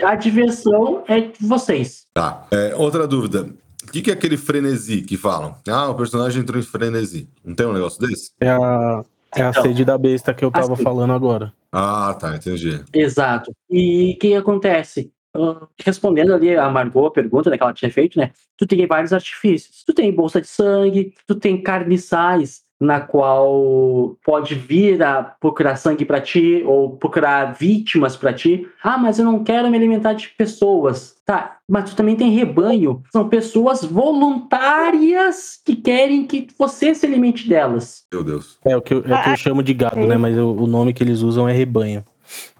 A 0.04 0.16
diversão 0.16 1.04
é 1.08 1.22
de 1.22 1.48
vocês. 1.48 2.06
Tá. 2.14 2.46
É, 2.52 2.76
outra 2.76 3.08
dúvida. 3.08 3.48
O 3.88 3.92
que, 3.92 4.02
que 4.02 4.12
é 4.12 4.14
aquele 4.14 4.36
frenesi 4.36 5.02
que 5.02 5.16
falam? 5.16 5.56
Ah, 5.70 5.90
o 5.90 5.96
personagem 5.96 6.42
entrou 6.42 6.60
em 6.60 6.64
frenesi. 6.64 7.30
Não 7.44 7.56
tem 7.56 7.66
um 7.66 7.72
negócio 7.74 8.06
desse? 8.06 8.32
É 8.42 8.50
a, 8.50 9.02
é 9.34 9.44
a 9.44 9.50
Então, 9.50 9.64
sede 9.64 9.86
da 9.86 9.98
besta 9.98 10.34
que 10.34 10.44
eu 10.44 10.52
tava 10.52 10.74
assim. 10.74 10.84
falando 10.84 11.14
agora. 11.14 11.54
Ah, 11.72 12.14
tá, 12.20 12.36
entendi. 12.36 12.84
Exato. 12.94 13.56
E 13.70 14.12
o 14.14 14.20
que 14.20 14.36
acontece? 14.36 15.10
Ah, 15.36 15.68
respondendo 15.84 16.34
ali 16.34 16.56
a 16.56 16.70
Margot 16.70 17.08
a 17.08 17.12
pergunta 17.12 17.50
né, 17.50 17.58
que 17.58 17.64
ela 17.64 17.74
tinha 17.74 17.92
feito, 17.92 18.18
né? 18.18 18.32
Tu 18.58 18.66
tem 18.66 18.86
vários 18.88 19.14
artifícios. 19.14 19.84
Tu 19.86 19.94
tem 19.94 20.12
bolsa 20.12 20.42
de 20.42 20.48
sangue, 20.48 21.14
tu 21.28 21.36
tem 21.36 21.62
carniçais, 21.62 22.64
na 22.80 23.00
qual 23.00 24.16
pode 24.24 24.56
vir 24.56 25.02
a 25.02 25.24
procurar 25.24 25.76
sangue 25.76 26.06
pra 26.06 26.22
ti 26.22 26.64
ou 26.66 26.96
procurar 26.96 27.54
vítimas 27.54 28.16
pra 28.16 28.34
ti. 28.34 28.68
Ah, 28.84 28.98
mas 28.98 29.18
eu 29.18 29.26
não 29.26 29.44
quero 29.44 29.70
me 29.70 29.78
alimentar 29.78 30.14
de 30.14 30.30
pessoas. 30.30 31.16
Tá, 31.26 31.58
mas 31.68 31.90
tu 31.90 31.96
também 31.96 32.16
tem 32.16 32.32
rebanho. 32.32 33.04
São 33.12 33.28
pessoas 33.28 33.84
voluntárias 33.84 35.60
que 35.66 35.76
querem 35.76 36.26
que 36.26 36.48
você 36.58 36.96
se 36.96 37.06
alimente 37.06 37.50
delas. 37.50 38.06
Meu 38.14 38.24
Deus. 38.24 38.58
É 38.64 38.78
o 38.78 38.82
que 38.82 38.94
eu, 38.94 39.04
é 39.06 39.14
o 39.14 39.24
que 39.24 39.30
eu 39.32 39.38
chamo 39.38 39.64
de 39.64 39.74
gado, 39.74 40.06
né? 40.08 40.16
Mas 40.16 40.38
o, 40.38 40.54
o 40.54 40.68
nome 40.68 40.94
que 40.94 41.04
eles 41.04 41.22
usam 41.22 41.50
é 41.50 41.52
rebanho. 41.52 42.04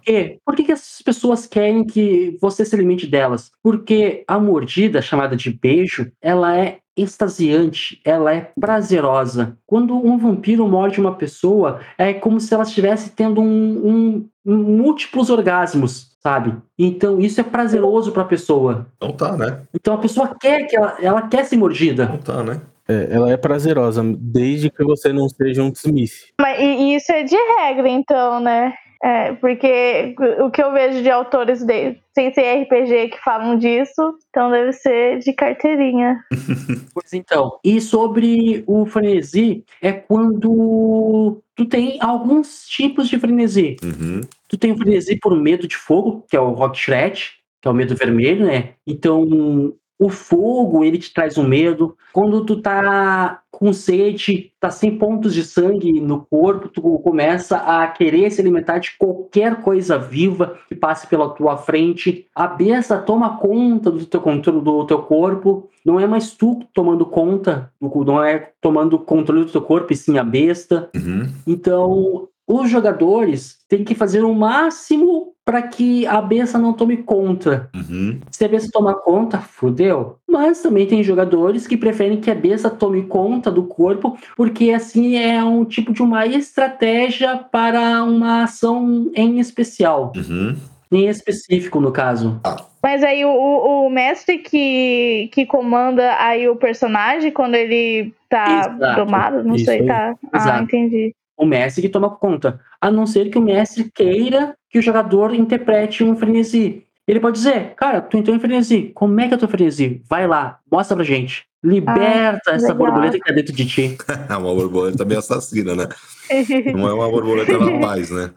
Por 0.08 0.14
quê? 0.14 0.40
Por 0.46 0.56
que, 0.56 0.64
que 0.64 0.72
essas 0.72 1.02
pessoas 1.02 1.46
querem 1.46 1.84
que 1.84 2.38
você 2.42 2.64
se 2.64 2.74
alimente 2.74 3.06
delas? 3.06 3.52
Porque 3.62 4.24
a 4.26 4.40
mordida, 4.40 5.02
chamada 5.02 5.36
de 5.36 5.50
beijo, 5.52 6.10
ela 6.22 6.58
é 6.58 6.78
extasiante, 6.96 8.00
ela 8.06 8.34
é 8.34 8.50
prazerosa. 8.60 9.58
Quando 9.68 9.94
um 9.96 10.18
vampiro 10.18 10.66
morde 10.68 11.00
uma 11.00 11.14
pessoa, 11.14 11.82
é 11.98 12.14
como 12.14 12.40
se 12.40 12.54
ela 12.54 12.64
estivesse 12.64 13.12
tendo 13.12 13.42
um, 13.42 13.46
um- 13.46 14.30
um 14.46 14.58
múltiplos 14.58 15.30
orgasmos, 15.30 16.16
sabe? 16.24 16.56
Então 16.80 17.20
isso 17.20 17.40
é 17.42 17.44
prazeroso 17.44 18.12
para 18.14 18.22
a 18.24 18.26
pessoa. 18.26 18.88
Então 18.96 19.12
tá, 19.12 19.36
né? 19.36 19.62
Então 19.76 19.94
a 19.94 19.98
pessoa 19.98 20.34
quer 20.40 20.66
que 20.68 20.76
ela, 20.76 20.98
ela 21.02 21.22
quer 21.28 21.44
ser 21.46 21.58
mordida. 21.58 22.04
Então 22.06 22.38
tá, 22.38 22.44
né? 22.44 22.62
É, 22.90 23.10
ela 23.12 23.30
é 23.30 23.36
prazerosa, 23.36 24.02
desde 24.18 24.70
que 24.70 24.84
você 24.86 25.12
não 25.12 25.28
seja 25.28 25.62
um 25.62 25.70
dismiss. 25.70 26.28
Mas 26.40 26.58
e 26.62 26.96
isso 26.96 27.12
é 27.12 27.24
de 27.24 27.36
regra, 27.36 27.90
então, 27.90 28.40
né? 28.40 28.74
É, 29.04 29.34
porque 29.34 30.16
o 30.40 30.50
que 30.50 30.62
eu 30.62 30.72
vejo 30.72 31.04
de 31.04 31.10
autores 31.10 31.64
de, 31.64 31.98
sem 32.14 32.34
ser 32.34 32.64
RPG 32.64 33.10
que 33.10 33.24
falam 33.24 33.58
disso, 33.58 34.16
então 34.30 34.50
deve 34.50 34.74
ser 34.74 35.20
de 35.20 35.34
carteirinha. 35.34 36.24
Pois 36.94 37.14
então. 37.14 37.60
E 37.64 37.80
sobre 37.80 38.64
o 38.66 38.86
frenesi, 38.86 39.64
é 39.82 39.92
quando 39.94 41.42
tu 41.56 41.66
tem 41.66 41.98
alguns 42.02 42.66
tipos 42.68 43.08
de 43.08 43.20
frenesi. 43.20 43.76
Uhum. 43.84 44.22
Tu 44.48 44.58
tem 44.58 44.72
o 44.72 44.78
frenesi 44.78 45.16
por 45.20 45.36
medo 45.40 45.68
de 45.68 45.78
fogo, 45.78 46.26
que 46.30 46.36
é 46.36 46.40
o 46.40 46.54
Rock 46.54 46.78
Shred, 46.78 47.32
que 47.62 47.68
é 47.68 47.72
o 47.72 47.74
medo 47.74 47.96
vermelho, 47.96 48.46
né? 48.46 48.74
Então, 48.86 49.74
o 50.00 50.10
fogo, 50.10 50.84
ele 50.84 50.98
te 50.98 51.14
traz 51.14 51.38
um 51.38 51.48
medo. 51.48 51.98
Quando 52.14 52.46
tu 52.46 52.62
tá 52.62 53.42
com 53.52 53.74
sede, 53.74 54.52
tá 54.60 54.70
sem 54.70 54.98
pontos 54.98 55.34
de 55.34 55.44
sangue 55.44 56.00
no 56.00 56.26
corpo, 56.30 56.70
tu 56.70 56.82
começa 57.00 57.58
a 57.58 57.88
querer 57.88 58.30
se 58.32 58.40
alimentar 58.40 58.78
de 58.78 58.96
qualquer 58.98 59.62
coisa 59.62 59.98
viva 59.98 60.60
que 60.70 60.76
passe 60.76 61.08
pela 61.08 61.30
tua 61.30 61.58
frente. 61.58 62.28
A 62.36 62.46
besta 62.46 63.00
toma 63.00 63.38
conta 63.38 63.90
do 63.90 64.06
teu 64.06 64.22
controle 64.22 64.62
do 64.62 64.86
teu 64.86 65.00
corpo. 65.00 65.68
Não 65.84 66.00
é 66.00 66.06
mais 66.06 66.32
tu 66.32 66.60
tomando 66.74 67.06
conta, 67.06 67.72
não 67.82 68.24
é 68.24 68.52
tomando 68.62 69.00
controle 69.00 69.46
do 69.46 69.52
teu 69.52 69.62
corpo, 69.62 69.92
e 69.92 69.96
sim 69.96 70.20
a 70.20 70.24
besta. 70.24 70.90
Uhum. 70.96 71.28
Então, 71.48 72.28
os 72.48 72.70
jogadores 72.70 73.58
têm 73.68 73.84
que 73.84 73.96
fazer 73.96 74.24
o 74.24 74.34
máximo 74.34 75.27
para 75.48 75.62
que 75.62 76.06
a 76.06 76.22
besta 76.22 76.58
não 76.58 76.74
tome 76.74 76.98
conta. 76.98 77.70
Uhum. 77.74 78.20
Se 78.30 78.44
a 78.44 78.50
besta 78.50 78.70
tomar 78.70 78.96
conta, 78.96 79.38
fudeu. 79.40 80.18
Mas 80.28 80.62
também 80.62 80.86
tem 80.86 81.02
jogadores 81.02 81.66
que 81.66 81.78
preferem 81.78 82.20
que 82.20 82.30
a 82.30 82.36
besta 82.36 82.70
tome 82.70 83.04
conta 83.04 83.50
do 83.50 83.64
corpo, 83.64 84.18
porque 84.36 84.72
assim 84.72 85.16
é 85.16 85.42
um 85.42 85.64
tipo 85.64 85.94
de 85.94 86.04
uma 86.04 86.28
estratégia 86.28 87.38
para 87.38 88.04
uma 88.04 88.44
ação 88.44 89.10
em 89.16 89.40
especial. 89.40 90.12
Uhum. 90.18 90.58
Em 90.92 91.08
específico, 91.08 91.80
no 91.80 91.94
caso. 91.94 92.42
Mas 92.84 93.02
aí 93.02 93.24
o, 93.24 93.30
o- 93.30 93.90
mestre 93.90 94.40
que, 94.40 95.30
que 95.34 95.46
comanda 95.46 96.14
aí 96.20 96.50
o 96.50 96.58
personagem 96.58 97.32
quando 97.32 97.56
ele 97.56 98.14
tá 98.30 98.70
Exato. 98.76 98.96
domado, 99.00 99.44
não 99.46 99.56
Isso 99.56 99.64
sei, 99.66 99.80
aí. 99.80 99.86
tá. 99.88 100.14
Ah, 100.34 100.38
Exato. 100.38 100.64
entendi. 100.64 101.16
O 101.38 101.46
mestre 101.46 101.84
que 101.84 101.90
toma 101.90 102.10
conta. 102.10 102.60
A 102.82 102.90
não 102.90 103.06
ser 103.06 103.30
que 103.30 103.38
o 103.38 103.42
mestre 103.42 103.92
queira 103.94 104.56
que 104.70 104.80
o 104.80 104.82
jogador 104.82 105.34
interprete 105.34 106.04
um 106.04 106.16
frenesi. 106.16 106.84
Ele 107.08 107.20
pode 107.22 107.38
dizer, 107.38 107.74
cara, 107.76 108.02
tu 108.02 108.18
entrou 108.18 108.36
em 108.36 108.40
frenesi. 108.40 108.92
Como 108.94 109.18
é 109.22 109.28
que 109.28 109.34
eu 109.34 109.38
tô 109.38 109.46
em 109.46 109.50
frenesi? 109.50 110.02
Vai 110.10 110.28
lá, 110.28 110.60
mostra 110.70 110.96
pra 110.98 111.06
gente. 111.06 111.46
Liberta 111.64 112.52
essa 112.52 112.74
legal. 112.74 112.78
borboleta 112.78 113.18
que 113.18 113.24
tá 113.26 113.34
dentro 113.34 113.54
de 113.54 113.66
ti. 113.66 113.98
É 114.30 114.36
uma 114.36 114.54
borboleta 114.54 115.06
meio 115.06 115.20
assassina, 115.20 115.76
né? 115.76 115.88
Não 116.76 116.88
é 116.88 116.94
uma 116.94 117.10
borboleta 117.10 117.58
da 117.58 117.80
paz, 117.80 118.10
né? 118.12 118.32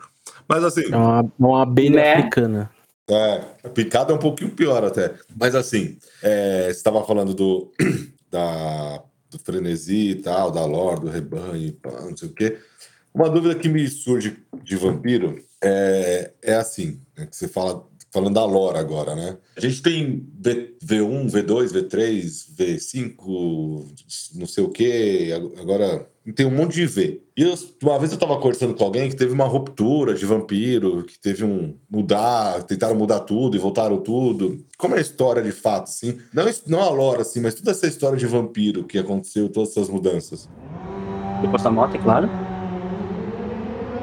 Mas 0.49 0.63
assim, 0.65 0.85
É 0.93 0.97
uma, 0.97 1.33
uma 1.39 1.63
abelha 1.63 1.97
Né? 1.97 2.13
africana. 2.15 2.71
É, 3.11 3.41
a 3.65 3.69
picada 3.69 4.13
é 4.13 4.15
um 4.15 4.19
pouquinho 4.21 4.51
pior 4.51 4.85
até. 4.85 5.15
Mas 5.37 5.55
assim, 5.57 5.97
é, 6.23 6.65
você 6.67 6.71
estava 6.71 7.03
falando 7.05 7.35
do, 7.35 7.73
da, 8.31 9.03
do 9.31 9.39
frenesi 9.39 10.11
e 10.11 10.15
tal, 10.17 10.51
da 10.53 10.65
lore, 10.65 11.01
do 11.01 11.09
rebanho, 11.09 11.77
não 12.09 12.17
sei 12.17 12.29
o 12.29 12.33
quê. 12.33 12.57
Uma 13.15 13.29
dúvida 13.29 13.55
que 13.55 13.69
me 13.69 13.87
surge 13.89 14.37
de 14.63 14.77
vampiro 14.77 15.43
é, 15.63 16.33
é 16.43 16.55
assim, 16.55 17.01
né, 17.19 17.27
que 17.27 17.37
você 17.37 17.49
fala, 17.49 17.85
falando 18.13 18.35
da 18.35 18.45
lore 18.45 18.79
agora, 18.79 19.15
né? 19.15 19.37
A 19.57 19.61
gente 19.61 19.83
tem 19.83 20.27
V, 20.41 20.75
V1, 20.83 21.27
V2, 21.29 21.73
V3, 21.73 22.47
V5, 22.57 23.87
não 24.37 24.47
sei 24.47 24.65
o 24.65 24.69
quê, 24.69 25.31
agora 25.61 26.09
tem 26.35 26.47
um 26.47 26.51
monte 26.51 26.75
de 26.75 26.87
V. 26.87 27.21
E 27.37 27.43
eu- 27.43 27.55
uma 27.83 27.99
vez 27.99 28.13
eu 28.13 28.19
tava 28.19 28.37
conversando 28.39 28.75
com 28.75 28.85
alguém 28.85 29.09
que 29.11 29.17
teve 29.17 29.33
uma 29.33 29.45
ruptura 29.47 30.15
de 30.15 30.25
vampiro, 30.25 31.05
que 31.05 31.19
teve 31.19 31.45
um 31.45 31.77
mudar, 31.91 32.63
tentaram 32.63 32.95
mudar 32.95 33.21
tudo 33.21 33.57
e 33.57 33.61
voltaram 33.61 33.99
tudo. 33.99 34.65
Como 34.79 34.95
é 34.95 34.99
a 34.99 35.03
história 35.03 35.43
de 35.43 35.53
fato, 35.53 35.85
assim? 35.85 36.19
Não, 36.33 36.49
es- 36.49 36.65
não 36.67 36.81
a 36.81 36.91
lore, 36.91 37.23
assim, 37.23 37.41
mas 37.41 37.55
toda 37.55 37.73
essa 37.73 37.87
história 37.87 38.17
de 38.17 38.27
vampiro 38.27 38.85
que 38.85 38.99
aconteceu, 38.99 39.49
todas 39.49 39.71
essas 39.71 39.89
mudanças. 39.89 40.49
Depois 41.43 41.63
da 41.63 41.71
moto, 41.71 41.97
é 41.97 41.99
claro. 41.99 42.29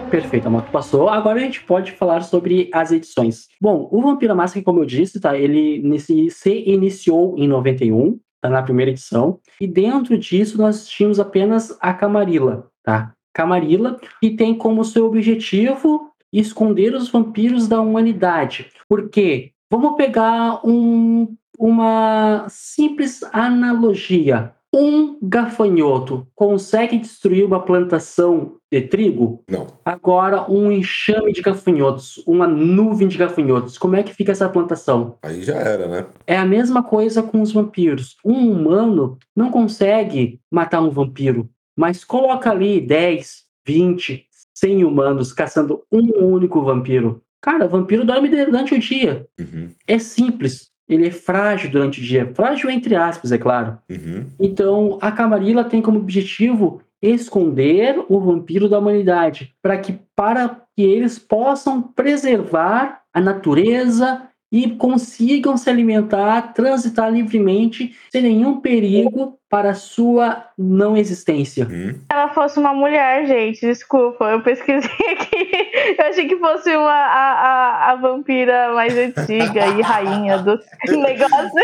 Perfeito, 0.09 0.47
a 0.47 0.49
moto 0.49 0.71
passou. 0.71 1.09
Agora 1.09 1.37
a 1.37 1.41
gente 1.41 1.63
pode 1.63 1.91
falar 1.91 2.21
sobre 2.21 2.69
as 2.73 2.91
edições. 2.91 3.47
Bom, 3.59 3.89
o 3.91 4.01
Vampiro 4.01 4.31
à 4.31 4.35
Máscara, 4.35 4.63
como 4.63 4.79
eu 4.79 4.85
disse, 4.85 5.19
tá? 5.19 5.37
Ele 5.37 5.99
se 6.29 6.63
iniciou 6.65 7.37
em 7.37 7.47
91, 7.47 8.17
tá? 8.41 8.49
Na 8.49 8.63
primeira 8.63 8.91
edição. 8.91 9.39
E 9.59 9.67
dentro 9.67 10.17
disso 10.17 10.57
nós 10.57 10.87
tínhamos 10.87 11.19
apenas 11.19 11.77
a 11.81 11.93
Camarilla, 11.93 12.67
tá? 12.83 13.13
Camarilla, 13.33 13.99
que 14.21 14.31
tem 14.31 14.55
como 14.55 14.83
seu 14.85 15.05
objetivo 15.05 16.09
esconder 16.31 16.93
os 16.95 17.09
vampiros 17.09 17.67
da 17.67 17.81
humanidade. 17.81 18.67
Por 18.87 19.09
quê? 19.09 19.51
Vamos 19.69 19.95
pegar 19.97 20.61
um, 20.65 21.35
uma 21.59 22.45
simples 22.49 23.21
analogia. 23.33 24.53
Um 24.73 25.17
gafanhoto 25.21 26.27
consegue 26.35 26.97
destruir 26.97 27.45
uma 27.45 27.61
plantação 27.63 28.57
de 28.71 28.81
trigo? 28.81 29.43
Não. 29.49 29.67
Agora, 29.85 30.49
um 30.51 30.71
enxame 30.71 31.31
de 31.31 31.41
gafanhotos, 31.41 32.21
uma 32.27 32.47
nuvem 32.47 33.07
de 33.07 33.17
gafanhotos, 33.17 33.77
como 33.77 33.95
é 33.95 34.03
que 34.03 34.13
fica 34.13 34.33
essa 34.33 34.49
plantação? 34.49 35.17
Aí 35.23 35.41
já 35.41 35.55
era, 35.55 35.87
né? 35.87 36.05
É 36.25 36.37
a 36.37 36.45
mesma 36.45 36.83
coisa 36.83 37.23
com 37.23 37.41
os 37.41 37.51
vampiros. 37.51 38.17
Um 38.25 38.51
humano 38.51 39.17
não 39.35 39.49
consegue 39.49 40.39
matar 40.51 40.81
um 40.81 40.89
vampiro, 40.89 41.49
mas 41.75 42.03
coloca 42.03 42.51
ali 42.51 42.81
10, 42.81 43.45
20, 43.65 44.27
100 44.53 44.83
humanos 44.83 45.31
caçando 45.31 45.83
um 45.91 46.25
único 46.25 46.61
vampiro. 46.61 47.21
Cara, 47.41 47.67
vampiro 47.67 48.03
dorme 48.03 48.27
durante 48.27 48.73
o 48.75 48.79
dia. 48.79 49.25
Uhum, 49.39 49.69
É 49.87 49.97
simples. 49.99 50.69
Ele 50.87 51.07
é 51.07 51.11
frágil 51.11 51.69
durante 51.69 51.99
o 51.99 52.03
dia. 52.03 52.31
Frágil 52.33 52.69
entre 52.69 52.95
aspas, 52.95 53.31
é 53.31 53.37
claro. 53.37 53.77
uhum. 53.89 54.25
Então, 54.39 54.97
a 55.01 55.11
Camarilla 55.11 55.63
tem 55.63 55.81
como 55.81 55.99
objetivo 55.99 56.81
esconder 57.01 58.03
o 58.09 58.19
vampiro 58.19 58.67
da 58.67 58.79
humanidade, 58.79 59.53
para 59.61 59.77
que 59.77 59.99
para 60.15 60.61
que 60.75 60.81
eles 60.81 61.19
possam 61.19 61.81
preservar 61.81 63.01
a 63.13 63.21
natureza 63.21 64.23
e 64.51 64.71
consigam 64.71 65.57
se 65.57 65.69
alimentar, 65.69 66.53
transitar 66.53 67.11
livremente, 67.11 67.95
sem 68.09 68.21
nenhum 68.21 68.61
perigo 68.61 69.37
para 69.49 69.71
a 69.71 69.75
sua 69.75 70.45
não 70.57 70.95
existência. 70.95 71.67
uhum. 71.67 71.95
Ela 72.09 72.26
fosse 72.37 72.59
uma 72.59 72.71
mulher, 72.71 73.25
gente, 73.25 73.61
desculpa, 73.61 74.25
eu 74.25 74.41
pesquisei 74.41 74.91
aqui. 75.11 75.49
Eu 75.97 76.05
achei 76.05 76.27
que 76.27 76.37
fosse 76.37 76.69
uma, 76.75 76.91
a, 76.91 77.31
a, 77.31 77.91
a 77.91 77.95
vampira 77.95 78.73
mais 78.75 78.95
antiga 78.95 79.65
e 79.67 79.81
rainha 79.81 80.37
do 80.39 80.51
negócio. 80.87 81.61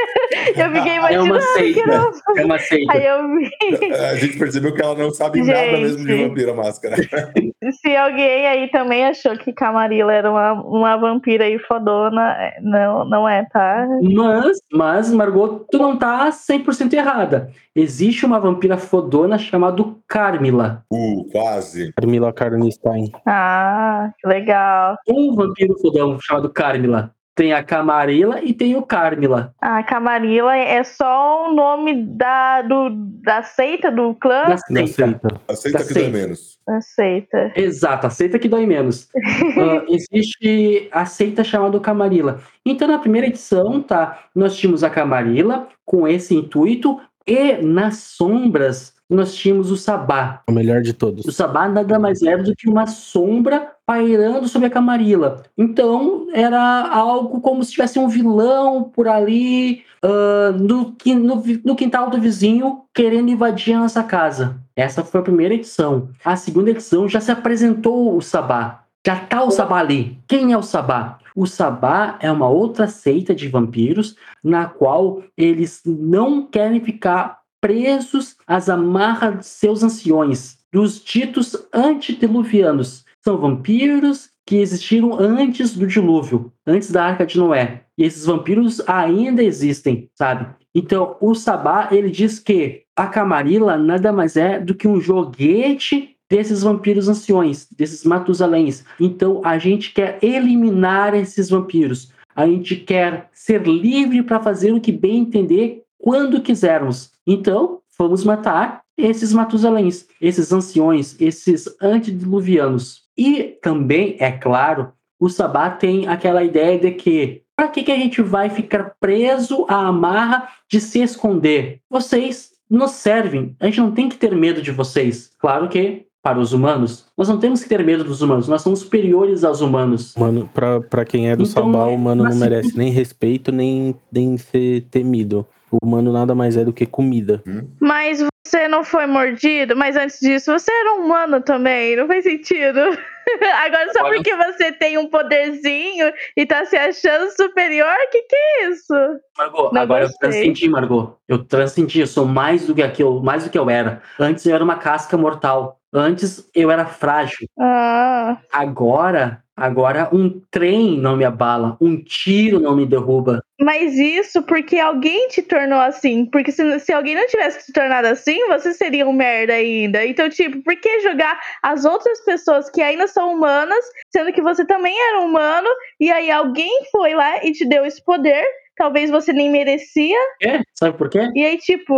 Eu 0.56 0.72
fiquei 0.74 0.94
É 0.94 0.96
imaginando 0.96 1.26
uma 1.34 1.38
que 1.40 1.44
seita. 1.54 1.80
era. 1.82 2.12
É 2.38 2.46
uma 2.46 2.58
seita. 2.60 2.94
Aí 2.94 3.06
eu 3.06 3.36
vi. 3.36 3.52
A 3.94 4.16
gente 4.16 4.40
percebeu 4.40 4.74
que 4.74 4.82
ela 4.82 4.96
não 4.96 5.12
sabe 5.12 5.42
nada 5.42 5.60
Gente. 5.60 5.82
mesmo 5.82 6.06
de 6.06 6.28
vampiro 6.28 6.52
a 6.52 6.56
máscara. 6.56 6.96
Se 7.72 7.96
alguém 7.96 8.48
aí 8.48 8.70
também 8.70 9.06
achou 9.06 9.38
que 9.38 9.54
Camarilla 9.54 10.14
era 10.14 10.30
uma, 10.30 10.54
uma 10.54 10.98
vampira 10.98 11.46
aí 11.46 11.58
fodona, 11.60 12.32
é, 12.34 12.60
não, 12.62 13.06
não 13.06 13.30
é, 13.30 13.46
tá? 13.46 13.88
Mas, 14.02 14.58
mas, 14.72 15.12
Margot, 15.12 15.66
tu 15.72 15.78
não 15.78 15.98
tá 15.98 16.30
100% 16.30 16.94
errada. 16.94 17.52
Existe 17.76 18.26
uma 18.26 18.40
vampira 18.40 18.78
fodona 18.78 19.38
chamada 19.38 19.84
Carmila. 20.08 20.84
Uh, 20.92 21.26
quase. 21.32 21.92
Carmila 21.94 22.32
Karnstein. 22.32 23.12
Ah, 23.26 24.12
que 24.20 24.28
legal. 24.28 24.98
Um 25.08 25.36
vampiro 25.36 25.76
fodão 25.80 26.20
chamado 26.20 26.50
Carmila. 26.50 27.12
Tem 27.36 27.52
a 27.52 27.64
Camarilla 27.64 28.40
e 28.44 28.54
tem 28.54 28.76
o 28.76 28.84
Carmila. 28.84 29.56
Ah, 29.60 29.82
Camarilla 29.84 30.56
é 30.56 30.84
só 30.84 31.50
o 31.50 31.54
nome 31.56 32.04
da, 32.06 32.62
do, 32.62 32.90
da 33.24 33.42
seita, 33.42 33.92
do 33.92 34.14
clã? 34.14 34.44
Da 34.44 34.50
Da 34.50 34.58
seita. 34.58 34.88
seita. 34.88 35.42
Aceita 35.48 35.78
Da 35.80 35.86
que 35.86 35.94
dói 35.94 36.04
seita. 36.04 36.18
menos. 36.18 36.60
Da 36.68 36.82
seita. 36.82 37.52
Exato, 37.56 38.08
a 38.08 38.10
seita 38.12 38.38
que 38.38 38.48
dói 38.48 38.66
menos. 38.68 39.10
Ah, 39.58 39.84
existe 39.90 40.88
a 40.92 41.06
seita 41.06 41.44
chamada 41.44 41.80
Camarilla. 41.80 42.40
Então, 42.66 42.88
na 42.88 43.00
primeira 43.00 43.28
edição, 43.28 43.82
tá? 43.82 44.26
Nós 44.36 44.56
tínhamos 44.56 44.84
a 44.84 44.90
Camarilla 44.90 45.68
com 45.86 46.08
esse 46.08 46.36
intuito, 46.36 47.00
e 47.26 47.54
nas 47.64 47.98
sombras 47.98 48.93
nós 49.14 49.36
tínhamos 49.36 49.72
o 49.72 49.78
Sabá. 49.78 50.42
O 50.48 50.52
melhor 50.52 50.82
de 50.82 50.94
todos. 50.94 51.26
O 51.26 51.32
Sabá 51.32 51.68
nada 51.70 52.00
mais 52.00 52.22
era 52.22 52.44
do 52.44 52.56
que 52.56 52.70
uma 52.70 52.88
sombra 52.88 53.72
pairando 53.86 54.48
sobre 54.48 54.68
a 54.68 54.72
Camarilla. 54.72 55.44
Então, 55.58 56.28
era 56.34 56.88
algo 56.90 57.42
como 57.42 57.64
se 57.64 57.72
tivesse 57.72 58.00
um 58.00 58.08
vilão 58.08 58.84
por 58.84 59.08
ali 59.08 59.84
ah, 60.04 60.52
no, 60.52 60.94
no 61.06 61.44
no 61.64 61.76
quintal 61.76 62.10
do 62.10 62.20
vizinho 62.20 62.82
querendo 62.94 63.30
invadir 63.30 63.76
a 63.76 63.80
nossa 63.80 64.04
casa. 64.04 64.60
Essa 64.76 65.04
foi 65.04 65.22
a 65.22 65.24
primeira 65.24 65.54
edição. 65.54 66.10
A 66.26 66.36
segunda 66.36 66.72
edição 66.72 67.08
já 67.08 67.22
se 67.22 67.32
apresentou 67.32 68.18
o 68.18 68.22
Sabá. 68.22 68.84
Já 69.06 69.16
tá 69.16 69.44
o 69.44 69.52
Sabá 69.52 69.80
ali. 69.80 70.20
Quem 70.28 70.52
é 70.52 70.58
o 70.58 70.64
Sabá? 70.64 71.20
O 71.36 71.46
Sabá 71.46 72.18
é 72.20 72.32
uma 72.32 72.50
outra 72.50 72.88
seita 72.88 73.34
de 73.34 73.48
vampiros 73.48 74.16
na 74.44 74.66
qual 74.66 75.24
eles 75.38 75.82
não 75.86 76.46
querem 76.46 76.82
ficar 76.82 77.40
presos 77.64 78.36
às 78.46 78.68
amarras 78.68 79.40
de 79.40 79.46
seus 79.46 79.84
anciões, 79.84 80.58
dos 80.70 81.02
ditos 81.02 81.56
antediluvianos. 81.74 83.06
São 83.22 83.38
vampiros 83.38 84.32
que 84.46 84.58
existiram 84.58 85.18
antes 85.18 85.74
do 85.74 85.88
dilúvio, 85.88 86.52
antes 86.68 86.92
da 86.92 87.06
Arca 87.06 87.26
de 87.26 87.38
Noé. 87.38 87.84
E 87.98 88.04
esses 88.04 88.26
vampiros 88.26 88.82
ainda 88.86 89.42
existem, 89.42 90.10
sabe? 90.14 90.46
Então, 90.76 91.16
o 91.22 91.34
Sabá, 91.34 91.88
ele 91.90 92.12
diz 92.12 92.38
que 92.38 92.82
a 92.98 93.08
Camarilla 93.08 93.78
nada 93.78 94.12
mais 94.12 94.36
é 94.36 94.60
do 94.60 94.76
que 94.76 94.86
um 94.86 95.00
joguete 95.00 96.18
desses 96.30 96.64
vampiros 96.64 97.08
anciões, 97.08 97.66
desses 97.72 98.04
Matusaléns. 98.04 98.84
Então, 99.00 99.40
a 99.46 99.58
gente 99.58 99.94
quer 99.94 100.20
eliminar 100.22 101.16
esses 101.16 101.50
vampiros. 101.50 102.12
A 102.36 102.46
gente 102.46 102.76
quer 102.76 103.30
ser 103.32 103.66
livre 103.66 104.22
para 104.22 104.42
fazer 104.42 104.74
o 104.74 104.82
que 104.82 104.92
bem 104.92 105.20
entender 105.20 105.83
quando 106.04 106.42
quisermos. 106.42 107.12
Então, 107.26 107.80
vamos 107.98 108.26
matar 108.26 108.82
esses 108.98 109.32
Matusaléns, 109.32 110.06
esses 110.20 110.52
anciões, 110.52 111.16
esses 111.20 111.66
antediluvianos. 111.82 113.04
E 113.18 113.58
também, 113.62 114.18
é 114.20 114.30
claro, 114.30 114.92
o 115.18 115.30
Sabá 115.30 115.70
tem 115.70 116.06
aquela 116.10 116.44
ideia 116.44 116.78
de 116.78 116.92
que 116.92 117.42
para 117.56 117.70
que, 117.70 117.84
que 117.84 117.92
a 117.92 117.96
gente 117.96 118.22
vai 118.22 118.50
ficar 118.50 118.96
preso 119.00 119.66
à 119.70 119.88
amarra 119.88 120.50
de 120.70 120.82
se 120.82 121.02
esconder? 121.02 121.80
Vocês 121.90 122.52
nos 122.70 122.92
servem. 122.92 123.56
A 123.60 123.68
gente 123.68 123.80
não 123.80 123.92
tem 123.92 124.10
que 124.10 124.18
ter 124.18 124.36
medo 124.36 124.62
de 124.62 124.72
vocês. 124.72 125.32
Claro 125.40 125.70
que, 125.70 126.08
para 126.22 126.40
os 126.40 126.52
humanos, 126.52 127.06
nós 127.18 127.30
não 127.30 127.38
temos 127.38 127.64
que 127.64 127.70
ter 127.70 127.84
medo 127.86 128.04
dos 128.04 128.22
humanos. 128.22 128.48
Nós 128.50 128.62
somos 128.62 128.80
superiores 128.80 129.44
aos 129.44 129.62
humanos. 129.62 130.16
Mano, 130.18 130.50
pra, 130.54 130.82
pra 130.82 131.06
quem 131.06 131.30
é 131.30 131.36
do 131.36 131.44
Então, 131.44 131.72
Sabá, 131.72 131.86
o 131.86 131.94
humano 131.94 132.24
não 132.24 132.36
merece 132.36 132.76
nem 132.78 132.92
respeito, 132.92 133.52
nem, 133.52 133.96
nem 134.12 134.36
ser 134.38 134.82
temido. 134.90 135.46
O 135.82 135.86
humano 135.86 136.12
nada 136.14 136.36
mais 136.36 136.56
é 136.56 136.64
do 136.64 136.72
que 136.74 136.86
comida. 136.86 137.42
Mas 137.80 138.24
você 138.46 138.68
não 138.68 138.84
foi 138.84 139.08
mordido, 139.08 139.76
mas 139.76 139.96
antes 139.96 140.20
disso 140.20 140.52
você 140.52 140.72
era 140.72 140.94
um 140.94 141.06
humano 141.06 141.42
também, 141.42 141.96
não 141.96 142.06
faz 142.08 142.24
sentido. 142.24 142.80
Agora 143.66 143.92
só 143.94 144.04
Olha- 144.04 144.16
porque 144.16 144.36
você 144.36 144.72
tem 144.72 144.98
um 144.98 145.08
poderzinho 145.08 146.12
e 146.38 146.46
tá 146.46 146.64
se 146.66 146.76
achando 146.76 147.32
superior, 147.32 147.88
que 148.12 148.22
que 148.22 148.36
é 148.36 148.70
isso? 148.70 148.94
Margot, 149.38 149.72
Não 149.74 149.82
agora 149.82 150.06
gostei. 150.06 150.16
eu 150.30 150.32
transcendi, 150.32 150.70
Margot. 150.70 151.18
Eu 151.28 151.44
transcendi, 151.44 152.02
eu 152.02 152.08
sou 152.08 152.26
mais 152.26 152.68
do 152.68 152.76
que 152.76 152.84
aquilo, 152.84 153.24
mais 153.24 153.44
do 153.46 153.50
que 153.50 153.58
eu 153.58 153.70
era. 153.70 154.02
Antes 154.20 154.46
eu 154.46 154.54
era 154.54 154.64
uma 154.64 154.76
casca 154.76 155.18
mortal. 155.18 155.80
Antes 155.92 156.48
eu 156.54 156.70
era 156.70 156.86
frágil. 156.86 157.48
Ah, 157.60 158.38
Agora 158.52 159.43
Agora, 159.56 160.10
um 160.12 160.42
trem 160.50 160.98
não 160.98 161.16
me 161.16 161.24
abala, 161.24 161.78
um 161.80 162.04
tiro 162.04 162.60
não 162.60 162.76
me 162.76 162.88
derruba. 162.88 163.44
Mas 163.62 163.94
isso 163.94 164.42
porque 164.42 164.80
alguém 164.80 165.28
te 165.28 165.44
tornou 165.44 165.80
assim. 165.80 166.26
Porque 166.26 166.52
se, 166.52 166.80
se 166.80 166.92
alguém 166.92 167.16
não 167.16 167.28
tivesse 167.28 167.68
te 167.68 167.72
tornado 167.72 168.08
assim, 168.08 168.48
você 168.48 168.74
seria 168.74 169.08
um 169.08 169.14
merda 169.14 169.54
ainda. 169.54 170.06
Então, 170.06 170.28
tipo, 170.28 170.62
por 170.64 170.76
que 170.76 171.02
jogar 171.02 171.40
as 171.62 171.86
outras 171.86 172.20
pessoas 172.26 172.70
que 172.72 172.82
ainda 172.82 173.08
são 173.08 173.32
humanas, 173.32 173.86
sendo 174.12 174.34
que 174.34 174.42
você 174.42 174.66
também 174.66 174.96
era 175.10 175.22
humano, 175.22 175.70
e 176.00 176.12
aí 176.12 176.32
alguém 176.32 176.86
foi 176.92 177.14
lá 177.14 177.46
e 177.46 177.52
te 177.52 177.66
deu 177.66 177.86
esse 177.86 178.04
poder 178.04 178.44
talvez 178.76 179.10
você 179.12 179.32
nem 179.34 179.50
merecia. 179.50 180.18
É, 180.42 180.62
sabe 180.74 180.98
por 180.98 181.10
quê? 181.10 181.30
E 181.36 181.44
aí, 181.46 181.58
tipo, 181.58 181.94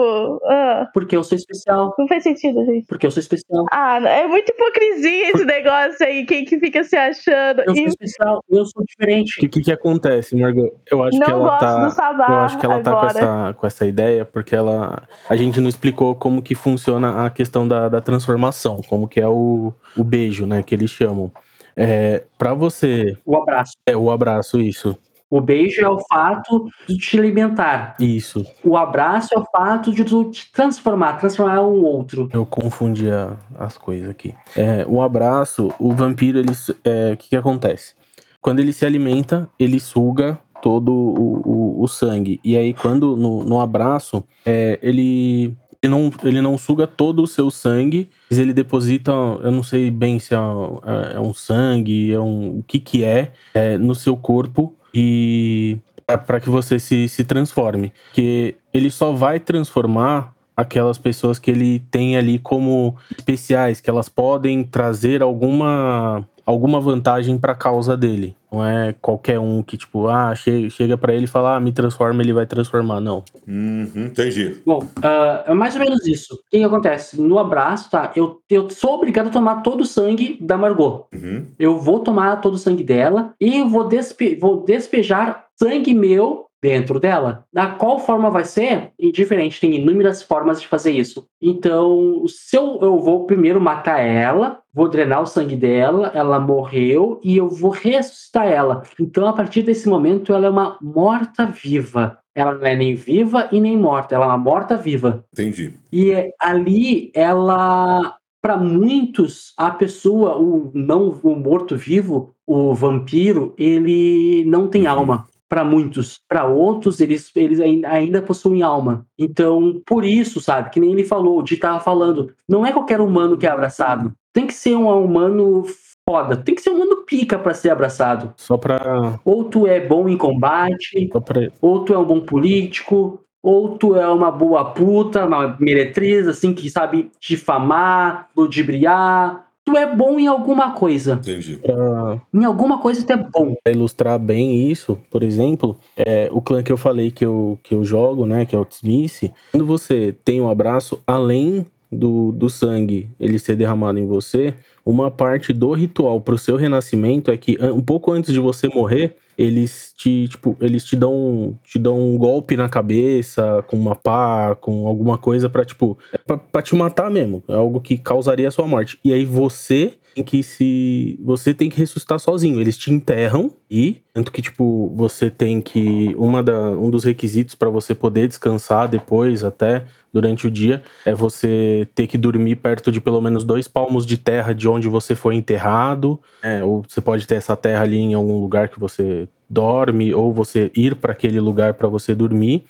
ah, 0.46 0.90
Porque 0.94 1.16
eu 1.16 1.24
sou 1.24 1.36
especial. 1.38 1.94
não 1.98 2.08
faz 2.08 2.24
sentido, 2.24 2.66
gente. 2.66 2.86
Porque 2.88 3.06
eu 3.06 3.12
sou 3.12 3.20
especial. 3.22 3.66
Ah, 3.72 3.98
é 4.00 4.28
muita 4.28 4.52
hipocrisia 4.52 5.32
esse 5.32 5.46
negócio 5.46 6.06
aí, 6.06 6.26
quem 6.26 6.46
que 6.46 6.60
fica 6.60 6.84
se 6.84 6.96
achando. 6.96 7.62
Eu 7.62 7.76
sou 7.76 7.76
E 7.76 7.86
especial, 7.86 8.44
eu 8.50 8.66
sou 8.66 8.84
O 8.84 8.86
diferente. 8.86 9.40
que, 9.40 9.48
que, 9.50 9.62
que 9.62 9.72
acontece, 9.72 10.36
Margot? 10.36 10.72
Eu 10.90 11.04
acho 11.04 11.12
que 11.20 11.20
não 11.20 11.28
ela 11.30 11.50
gosto 11.50 11.96
tá. 11.98 12.26
Eu 12.30 12.36
acho 12.40 12.60
que 12.60 12.66
ela 12.66 12.82
tá 12.82 12.92
com 12.92 12.98
agora. 12.98 13.20
essa, 13.20 13.54
com 13.54 13.68
essa 13.68 13.86
ideia, 13.86 14.26
porque 14.26 14.56
ela. 14.56 15.04
A 15.30 15.36
gente 15.36 15.60
não 15.60 15.70
explicou 15.70 16.16
como 16.16 16.42
que 16.42 16.56
funciona 16.56 17.26
a 17.26 17.30
questão 17.30 17.68
da, 17.68 17.90
da 17.90 18.02
transformação, 18.02 18.82
como 18.88 19.08
que 19.08 19.20
é 19.20 19.28
o, 19.28 19.74
o 19.98 20.04
beijo, 20.04 20.46
né? 20.46 20.62
Que 20.64 20.76
eles 20.76 20.92
chamam. 20.92 21.32
É, 21.78 22.24
para 22.38 22.54
você. 22.54 23.18
O 23.26 23.36
abraço. 23.36 23.74
É 23.86 23.96
o 23.98 24.10
abraço, 24.10 24.62
isso. 24.62 24.98
O 25.30 25.42
beijo 25.42 25.82
é 25.82 25.90
o 25.90 26.00
fato 26.08 26.70
de 26.88 26.98
te 26.98 27.18
alimentar. 27.18 27.96
Isso. 28.00 28.46
O 28.64 28.78
abraço 28.78 29.34
é 29.34 29.40
o 29.40 29.46
fato 29.46 29.92
de 29.94 30.04
tu 30.04 30.26
te 30.30 30.52
transformar, 30.52 31.14
transformar 31.14 31.62
um 31.62 31.84
outro. 31.84 32.30
Eu 32.32 32.46
confundi 32.46 33.10
a- 33.10 33.36
as 33.58 33.78
coisas 33.78 34.10
aqui. 34.10 34.34
É, 34.56 34.86
o 34.88 35.02
abraço, 35.02 35.74
o 35.80 35.92
vampiro, 35.94 36.38
ele, 36.40 36.52
é, 36.84 37.14
o 37.14 37.18
que, 37.18 37.30
que 37.30 37.36
acontece? 37.36 37.94
Quando 38.40 38.60
ele 38.60 38.72
se 38.72 38.86
alimenta, 38.86 39.50
ele 39.60 39.80
suga 39.80 40.38
todo 40.62 40.92
o, 40.94 41.42
o- 41.80 41.84
o 41.84 41.88
sangue. 41.88 42.40
E 42.44 42.56
aí, 42.56 42.74
quando 42.74 43.18
no, 43.18 43.44
no 43.44 43.60
abraço, 43.60 44.24
é, 44.46 44.78
ele, 44.82 45.56
ele, 45.82 45.92
não, 45.92 46.12
ele 46.24 46.42
não 46.42 46.56
suga 46.58 46.86
todo 46.86 47.24
o 47.24 47.28
seu 47.28 47.50
sangue, 47.50 48.10
mas 48.30 48.38
ele 48.40 48.54
deposita, 48.54 49.12
eu 49.12 49.52
não 49.52 49.64
sei 49.64 49.90
bem 49.90 50.20
se 50.20 50.36
é, 50.36 50.40
um- 50.40 50.80
é 51.16 51.20
um 51.20 51.34
sangue, 51.34 52.14
é 52.14 52.20
um, 52.20 52.60
o 52.60 52.64
que 52.64 52.80
que 52.80 53.04
é, 53.04 53.32
é, 53.56 53.76
no 53.78 53.96
seu 53.96 54.16
corpo 54.16 54.76
e 54.96 55.78
para 56.26 56.40
que 56.40 56.50
você 56.50 56.80
se, 56.80 57.10
se 57.10 57.26
transforme. 57.26 57.92
Que 58.14 58.56
ele 58.74 58.90
só 58.90 59.12
vai 59.12 59.40
transformar 59.40 60.34
aquelas 60.56 60.98
pessoas 60.98 61.38
que 61.38 61.52
ele 61.52 61.80
tem 61.92 62.16
ali 62.16 62.40
como 62.40 62.96
especiais, 63.18 63.82
que 63.82 63.90
elas 63.90 64.08
podem 64.08 64.64
trazer 64.64 65.22
alguma 65.22 66.26
alguma 66.46 66.80
vantagem 66.80 67.38
para 67.38 67.54
a 67.54 67.56
causa 67.56 67.98
dele. 67.98 68.36
Não 68.52 68.66
é 68.66 68.94
qualquer 69.02 69.40
um 69.40 69.62
que 69.62 69.76
tipo, 69.76 70.08
ah, 70.08 70.34
che 70.36 70.70
chega 70.70 70.98
para 70.98 71.14
ele 71.14 71.26
e 71.26 71.28
fala, 71.28 71.56
ah, 71.56 71.60
me 71.60 71.72
transforma, 71.72 72.22
ele 72.22 72.32
vai 72.32 72.46
transformar, 72.46 73.02
não. 73.02 73.24
Uhum, 73.48 74.06
entendi. 74.06 74.62
Bom, 74.66 74.88
ah, 75.02 75.44
é 75.48 75.54
mais 75.54 75.76
ou 75.76 75.82
menos 75.82 76.06
isso. 76.06 76.36
O 76.36 76.38
que, 76.50 76.60
que 76.60 76.64
acontece? 76.64 77.20
No 77.20 77.40
abraço, 77.40 77.90
tá? 77.90 78.12
Eu, 78.16 78.40
eu 78.50 78.70
sou 78.70 78.96
obrigado 78.96 79.28
a 79.28 79.32
tomar 79.32 79.62
todo 79.62 79.82
o 79.82 79.86
sangue 79.86 80.38
da 80.40 80.58
Margot. 80.58 81.08
Uhum. 81.14 81.48
Eu 81.58 81.80
vou 81.80 82.00
tomar 82.00 82.40
todo 82.40 82.54
o 82.54 82.60
sangue 82.60 82.84
dela 82.84 83.34
e 83.42 83.64
vou, 83.64 83.88
despe 83.88 84.36
vou 84.36 84.64
despejar 84.64 85.46
sangue 85.58 85.94
meu 85.94 86.45
dentro 86.62 87.00
dela. 87.00 87.46
Da 87.52 87.68
qual 87.68 88.00
forma 88.00 88.30
vai 88.30 88.44
ser? 88.44 88.92
Indiferente, 89.00 89.60
tem 89.60 89.76
inúmeras 89.76 90.24
formas 90.24 90.60
de 90.60 90.68
fazer 90.68 90.92
isso. 90.92 91.28
Então, 91.42 92.24
se 92.28 92.58
eu, 92.58 92.80
eu 92.82 93.00
vou 93.00 93.26
primeiro 93.26 93.62
matar 93.62 94.00
ela, 94.00 94.60
vou 94.74 94.90
drenar 94.90 95.22
o 95.22 95.28
sangue 95.28 95.56
dela, 95.56 96.12
ela 96.14 96.40
morreu 96.40 97.20
e 97.24 97.38
eu 97.38 97.50
vou 97.50 97.72
ressuscitar 97.72 98.48
ela. 98.48 98.84
Então, 99.00 99.28
a 99.28 99.34
partir 99.34 99.62
desse 99.62 99.88
momento, 99.88 100.34
ela 100.34 100.48
é 100.48 100.50
uma 100.50 100.78
morta-viva. 100.82 102.18
Ela 102.34 102.56
não 102.56 102.66
é 102.66 102.76
nem 102.76 102.96
viva 102.96 103.48
e 103.52 103.62
nem 103.62 103.78
morta, 103.78 104.16
ela 104.16 104.26
é 104.26 104.28
uma 104.28 104.38
morta-viva. 104.38 105.24
Entendi. 105.32 105.74
E 105.92 106.12
é- 106.12 106.32
ali 106.42 107.12
ela, 107.14 108.18
para 108.42 108.58
muitos, 108.58 109.54
a 109.56 109.72
pessoa, 109.72 110.38
o 110.38 110.70
não 110.74 111.18
o 111.24 111.36
morto-vivo, 111.36 112.36
o 112.46 112.74
vampiro, 112.74 113.54
ele 113.58 114.44
não 114.46 114.68
tem 114.68 114.86
alma. 114.86 115.26
Para 115.48 115.64
muitos, 115.64 116.20
para 116.28 116.46
outros, 116.46 117.00
eles, 117.00 117.32
eles 117.36 117.60
ainda, 117.60 118.22
possuem 118.22 118.64
alma. 118.64 119.06
Então, 119.18 119.82
por 119.86 120.04
isso, 120.04 120.42
sabe, 120.42 120.72
que 120.72 120.80
nem 120.80 120.92
ele 120.92 121.04
falou, 121.04 121.44
de 121.44 121.58
tava 121.58 121.80
falando, 121.80 122.34
não 122.50 122.66
é 122.66 122.72
qualquer 122.72 123.00
humano 123.00 123.38
que 123.38 123.46
é 123.46 123.50
abraçado. 123.50 124.12
Tem 124.34 124.48
que 124.48 124.54
ser 124.54 124.76
um 124.76 124.88
humano 124.88 125.64
foda, 126.08 126.38
tem 126.38 126.56
que 126.56 126.62
ser 126.62 126.72
um 126.72 126.76
humano 126.76 127.04
pica 127.06 127.38
para 127.38 127.54
ser 127.54 127.70
abraçado. 127.70 128.34
Só 128.38 128.58
pra, 128.58 129.20
Ou 129.24 129.46
tu 129.46 129.68
é 129.68 129.80
bom 129.80 130.10
em 130.10 130.18
combate, 130.18 131.10
só 131.12 131.20
pra 131.20 131.48
ou 131.62 131.86
tu 131.86 131.94
é 131.94 131.98
um 131.98 132.06
bom 132.06 132.22
político, 132.22 133.22
ou 133.46 133.78
tu 133.78 133.96
é 133.96 134.08
uma 134.08 134.32
boa 134.32 134.66
puta, 134.66 135.26
uma 135.26 135.56
meretriz, 135.60 136.28
assim, 136.28 136.52
que 136.52 136.68
sabe 136.68 137.12
difamar, 137.20 138.28
ludibriar. 138.36 139.45
Tu 139.66 139.76
é 139.76 139.96
bom 139.96 140.20
em 140.20 140.28
alguma 140.28 140.72
coisa. 140.74 141.14
Entendi. 141.14 141.58
pra- 141.58 142.22
Em 142.34 142.46
alguma 142.46 142.78
coisa 142.78 143.04
tu 143.04 143.12
é 143.12 143.18
bom. 143.18 143.56
Pra 143.64 143.74
ilustrar 143.74 144.20
bem 144.20 144.70
isso, 144.70 144.98
por 145.10 145.24
exemplo, 145.24 145.76
é, 145.98 146.30
o 146.32 146.40
clã 146.40 146.62
que 146.62 146.72
eu 146.72 146.78
falei 146.78 147.10
que 147.10 147.26
eu, 147.26 147.58
que 147.64 147.74
eu 147.74 147.84
jogo, 147.84 148.26
né, 148.28 148.46
que 148.46 148.56
é 148.56 148.60
o 148.60 148.68
Smith, 148.70 149.32
quando 149.52 149.66
você 149.66 150.16
tem 150.24 150.40
um 150.40 150.50
abraço, 150.50 151.02
além 151.08 151.66
do, 151.92 152.32
do 152.32 152.50
sangue 152.50 153.10
ele 153.20 153.40
ser 153.40 153.56
derramado 153.56 153.98
em 153.98 154.06
você, 154.06 154.54
uma 154.86 155.10
parte 155.10 155.52
do 155.52 155.72
ritual 155.74 156.22
pro 156.22 156.38
seu 156.38 156.56
renascimento 156.58 157.32
é 157.32 157.38
que 157.38 157.58
um 157.74 157.82
pouco 157.82 158.12
antes 158.12 158.32
de 158.32 158.40
você 158.40 158.68
morrer, 158.68 159.16
eles 159.38 159.94
te, 159.96 160.28
tipo, 160.28 160.56
eles 160.62 160.84
te 160.86 160.96
dão, 160.96 161.58
te 161.64 161.78
dão 161.78 162.00
um 162.00 162.18
golpe 162.18 162.56
na 162.56 162.70
cabeça 162.70 163.64
com 163.68 163.78
uma 163.78 163.96
pá, 163.96 164.56
com 164.56 164.88
alguma 164.88 165.18
coisa 165.18 165.50
pra, 165.50 165.66
tipo, 165.66 165.98
é 166.14 166.18
pra, 166.18 166.38
pra 166.38 166.62
te 166.62 166.76
matar 166.76 167.10
mesmo. 167.12 167.44
É 167.48 167.54
algo 167.56 167.82
que 167.82 167.98
causaria 167.98 168.48
a 168.48 168.52
sua 168.52 168.68
morte. 168.68 169.00
E 169.04 169.14
aí 169.14 169.26
você 169.26 169.94
que 170.24 170.42
se. 170.44 171.20
Você 171.24 171.54
tem 171.54 171.70
que 171.70 171.78
ressuscitar 171.78 172.20
sozinho. 172.20 172.60
Eles 172.62 172.78
te 172.78 172.92
enterram 172.92 173.52
e. 173.70 174.02
Tanto 174.14 174.32
que, 174.32 174.42
tipo, 174.42 174.94
você 174.96 175.30
tem 175.30 175.62
que. 175.62 176.16
Uma 176.18 176.42
da, 176.42 176.72
um 176.72 176.90
dos 176.90 177.04
requisitos 177.04 177.56
pra 177.56 177.70
você 177.70 177.94
poder 177.94 178.28
descansar 178.28 178.88
depois, 178.88 179.44
até 179.44 179.86
durante 180.14 180.48
o 180.48 180.52
dia, 180.52 180.82
é 181.06 181.14
você 181.14 181.90
ter 181.94 182.08
que 182.08 182.18
dormir 182.18 182.56
perto 182.56 182.90
de 182.90 183.02
pelo 183.02 183.20
menos 183.20 183.44
dois 183.44 183.68
palmos 183.68 184.06
de 184.06 184.18
terra 184.18 184.54
de 184.54 184.66
onde 184.70 184.88
você 184.88 185.14
foi 185.14 185.36
enterrado. 185.36 186.20
É, 186.42 186.64
ou 186.64 186.86
você 186.88 187.02
pode 187.02 187.28
ter 187.28 187.36
essa 187.36 187.56
terra 187.56 187.84
ali 187.84 187.98
em 187.98 188.14
algum 188.14 188.40
lugar 188.40 188.70
que 188.70 188.80
você 188.80 189.28
dorme, 189.50 190.14
ou 190.14 190.34
você 190.34 190.72
ir 190.76 190.96
para 190.96 191.12
aquele 191.12 191.40
lugar 191.40 191.74
para 191.74 191.90
você 191.90 192.16
dormir. 192.16 192.64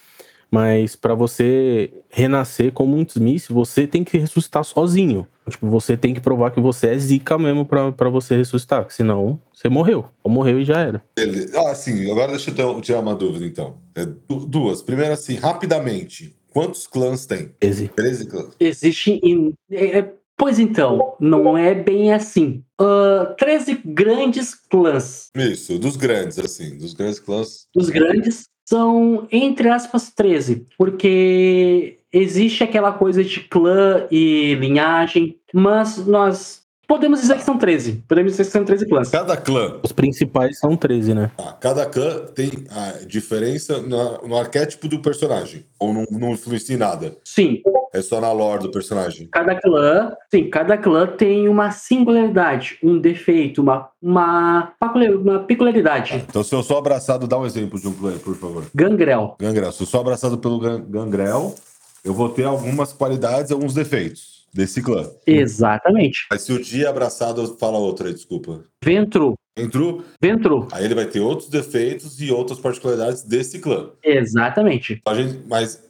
Mas 0.52 0.96
para 0.96 1.14
você 1.14 1.92
renascer 2.10 2.72
como 2.72 2.96
um 2.96 3.04
Smith, 3.04 3.48
você 3.50 3.86
tem 3.86 4.04
que 4.04 4.18
ressuscitar 4.18 4.64
sozinho. 4.64 5.28
Tipo, 5.50 5.68
você 5.70 5.96
tem 5.96 6.14
que 6.14 6.20
provar 6.20 6.52
que 6.52 6.60
você 6.60 6.88
é 6.88 6.98
zica 6.98 7.38
mesmo 7.38 7.66
pra 7.66 7.92
pra 7.92 8.10
você 8.10 8.36
ressuscitar, 8.36 8.82
porque 8.82 8.96
senão 8.96 9.40
você 9.54 9.70
morreu. 9.70 10.06
Ou 10.24 10.32
morreu 10.32 10.60
e 10.60 10.66
já 10.66 10.80
era. 10.80 11.04
Beleza. 11.16 11.60
Ah, 11.60 11.76
sim. 11.76 12.10
Agora 12.10 12.32
deixa 12.32 12.50
eu 12.52 12.56
ter- 12.56 12.82
tirar 12.82 13.00
uma 13.02 13.14
dúvida, 13.16 13.46
então. 13.46 13.76
É, 13.94 14.06
du- 14.06 14.46
duas. 14.48 14.82
Primeiro, 14.82 15.14
assim, 15.14 15.36
rapidamente. 15.36 16.36
Quantos 16.52 16.88
clãs 16.88 17.26
tem? 17.26 17.52
Eze. 17.60 17.90
13 17.90 18.28
clãs. 18.28 18.50
Existe. 18.60 19.20
em- 19.22 19.54
é- 19.70 20.00
é- 20.00 20.14
pois 20.38 20.58
então, 20.58 21.16
não 21.20 21.58
é 21.58 21.76
bem 21.76 22.12
assim. 22.14 22.64
Ah, 22.80 23.36
13 23.38 23.82
grandes 23.86 24.56
clãs. 24.56 25.30
Isso, 25.36 25.78
dos 25.78 25.96
grandes, 25.98 26.40
assim. 26.40 26.78
Dos 26.78 26.94
grandes 26.94 27.20
clãs. 27.20 27.68
Os 27.76 27.90
grandes 27.90 28.48
são, 28.66 29.28
entre 29.32 29.70
aspas, 29.70 30.12
13, 30.12 30.66
porque 30.78 32.00
existe 32.12 32.64
aquela 32.64 32.92
coisa 32.92 33.24
de 33.24 33.42
clã 33.42 34.08
e 34.10 34.56
linhagem, 34.56 35.38
mas 35.54 36.06
nós 36.06 36.64
podemos 36.88 37.22
dizer 37.22 37.36
que 37.38 37.44
são 37.44 37.58
13. 37.58 38.04
Podemos 38.08 38.32
dizer 38.34 38.46
que 38.46 38.52
são 38.52 38.64
13 38.66 38.88
clãs. 38.88 39.10
Cada 39.10 39.36
clã, 39.38 39.80
Os 39.84 39.92
principais 39.92 40.60
são 40.60 40.76
13, 40.76 41.14
né? 41.14 41.32
ah, 41.38 41.54
cada 41.54 41.86
clã 41.86 42.26
tem 42.34 42.52
a 42.70 43.06
diferença 43.06 43.82
no 43.82 44.36
arquétipo 44.38 44.88
do 44.88 45.00
personagem. 45.00 45.66
Ou 45.80 45.94
não, 45.94 46.06
não 46.12 46.32
influencia 46.32 46.76
em 46.76 46.80
nada. 46.80 47.18
Sim, 47.24 47.62
É 47.98 48.02
só 48.02 48.20
na 48.20 48.32
lore 48.32 48.64
do 48.64 48.72
personagem. 48.72 49.28
cada 49.32 49.56
clã, 49.56 50.12
sim, 50.30 50.50
cada 50.50 50.78
clã 50.78 51.08
tem 51.08 51.48
uma 51.48 51.72
singularidade, 51.72 52.78
um 52.84 53.00
defeito, 53.00 53.62
uma, 53.62 53.90
uma, 54.02 54.74
uma 54.82 55.40
peculiaridade. 55.40 56.24
Então, 56.28 56.44
se 56.44 56.54
eu 56.54 56.62
sou 56.62 56.78
abraçado, 56.78 57.28
dá 57.28 57.38
um 57.40 57.46
exemplo 57.46 57.80
de 57.80 57.88
um 57.88 57.94
clã, 57.94 58.18
por 58.18 58.36
favor. 58.36 58.66
Gangrel. 58.76 59.36
Gangrel. 59.40 59.72
Se 59.72 59.84
eu 59.84 59.88
sou 59.88 60.02
abraçado 60.02 60.38
pelo 60.38 60.60
Gan- 60.60 60.84
Gangrel, 60.88 61.56
eu 62.04 62.14
vou 62.14 62.30
ter 62.30 62.44
algumas 62.44 62.92
qualidades, 62.94 63.52
alguns 63.52 63.74
defeitos 63.74 64.46
desse 64.54 64.82
clã. 64.82 65.10
Exatamente. 65.26 66.28
Mas 66.32 66.42
se 66.44 66.54
o 66.54 66.62
dia 66.62 66.86
é 66.86 66.90
abraçado, 66.90 67.58
fala 67.60 67.78
outra 67.78 68.14
desculpa. 68.14 68.64
Ventru. 68.84 69.36
Entrou, 69.58 70.04
Ventru. 70.22 70.68
aí 70.74 70.84
ele 70.84 70.94
vai 70.96 71.06
ter 71.06 71.22
outros 71.22 71.50
defeitos 71.50 72.20
e 72.20 72.30
outras 72.30 72.60
particularidades 72.60 73.24
desse 73.24 73.60
clã. 73.60 73.90
Exatamente. 74.04 75.02
A 75.08 75.14
gente, 75.16 75.40
mas 75.48 75.82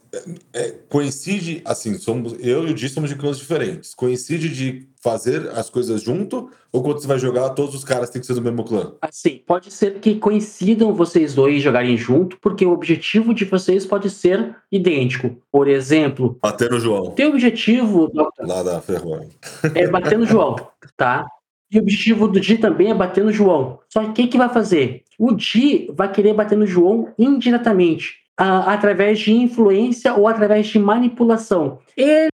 é, 0.53 0.72
coincide, 0.89 1.61
assim, 1.66 1.97
somos, 1.97 2.36
eu 2.39 2.68
e 2.68 2.72
o 2.72 2.74
Di 2.74 2.88
somos 2.89 3.09
de 3.09 3.16
clãs 3.16 3.38
diferentes. 3.38 3.93
Coincide 3.93 4.49
de 4.49 4.88
fazer 5.01 5.49
as 5.49 5.70
coisas 5.70 6.01
junto? 6.01 6.49
Ou 6.72 6.82
quando 6.82 6.99
você 6.99 7.07
vai 7.07 7.20
jogar, 7.20 7.49
todos 7.51 7.76
os 7.76 7.84
caras 7.84 8.09
têm 8.09 8.20
que 8.20 8.26
ser 8.26 8.34
do 8.34 8.41
mesmo 8.41 8.63
clã? 8.63 8.93
Assim, 9.01 9.41
pode 9.45 9.72
ser 9.72 9.99
que 9.99 10.16
coincidam 10.16 10.93
vocês 10.93 11.34
dois 11.36 11.61
jogarem 11.61 11.95
junto, 11.95 12.38
porque 12.39 12.66
o 12.66 12.72
objetivo 12.72 13.34
de 13.34 13.45
vocês 13.45 13.86
pode 13.86 14.09
ser 14.09 14.55
idêntico. 14.72 15.38
Por 15.51 15.68
exemplo, 15.68 16.38
Bater 16.41 16.72
no 16.72 16.80
João. 16.80 17.11
teu 17.11 17.30
objetivo, 17.30 18.07
Doctor, 18.07 18.47
Lá 18.47 18.63
da 18.63 18.82
Ferroni. 18.82 19.30
é 19.74 19.88
bater 19.88 20.18
no 20.18 20.26
João, 20.26 20.55
tá? 20.97 21.26
E 21.72 21.78
o 21.80 21.82
objetivo 21.82 22.28
do 22.28 22.39
Di 22.39 22.57
também 22.57 22.91
é 22.91 22.93
bater 22.93 23.24
no 23.24 23.32
João. 23.32 23.80
Só 23.89 24.01
que 24.03 24.09
o 24.09 24.13
que, 24.13 24.28
que 24.28 24.38
vai 24.38 24.49
fazer? 24.49 25.03
O 25.18 25.34
Di 25.34 25.89
vai 25.93 26.11
querer 26.11 26.34
bater 26.34 26.57
no 26.57 26.68
João 26.68 27.13
indiretamente, 27.18 28.16
através 28.38 29.19
de 29.19 29.33
influência 29.33 30.13
ou 30.13 30.27
através 30.27 30.67
de 30.67 30.77
manipulação. 30.79 31.79
Ele, 31.95 32.29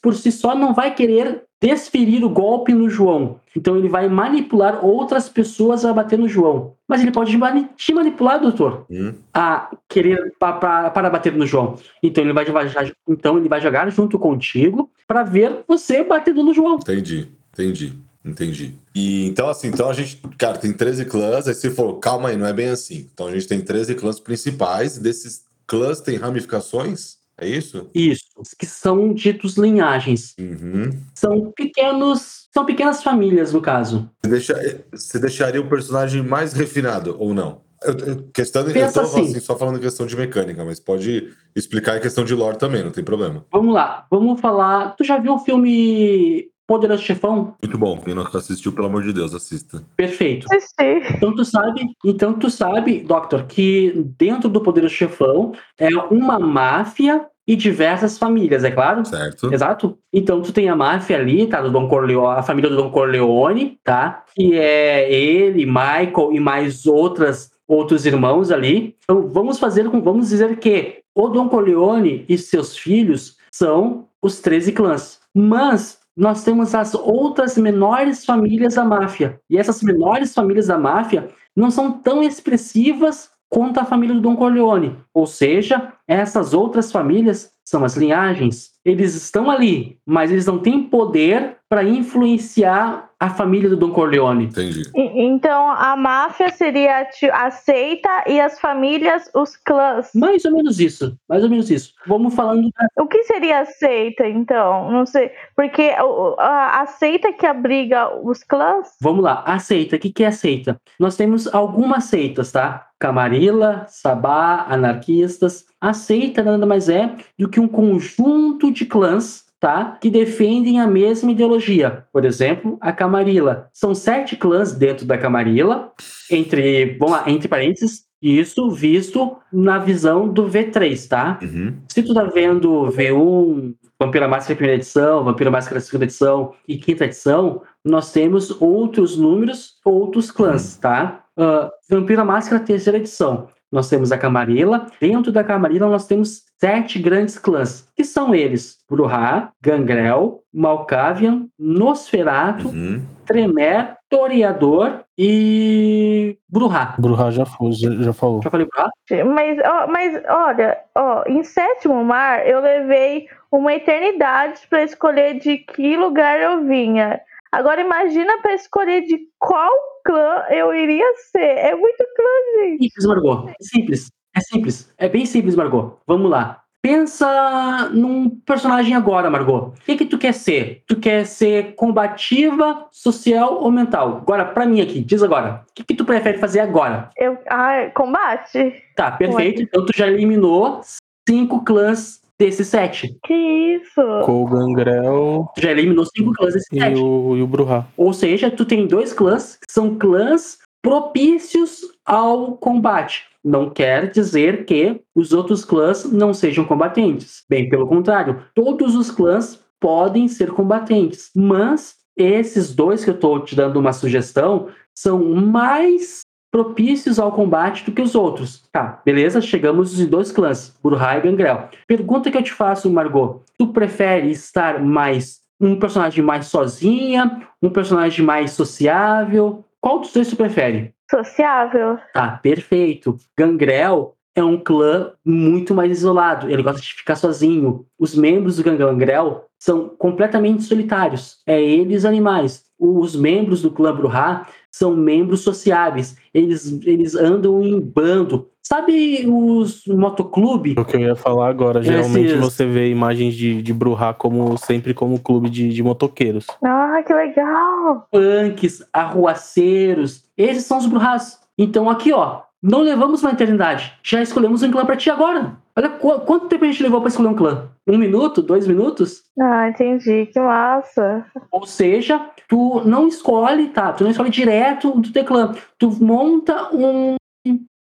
por 0.00 0.14
si 0.14 0.30
só, 0.32 0.54
não 0.54 0.72
vai 0.74 0.94
querer 0.94 1.42
desferir 1.60 2.24
o 2.24 2.28
golpe 2.28 2.72
no 2.74 2.88
João. 2.90 3.40
Então 3.56 3.76
ele 3.76 3.88
vai 3.88 4.08
manipular 4.08 4.84
outras 4.84 5.28
pessoas 5.28 5.84
a 5.84 5.92
bater 5.92 6.18
no 6.18 6.26
João. 6.26 6.74
Mas 6.88 7.02
ele 7.02 7.12
pode 7.12 7.36
te 7.76 7.92
manipular, 7.94 8.40
doutor, 8.40 8.84
Hum? 8.90 9.12
a 9.32 9.70
querer 9.88 10.32
pa- 10.40 10.54
pa- 10.54 10.90
para 10.90 11.08
bater 11.10 11.32
no 11.32 11.46
João. 11.46 11.76
Então 12.02 12.24
ele 12.24 12.32
vai 12.32 12.44
jogar, 12.46 12.64
então 13.08 13.38
ele 13.38 13.48
vai 13.48 13.60
jogar 13.60 13.88
junto 13.90 14.18
contigo 14.18 14.90
para 15.06 15.22
ver 15.22 15.62
você 15.68 16.02
batendo 16.02 16.42
no 16.42 16.52
João. 16.54 16.76
Entendi, 16.76 17.28
entendi, 17.52 17.92
entendi. 18.24 18.74
E 18.94 19.26
então, 19.26 19.48
assim, 19.48 19.68
então 19.68 19.88
a 19.88 19.92
gente, 19.92 20.20
cara, 20.38 20.58
tem 20.58 20.72
13 20.72 21.04
clãs, 21.04 21.46
aí 21.48 21.54
você 21.54 21.70
falou, 21.70 21.98
calma 21.98 22.28
aí, 22.28 22.36
não 22.36 22.46
é 22.46 22.52
bem 22.52 22.68
assim. 22.68 23.08
Então 23.12 23.26
a 23.26 23.32
gente 23.32 23.46
tem 23.48 23.60
13 23.60 23.94
clãs 23.94 24.20
principais, 24.20 24.96
e 24.96 25.00
desses 25.02 25.44
clãs 25.66 26.00
tem 26.00 26.16
ramificações, 26.16 27.16
é 27.38 27.48
isso? 27.48 27.90
Isso, 27.94 28.24
que 28.58 28.66
são 28.66 29.12
ditos 29.12 29.56
linhagens. 29.56 30.34
Uhum. 30.38 30.90
São 31.14 31.52
pequenos, 31.56 32.48
são 32.52 32.64
pequenas 32.64 33.02
famílias 33.02 33.52
no 33.52 33.60
caso. 33.60 34.08
Você, 34.22 34.30
deixa- 34.30 34.84
você 34.92 35.18
deixaria 35.18 35.60
o 35.60 35.68
personagem 35.68 36.22
mais 36.22 36.52
refinado 36.52 37.16
ou 37.18 37.32
não? 37.34 37.62
Eu, 37.84 37.98
eu, 37.98 38.22
questão, 38.32 38.62
eu 38.68 38.92
tô 38.92 39.00
assim. 39.00 39.22
assim, 39.22 39.40
só 39.40 39.58
falando 39.58 39.78
em 39.78 39.82
questão 39.82 40.06
de 40.06 40.16
mecânica, 40.16 40.64
mas 40.64 40.78
pode 40.78 41.32
explicar 41.56 41.96
em 41.96 42.00
questão 42.00 42.24
de 42.24 42.32
lore 42.34 42.56
também, 42.56 42.84
não 42.84 42.92
tem 42.92 43.02
problema. 43.02 43.44
Vamos 43.50 43.74
lá, 43.74 44.06
vamos 44.08 44.40
falar. 44.40 44.94
Tu 44.96 45.02
já 45.02 45.18
viu 45.18 45.34
o 45.34 45.38
filme 45.40 46.48
Poderoso 46.66 47.02
Chefão? 47.02 47.54
Muito 47.62 47.78
bom. 47.78 47.98
Quem 47.98 48.14
não 48.14 48.26
assistiu, 48.26 48.72
pelo 48.72 48.86
amor 48.86 49.02
de 49.02 49.12
Deus, 49.12 49.34
assista. 49.34 49.82
Perfeito. 49.96 50.46
Assisti. 50.50 51.14
Então 51.16 51.34
tu 51.34 51.44
sabe, 51.44 51.82
então 52.04 52.32
tu 52.34 52.50
sabe, 52.50 53.00
Doctor, 53.00 53.44
que 53.44 53.92
dentro 54.18 54.48
do 54.48 54.60
Poderoso 54.60 54.94
Chefão 54.94 55.52
é 55.78 55.88
uma 56.10 56.38
máfia 56.38 57.26
e 57.46 57.56
diversas 57.56 58.18
famílias, 58.18 58.62
é 58.62 58.70
claro? 58.70 59.04
Certo? 59.04 59.52
Exato. 59.52 59.98
Então 60.12 60.40
tu 60.40 60.52
tem 60.52 60.68
a 60.68 60.76
máfia 60.76 61.16
ali, 61.16 61.46
tá? 61.46 61.60
Do 61.60 61.70
Don 61.70 61.88
Corleone, 61.88 62.38
a 62.38 62.42
família 62.42 62.70
do 62.70 62.76
Don 62.76 62.90
Corleone, 62.90 63.78
tá? 63.82 64.24
Que 64.34 64.54
é 64.54 65.12
ele, 65.12 65.66
Michael 65.66 66.32
e 66.32 66.40
mais 66.40 66.86
outras 66.86 67.50
outros 67.66 68.04
irmãos 68.04 68.50
ali. 68.50 68.96
Então 69.02 69.28
vamos 69.28 69.58
fazer 69.58 69.88
com, 69.88 70.00
vamos 70.02 70.28
dizer 70.28 70.58
que 70.58 71.02
o 71.14 71.28
Don 71.28 71.48
Corleone 71.48 72.24
e 72.28 72.36
seus 72.36 72.76
filhos 72.76 73.36
são 73.50 74.08
os 74.20 74.40
13 74.40 74.72
clãs. 74.72 75.20
Mas 75.34 75.98
nós 76.16 76.44
temos 76.44 76.74
as 76.74 76.94
outras 76.94 77.56
menores 77.56 78.24
famílias 78.24 78.74
da 78.74 78.84
máfia. 78.84 79.40
E 79.48 79.56
essas 79.58 79.82
menores 79.82 80.34
famílias 80.34 80.66
da 80.66 80.78
máfia 80.78 81.30
não 81.56 81.70
são 81.70 81.92
tão 81.92 82.22
expressivas 82.22 83.30
quanto 83.48 83.80
a 83.80 83.84
família 83.84 84.14
do 84.14 84.20
Don 84.20 84.36
Corleone. 84.36 84.98
Ou 85.12 85.26
seja, 85.26 85.92
essas 86.06 86.54
outras 86.54 86.90
famílias 86.90 87.52
são 87.64 87.84
as 87.84 87.96
linhagens. 87.96 88.71
Eles 88.84 89.14
estão 89.14 89.50
ali, 89.50 89.98
mas 90.04 90.30
eles 90.32 90.46
não 90.46 90.58
têm 90.58 90.82
poder 90.82 91.56
para 91.68 91.84
influenciar 91.84 93.08
a 93.18 93.30
família 93.30 93.68
do 93.70 93.76
Don 93.76 93.92
Corleone. 93.92 94.46
Entendi. 94.46 94.82
E- 94.94 95.22
Então 95.24 95.70
a 95.70 95.94
máfia 95.96 96.48
seria 96.50 97.08
a 97.32 97.50
seita 97.52 98.24
e 98.26 98.40
as 98.40 98.58
famílias 98.60 99.30
os 99.34 99.56
clãs. 99.56 100.10
Mais 100.14 100.44
ou 100.44 100.52
menos 100.52 100.80
isso. 100.80 101.16
Mais 101.28 101.44
ou 101.44 101.48
menos 101.48 101.70
isso. 101.70 101.94
Vamos 102.06 102.34
falando 102.34 102.68
O 102.98 103.06
que 103.06 103.22
seria 103.22 103.60
a 103.60 103.64
seita, 103.64 104.26
então? 104.26 104.90
Não 104.90 105.06
sei. 105.06 105.30
Porque 105.56 105.94
a 106.38 106.84
seita 106.86 107.32
que 107.32 107.46
abriga 107.46 108.12
os 108.22 108.42
clãs? 108.42 108.88
Vamos 109.00 109.22
lá, 109.22 109.42
a 109.46 109.58
seita. 109.60 109.94
O 109.96 109.98
que, 110.00 110.10
que 110.12 110.24
é 110.24 110.26
a 110.26 110.32
seita? 110.32 110.76
Nós 110.98 111.16
temos 111.16 111.46
algumas 111.54 112.04
seitas, 112.04 112.50
tá? 112.50 112.88
Camarilla, 113.02 113.84
Sabá, 113.88 114.64
anarquistas. 114.68 115.64
A 115.80 115.92
seita 115.92 116.40
nada 116.40 116.64
mais 116.64 116.88
é 116.88 117.16
do 117.36 117.48
que 117.48 117.58
um 117.58 117.66
conjunto 117.66 118.70
de 118.70 118.86
clãs, 118.86 119.42
tá? 119.58 119.98
Que 120.00 120.08
defendem 120.08 120.80
a 120.80 120.86
mesma 120.86 121.32
ideologia. 121.32 122.04
Por 122.12 122.24
exemplo, 122.24 122.78
a 122.80 122.92
Camarilla. 122.92 123.68
São 123.72 123.92
sete 123.92 124.36
clãs 124.36 124.72
dentro 124.72 125.04
da 125.04 125.18
Camarilla, 125.18 125.90
entre, 126.30 126.96
vamos 126.96 127.16
lá, 127.16 127.24
entre 127.26 127.48
parênteses, 127.48 128.04
isso 128.22 128.70
visto 128.70 129.36
na 129.52 129.80
visão 129.80 130.28
do 130.28 130.46
V3, 130.46 131.08
tá? 131.08 131.40
Uhum. 131.42 131.74
Se 131.88 132.04
tu 132.04 132.14
tá 132.14 132.22
vendo 132.22 132.88
V1, 132.92 133.74
Vampira 133.98 134.28
Máscara 134.28 134.54
primeira 134.54 134.80
edição, 134.80 135.24
Vampira 135.24 135.50
Máscara 135.50 135.80
segunda 135.80 136.04
edição 136.04 136.54
e 136.68 136.76
quinta 136.76 137.04
edição, 137.04 137.62
nós 137.84 138.12
temos 138.12 138.60
outros 138.60 139.16
números, 139.16 139.74
outros 139.84 140.30
clãs, 140.30 140.76
tá? 140.76 141.21
Uh, 141.36 141.70
Vampira 141.88 142.24
Máscara 142.24 142.62
terceira 142.62 142.98
edição. 142.98 143.48
Nós 143.70 143.88
temos 143.88 144.12
a 144.12 144.18
Camarilla. 144.18 144.86
Dentro 145.00 145.32
da 145.32 145.42
Camarilla, 145.42 145.88
nós 145.88 146.06
temos 146.06 146.42
sete 146.60 146.98
grandes 146.98 147.38
clãs, 147.38 147.88
que 147.96 148.04
são 148.04 148.34
eles: 148.34 148.78
Bruhá, 148.88 149.50
Gangrel, 149.62 150.42
Malkavian, 150.52 151.46
Nosferatu, 151.58 152.68
Uhum. 152.68 153.02
Tremer, 153.24 153.96
Toreador 154.10 155.00
e 155.16 156.36
Bruhá. 156.48 156.94
Bruhá 156.98 157.30
já, 157.30 157.46
foi, 157.46 157.72
já, 157.72 157.90
já 157.92 158.12
falou. 158.12 158.42
Já 158.42 158.50
falei 158.50 158.66
Bruhá? 158.66 158.90
Mas, 159.24 159.58
ó, 159.64 159.86
mas 159.86 160.22
olha, 160.28 160.78
ó, 160.94 161.24
em 161.26 161.42
sétimo 161.42 162.04
mar 162.04 162.46
eu 162.46 162.60
levei 162.60 163.26
uma 163.50 163.72
eternidade 163.72 164.60
para 164.68 164.82
escolher 164.82 165.38
de 165.38 165.58
que 165.58 165.96
lugar 165.96 166.38
eu 166.38 166.66
vinha. 166.66 167.20
Agora 167.52 167.82
imagina 167.82 168.40
para 168.40 168.54
escolher 168.54 169.02
de 169.02 169.28
qual 169.38 169.70
clã 170.04 170.44
eu 170.50 170.74
iria 170.74 171.06
ser. 171.30 171.38
É 171.38 171.74
muito 171.74 172.04
clã, 172.16 172.64
gente. 172.64 172.84
Simples, 172.84 173.06
Margot. 173.06 173.48
É 173.48 173.54
simples. 173.60 174.12
É 174.34 174.40
simples. 174.40 174.94
É 174.96 175.08
bem 175.08 175.26
simples, 175.26 175.54
Margot. 175.54 175.98
Vamos 176.06 176.30
lá. 176.30 176.62
Pensa 176.80 177.90
num 177.92 178.28
personagem 178.28 178.94
agora, 178.94 179.30
Margot. 179.30 179.68
O 179.68 179.72
que, 179.84 179.96
que 179.96 180.06
tu 180.06 180.18
quer 180.18 180.32
ser? 180.32 180.82
Tu 180.88 180.96
quer 180.96 181.26
ser 181.26 181.74
combativa, 181.76 182.88
social 182.90 183.62
ou 183.62 183.70
mental? 183.70 184.16
Agora, 184.16 184.46
pra 184.46 184.66
mim 184.66 184.80
aqui, 184.80 185.00
diz 185.00 185.22
agora. 185.22 185.64
O 185.70 185.74
que, 185.74 185.84
que 185.84 185.94
tu 185.94 186.04
prefere 186.04 186.38
fazer 186.38 186.58
agora? 186.58 187.10
Eu, 187.16 187.38
ah, 187.48 187.88
combate? 187.94 188.82
Tá, 188.96 189.12
perfeito. 189.12 189.62
Então 189.62 189.86
tu 189.86 189.96
já 189.96 190.08
eliminou 190.08 190.80
cinco 191.28 191.62
clãs 191.62 192.21
desses 192.38 192.68
sete. 192.68 193.16
Que 193.24 193.34
isso? 193.34 194.02
Com 194.24 194.44
o 194.44 194.46
Gangrel 194.48 195.48
Tu 195.54 195.62
já 195.62 195.70
eliminou 195.70 196.04
cinco 196.06 196.32
clãs 196.32 196.54
desses 196.54 196.68
e 196.72 196.78
sete. 196.78 196.98
o, 196.98 197.36
e 197.36 197.42
o 197.42 197.46
Bruhá. 197.46 197.86
Ou 197.96 198.12
seja, 198.12 198.50
tu 198.50 198.64
tem 198.64 198.86
dois 198.86 199.12
clãs 199.12 199.56
que 199.56 199.72
são 199.72 199.96
clãs 199.96 200.58
propícios 200.82 201.80
ao 202.04 202.56
combate. 202.56 203.24
Não 203.44 203.70
quer 203.70 204.10
dizer 204.10 204.64
que 204.64 205.00
os 205.14 205.32
outros 205.32 205.64
clãs 205.64 206.04
não 206.04 206.32
sejam 206.34 206.64
combatentes. 206.64 207.44
Bem, 207.48 207.68
pelo 207.68 207.86
contrário, 207.86 208.42
todos 208.54 208.94
os 208.94 209.10
clãs 209.10 209.60
podem 209.80 210.28
ser 210.28 210.52
combatentes, 210.52 211.30
mas 211.34 211.96
esses 212.16 212.74
dois 212.74 213.02
que 213.04 213.10
eu 213.10 213.14
estou 213.14 213.40
te 213.40 213.56
dando 213.56 213.78
uma 213.80 213.92
sugestão 213.92 214.68
são 214.94 215.18
mais 215.34 216.21
propícios 216.52 217.18
ao 217.18 217.32
combate 217.32 217.84
do 217.84 217.92
que 217.92 218.02
os 218.02 218.14
outros. 218.14 218.62
Tá, 218.70 219.00
beleza? 219.04 219.40
Chegamos 219.40 219.98
em 219.98 220.06
dois 220.06 220.30
clãs, 220.30 220.78
Burhai 220.82 221.18
e 221.18 221.22
Gangrel. 221.22 221.70
Pergunta 221.88 222.30
que 222.30 222.36
eu 222.36 222.42
te 222.42 222.52
faço, 222.52 222.92
Margot. 222.92 223.42
Tu 223.58 223.66
prefere 223.68 224.30
estar 224.30 224.80
mais 224.80 225.40
um 225.58 225.78
personagem 225.78 226.22
mais 226.22 226.46
sozinha, 226.46 227.48
um 227.62 227.70
personagem 227.70 228.24
mais 228.24 228.52
sociável? 228.52 229.64
Qual 229.80 230.00
dos 230.00 230.12
dois 230.12 230.28
tu 230.28 230.36
prefere? 230.36 230.92
Sociável? 231.10 231.98
Tá, 232.12 232.38
perfeito. 232.42 233.16
Gangrel 233.36 234.14
é 234.34 234.42
um 234.42 234.58
clã 234.58 235.12
muito 235.24 235.74
mais 235.74 235.90
isolado. 235.90 236.50
Ele 236.50 236.62
gosta 236.62 236.80
de 236.80 236.94
ficar 236.94 237.16
sozinho. 237.16 237.86
Os 237.98 238.14
membros 238.14 238.56
do 238.56 238.62
Gangrel 238.62 239.46
são 239.58 239.88
completamente 239.88 240.62
solitários. 240.64 241.38
É 241.46 241.60
eles 241.60 242.04
animais. 242.04 242.64
Os 242.84 243.14
membros 243.14 243.62
do 243.62 243.70
clã 243.70 243.94
Bruhá 243.94 244.44
são 244.68 244.96
membros 244.96 245.40
sociáveis. 245.42 246.16
Eles, 246.34 246.80
eles 246.84 247.14
andam 247.14 247.62
em 247.62 247.80
bando. 247.80 248.48
Sabe 248.60 249.24
os 249.28 249.84
motoclube? 249.86 250.74
O 250.76 250.84
que 250.84 250.96
eu 250.96 251.00
ia 251.00 251.14
falar 251.16 251.48
agora, 251.48 251.80
geralmente 251.82 252.26
Esses- 252.32 252.40
você 252.40 252.66
vê 252.66 252.90
imagens 252.90 253.34
de, 253.34 253.62
de 253.62 253.72
Bruhá 253.72 254.12
como 254.12 254.56
sempre 254.58 254.92
como 254.94 255.20
clube 255.20 255.48
de, 255.48 255.68
de 255.68 255.82
motoqueiros. 255.82 256.46
Ah, 256.64 257.00
que 257.06 257.12
legal! 257.14 258.08
punks, 258.10 258.82
arruaceiros, 258.92 260.24
esses 260.36 260.64
são 260.64 260.78
os 260.78 260.86
Bruhás. 260.86 261.38
Então 261.58 261.88
aqui, 261.88 262.12
ó, 262.12 262.40
não 262.62 262.80
levamos 262.80 263.22
uma 263.22 263.32
eternidade. 263.32 263.92
Já 264.02 264.22
escolhemos 264.22 264.62
um 264.62 264.70
clã 264.70 264.84
pra 264.86 264.96
ti 264.96 265.10
agora. 265.10 265.56
Olha 265.74 265.88
qu- 265.88 266.20
quanto 266.20 266.46
tempo 266.48 266.64
a 266.64 266.68
gente 266.68 266.82
levou 266.82 267.00
pra 267.00 267.08
escolher 267.08 267.28
um 267.28 267.34
clã? 267.34 267.68
Um 267.86 267.98
minuto? 267.98 268.40
Dois 268.42 268.66
minutos? 268.66 269.22
Ah, 269.40 269.68
entendi. 269.68 270.26
Que 270.26 270.38
massa. 270.38 271.24
Ou 271.50 271.66
seja, 271.66 272.20
tu 272.48 272.82
não 272.84 273.08
escolhe, 273.08 273.68
tá? 273.68 273.92
Tu 273.92 274.04
não 274.04 274.10
escolhe 274.10 274.30
direto 274.30 274.92
do 275.00 275.10
teu 275.12 275.24
clã. 275.24 275.54
Tu 275.78 275.90
monta 276.04 276.68
um. 276.74 277.16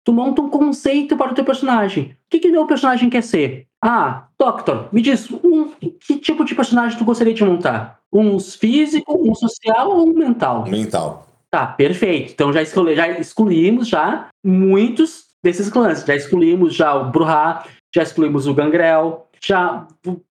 Tu 0.03 0.11
monta 0.11 0.41
um 0.41 0.49
conceito 0.49 1.15
para 1.15 1.31
o 1.31 1.35
teu 1.35 1.45
personagem. 1.45 2.15
O 2.25 2.29
que, 2.31 2.39
que 2.39 2.49
meu 2.49 2.65
personagem 2.65 3.07
quer 3.07 3.21
ser? 3.21 3.67
Ah, 3.79 4.23
Doctor, 4.39 4.87
me 4.91 4.99
diz, 4.99 5.29
um, 5.43 5.69
que 5.99 6.17
tipo 6.17 6.43
de 6.43 6.55
personagem 6.55 6.97
tu 6.97 7.05
gostaria 7.05 7.33
de 7.35 7.43
montar? 7.45 7.99
Um 8.11 8.39
físico, 8.39 9.15
um 9.21 9.35
social 9.35 9.89
ou 9.91 10.07
um 10.09 10.13
mental? 10.13 10.65
Mental. 10.67 11.27
Tá, 11.51 11.67
perfeito. 11.67 12.31
Então 12.31 12.53
já, 12.53 12.61
escolhe, 12.61 12.95
já 12.95 13.09
excluímos 13.09 13.89
já 13.89 14.29
muitos 14.43 15.25
desses 15.43 15.69
clãs. 15.69 16.03
Já 16.05 16.15
excluímos 16.15 16.73
já 16.73 16.95
o 16.95 17.11
Bruhá, 17.11 17.65
já 17.93 18.03
excluímos 18.03 18.47
o 18.47 18.53
Gangrel. 18.53 19.27
Já. 19.43 19.85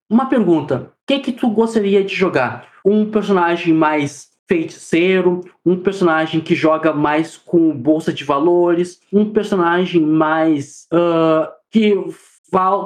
Uma 0.08 0.26
pergunta: 0.26 0.90
o 0.92 1.06
que 1.06 1.18
que 1.18 1.32
tu 1.32 1.50
gostaria 1.50 2.02
de 2.02 2.14
jogar? 2.14 2.68
Um 2.84 3.10
personagem 3.10 3.74
mais 3.74 4.30
feiticeiro, 4.48 5.42
um 5.64 5.76
personagem 5.76 6.40
que 6.40 6.54
joga 6.54 6.92
mais 6.92 7.36
com 7.36 7.70
bolsa 7.76 8.12
de 8.12 8.24
valores, 8.24 8.98
um 9.12 9.30
personagem 9.30 10.00
mais 10.00 10.86
ah, 10.90 11.52
que 11.70 11.94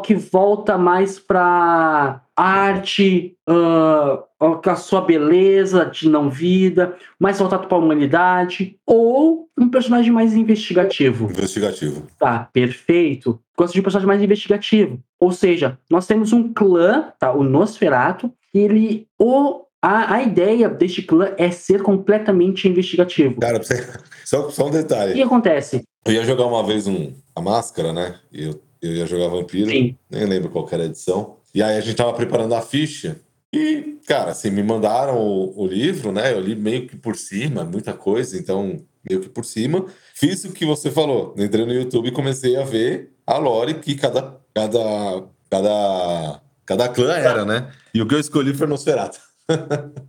que 0.02 0.14
volta 0.14 0.76
mais 0.76 1.18
para 1.18 2.20
arte, 2.36 3.36
com 3.46 4.70
a 4.70 4.76
sua 4.76 5.00
beleza 5.00 5.84
de 5.86 6.08
não 6.08 6.28
vida, 6.28 6.96
mais 7.18 7.38
voltado 7.38 7.66
para 7.66 7.76
a 7.76 7.80
humanidade, 7.80 8.76
ou 8.86 9.48
um 9.58 9.68
personagem 9.68 10.12
mais 10.12 10.34
investigativo. 10.34 11.30
Investigativo. 11.30 12.06
Tá, 12.18 12.48
perfeito. 12.52 13.40
Gosto 13.56 13.74
de 13.74 13.80
um 13.80 13.82
personagem 13.82 14.06
mais 14.08 14.22
investigativo. 14.22 14.98
Ou 15.20 15.32
seja, 15.32 15.78
nós 15.88 16.06
temos 16.06 16.32
um 16.32 16.52
clã, 16.52 17.12
tá? 17.18 17.32
O 17.32 17.42
Nosferato, 17.44 18.30
e 18.52 18.58
ele. 18.58 19.06
O, 19.18 19.62
a, 19.80 20.14
a 20.14 20.22
ideia 20.22 20.68
deste 20.68 21.02
clã 21.02 21.32
é 21.38 21.50
ser 21.50 21.82
completamente 21.82 22.68
investigativo. 22.68 23.38
Cara, 23.40 23.62
você- 23.62 23.86
só, 24.24 24.50
só 24.50 24.64
um 24.64 24.68
O 24.68 24.70
que 24.72 24.78
detalhe. 24.78 25.22
acontece? 25.22 25.82
Eu 26.06 26.12
ia 26.14 26.24
jogar 26.24 26.46
uma 26.46 26.62
vez 26.66 26.86
um, 26.86 27.12
a 27.34 27.40
máscara, 27.40 27.92
né? 27.92 28.16
E 28.32 28.44
eu, 28.44 28.60
eu 28.84 28.92
ia 28.92 29.06
jogar 29.06 29.28
vampiro. 29.28 29.70
Sim. 29.70 29.96
Nem 30.10 30.26
lembro 30.26 30.50
qual 30.50 30.68
era 30.70 30.82
a 30.82 30.86
edição. 30.86 31.36
E 31.54 31.62
aí 31.62 31.76
a 31.76 31.80
gente 31.80 31.96
tava 31.96 32.12
preparando 32.12 32.54
a 32.54 32.62
ficha. 32.62 33.20
E, 33.52 33.98
cara, 34.06 34.32
assim, 34.32 34.50
me 34.50 34.62
mandaram 34.62 35.16
o, 35.16 35.62
o 35.62 35.66
livro, 35.66 36.10
né? 36.10 36.32
Eu 36.32 36.40
li 36.40 36.56
meio 36.56 36.86
que 36.88 36.96
por 36.96 37.16
cima, 37.16 37.64
muita 37.64 37.92
coisa, 37.92 38.36
então, 38.36 38.84
meio 39.08 39.20
que 39.20 39.28
por 39.28 39.44
cima. 39.44 39.86
Fiz 40.14 40.44
o 40.44 40.52
que 40.52 40.66
você 40.66 40.90
falou. 40.90 41.34
Entrei 41.38 41.64
no 41.64 41.72
YouTube 41.72 42.08
e 42.08 42.12
comecei 42.12 42.56
a 42.56 42.64
ver 42.64 43.12
a 43.26 43.38
lore 43.38 43.74
que 43.74 43.94
cada, 43.94 44.40
cada, 44.52 45.24
cada, 45.48 46.40
cada 46.66 46.88
clã 46.88 47.12
era, 47.12 47.44
né? 47.44 47.70
E 47.94 48.02
o 48.02 48.08
que 48.08 48.14
eu 48.14 48.20
escolhi 48.20 48.52
foi 48.52 48.66
Nosferatu. 48.66 49.20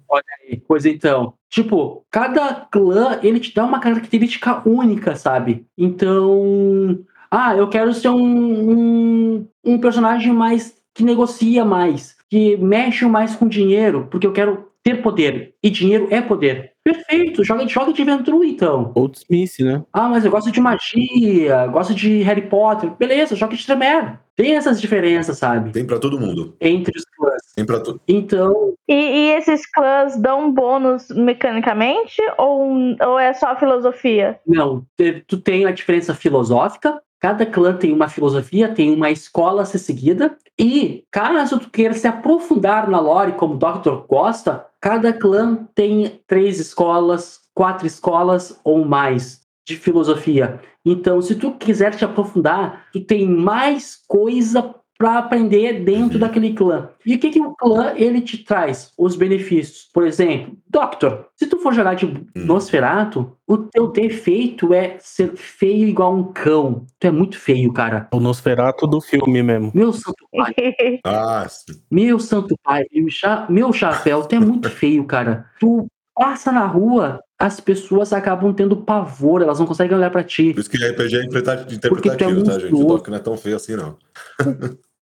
Pois 0.67 0.85
então, 0.85 1.33
tipo, 1.49 2.05
cada 2.09 2.67
clã 2.71 3.19
ele 3.21 3.39
te 3.39 3.53
dá 3.53 3.65
uma 3.65 3.79
característica 3.79 4.67
única, 4.67 5.15
sabe? 5.15 5.67
Então, 5.77 6.99
ah, 7.29 7.55
eu 7.55 7.67
quero 7.67 7.93
ser 7.93 8.09
um, 8.09 8.19
um, 8.19 9.47
um 9.63 9.77
personagem 9.79 10.33
mais 10.33 10.75
que 10.93 11.03
negocia 11.03 11.65
mais, 11.65 12.15
que 12.29 12.55
mexe 12.57 13.05
mais 13.05 13.35
com 13.35 13.47
dinheiro, 13.47 14.07
porque 14.09 14.25
eu 14.25 14.33
quero 14.33 14.69
ter 14.81 15.01
poder. 15.01 15.55
E 15.63 15.69
dinheiro 15.69 16.07
é 16.11 16.21
poder. 16.21 16.71
Perfeito, 16.83 17.43
joga, 17.43 17.67
joga 17.67 17.91
de 17.91 18.03
aventura 18.03 18.45
então. 18.45 18.91
Outsmith, 18.95 19.59
né? 19.59 19.83
Ah, 19.91 20.07
mas 20.07 20.23
eu 20.23 20.29
gosto 20.29 20.51
de 20.51 20.61
magia, 20.61 21.65
gosto 21.67 21.95
de 21.95 22.21
Harry 22.21 22.43
Potter. 22.43 22.91
Beleza, 22.91 23.35
joga 23.35 23.55
de 23.55 23.65
Tremere. 23.65 24.19
Tem 24.35 24.55
essas 24.55 24.79
diferenças, 24.79 25.37
sabe? 25.37 25.71
Tem 25.71 25.85
pra 25.85 25.97
todo 25.97 26.19
mundo. 26.19 26.55
Entre 26.61 26.93
os 26.95 27.05
clãs. 27.05 27.41
Tem 27.55 27.65
pra 27.65 27.79
todo. 27.79 27.99
Então, 28.07 28.75
E, 28.87 28.93
e 28.93 29.29
esses 29.31 29.65
clãs 29.65 30.15
dão 30.17 30.51
bônus 30.51 31.09
mecanicamente 31.09 32.21
ou, 32.37 32.69
ou 33.01 33.17
é 33.17 33.33
só 33.33 33.55
filosofia? 33.55 34.39
Não, 34.45 34.85
tu 35.25 35.37
tem 35.39 35.65
a 35.65 35.71
diferença 35.71 36.13
filosófica. 36.13 37.01
Cada 37.25 37.43
clã 37.43 37.75
tem 37.75 37.91
uma 37.91 38.07
filosofia, 38.07 38.71
tem 38.71 38.93
uma 38.93 39.09
escola 39.09 39.63
a 39.63 39.65
ser 39.65 39.79
seguida. 39.79 40.37
E 40.59 41.05
caso 41.09 41.57
tu 41.57 41.71
queira 41.71 41.95
se 41.95 42.07
aprofundar 42.07 42.87
na 42.87 42.99
lore, 42.99 43.31
como 43.31 43.57
Dr. 43.57 44.05
Costa, 44.07 44.67
cada 44.79 45.11
clã 45.11 45.67
tem 45.73 46.21
três 46.27 46.59
escolas, 46.59 47.39
quatro 47.51 47.87
escolas 47.87 48.61
ou 48.63 48.85
mais 48.85 49.41
de 49.67 49.75
filosofia. 49.75 50.61
Então, 50.85 51.19
se 51.19 51.33
tu 51.33 51.53
quiser 51.53 51.95
te 51.95 52.05
aprofundar, 52.05 52.85
tu 52.93 53.03
tem 53.03 53.27
mais 53.27 53.97
coisa 54.07 54.75
para 54.97 55.17
aprender 55.19 55.83
dentro 55.83 56.17
daquele 56.17 56.53
clã. 56.53 56.89
E 57.05 57.15
o 57.15 57.19
que, 57.19 57.29
que 57.29 57.39
o 57.41 57.53
clã 57.55 57.93
ele 57.95 58.21
te 58.21 58.37
traz? 58.43 58.91
Os 58.97 59.15
benefícios. 59.15 59.89
Por 59.93 60.05
exemplo, 60.07 60.55
Doctor, 60.69 61.27
se 61.35 61.47
tu 61.47 61.59
for 61.59 61.73
jogar 61.73 61.95
de 61.95 62.25
Nosferato, 62.33 63.35
o 63.47 63.57
teu 63.57 63.87
defeito 63.91 64.73
é 64.73 64.95
ser 64.99 65.35
feio 65.35 65.87
igual 65.87 66.15
um 66.15 66.23
cão. 66.31 66.85
Tu 66.99 67.07
é 67.07 67.11
muito 67.11 67.37
feio, 67.37 67.71
cara. 67.73 68.07
O 68.13 68.19
Nosferato 68.19 68.87
do 68.87 69.01
filme 69.01 69.43
mesmo. 69.43 69.71
Meu 69.73 69.91
santo 69.91 70.25
pai, 70.31 70.53
Ah, 71.05 71.45
sim. 71.49 71.73
meu 71.91 72.19
santo 72.19 72.55
pai, 72.63 72.85
meu, 72.93 73.09
cha- 73.09 73.45
meu 73.49 73.73
chapéu, 73.73 74.23
tu 74.23 74.35
é 74.35 74.39
muito 74.39 74.69
feio, 74.69 75.03
cara. 75.05 75.45
Tu 75.59 75.85
passa 76.15 76.51
na 76.53 76.65
rua, 76.65 77.19
as 77.37 77.59
pessoas 77.59 78.13
acabam 78.13 78.53
tendo 78.53 78.77
pavor, 78.77 79.41
elas 79.41 79.59
não 79.59 79.65
conseguem 79.65 79.97
olhar 79.97 80.09
pra 80.09 80.23
ti. 80.23 80.53
Por 80.53 80.61
isso 80.61 80.69
que 80.69 80.77
RPG 80.77 81.17
é 81.17 81.25
interpreta- 81.25 81.57
Porque 81.57 82.09
tu 82.09 82.23
é 82.23 82.29
interpretativo, 82.29 82.43
tá, 82.45 82.59
gente? 82.59 82.73
O. 82.73 82.85
Doc 82.85 83.07
não 83.09 83.17
é 83.17 83.19
tão 83.19 83.35
feio 83.35 83.57
assim, 83.57 83.75
não. 83.75 83.97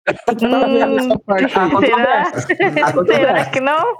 Essa 0.07 1.19
parte? 1.19 1.53
Será? 1.53 2.25
Será 3.07 3.45
que 3.47 3.61
não? 3.61 3.99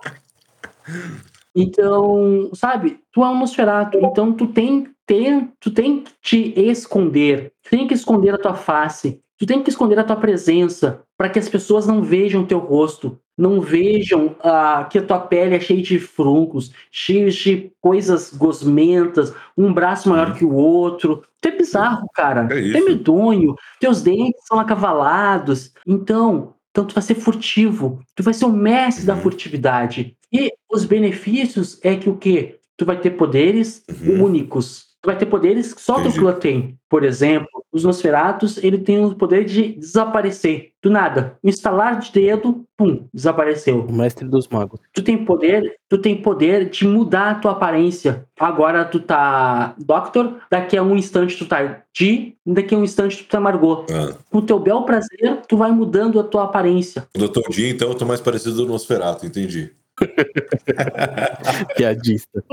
Então, 1.55 2.51
sabe, 2.55 2.99
tu 3.13 3.23
é 3.23 3.29
um 3.29 3.39
Nosferatu, 3.39 3.99
então 3.99 4.33
tu 4.33 4.47
tem, 4.47 4.89
tem, 5.07 5.53
tu 5.61 5.71
tem 5.71 6.03
que 6.03 6.13
te 6.23 6.61
esconder, 6.61 7.53
tu 7.63 7.71
tem 7.71 7.87
que 7.87 7.95
esconder 7.95 8.35
a 8.35 8.39
tua 8.39 8.55
face, 8.55 9.21
tu 9.39 9.45
tem 9.45 9.63
que 9.63 9.69
esconder 9.69 9.99
a 9.99 10.05
tua 10.05 10.17
presença, 10.17 11.03
para 11.17 11.29
que 11.29 11.39
as 11.39 11.49
pessoas 11.49 11.87
não 11.87 12.03
vejam 12.03 12.47
teu 12.47 12.59
rosto, 12.59 13.21
não 13.43 13.61
vejam 13.61 14.37
ah, 14.41 14.87
que 14.91 14.99
a 14.99 15.03
tua 15.03 15.19
pele 15.19 15.57
é 15.57 15.61
cheia 15.61 15.83
de 15.83 15.99
fruncos, 15.99 16.73
cheia 16.91 17.29
de 17.31 17.73
coisas 17.81 18.33
gosmentas, 18.33 19.35
um 19.59 19.73
braço 19.73 20.09
maior 20.09 20.33
que 20.35 20.45
o 20.45 20.55
outro. 20.55 21.23
Tu 21.41 21.49
é 21.49 21.51
bizarro, 21.51 22.07
cara. 22.15 22.43
É 22.45 22.47
Tu 22.49 22.55
é 22.55 22.61
isso. 22.61 22.85
medonho, 22.85 23.55
teus 23.81 24.01
dentes 24.03 24.41
são 24.47 24.61
acavalados. 24.61 25.73
Então, 25.87 26.55
então 26.71 26.85
tu 26.87 26.95
vai 26.95 27.03
ser 27.03 27.17
furtivo, 27.17 28.01
tu 28.15 28.23
vai 28.23 28.33
ser 28.33 28.45
o 28.45 28.53
mestre 28.53 29.05
da 29.05 29.15
Uhum. 29.15 29.21
furtividade. 29.21 30.17
E 30.33 30.53
os 30.73 30.85
benefícios 30.85 31.79
é 31.83 31.97
que 31.97 32.09
o 32.09 32.17
quê? 32.17 32.61
Tu 32.77 32.87
vai 32.87 32.99
ter 32.99 33.11
poderes 33.11 33.85
Uhum. 33.91 34.25
únicos. 34.25 34.92
Tu 35.03 35.07
vai 35.07 35.19
ter 35.19 35.27
poderes 35.27 35.75
que 35.75 35.83
só 35.83 35.99
Entendi. 35.99 36.19
clã 36.21 36.33
tem. 36.33 36.79
Por 36.89 37.03
exemplo, 37.03 37.49
os 37.73 37.83
Nosferatus, 37.83 38.63
ele 38.63 38.79
tem 38.79 39.05
o 39.05 39.15
poder 39.17 39.45
de 39.45 39.73
desaparecer. 39.73 40.71
Do 40.81 40.91
nada. 40.91 41.37
Um 41.43 41.49
estalar 41.49 41.99
de 41.99 42.13
dedo, 42.13 42.65
pum, 42.77 43.09
desapareceu. 43.13 43.81
O 43.81 43.93
mestre 43.93 44.29
dos 44.29 44.47
magos. 44.47 44.79
Tu 44.93 45.03
tem 45.03 45.25
poder, 45.25 45.75
tu 45.89 45.99
tem 45.99 46.15
poder 46.15 46.71
de 46.71 46.87
mudar 46.87 47.31
a 47.31 47.35
tua 47.35 47.53
aparência. 47.53 48.25
Agora 48.39 48.85
tu 48.85 49.01
tá 49.01 49.75
Doctor, 49.77 50.37
daqui 50.49 50.77
a 50.77 50.83
um 50.85 50.95
instante 50.95 51.37
tu 51.37 51.47
tá 51.47 51.83
Di, 51.93 52.37
daqui 52.47 52.75
a 52.75 52.79
um 52.79 52.85
instante 52.85 53.25
tu 53.25 53.29
tá 53.29 53.41
Margot. 53.41 53.87
Ah. 53.91 54.17
Com 54.31 54.39
o 54.39 54.43
teu 54.43 54.61
bel 54.61 54.83
prazer, 54.83 55.41
tu 55.49 55.57
vai 55.57 55.73
mudando 55.73 56.21
a 56.21 56.25
tua 56.25 56.45
aparência. 56.45 57.09
O 57.17 57.19
Dr. 57.19 57.51
Jim, 57.51 57.71
então, 57.71 57.89
eu 57.89 57.95
tô 57.97 58.05
mais 58.05 58.21
parecido 58.21 58.55
do 58.55 58.67
Nosferatu, 58.67 59.27
entendi. 59.27 59.73
Piadista. 61.77 62.45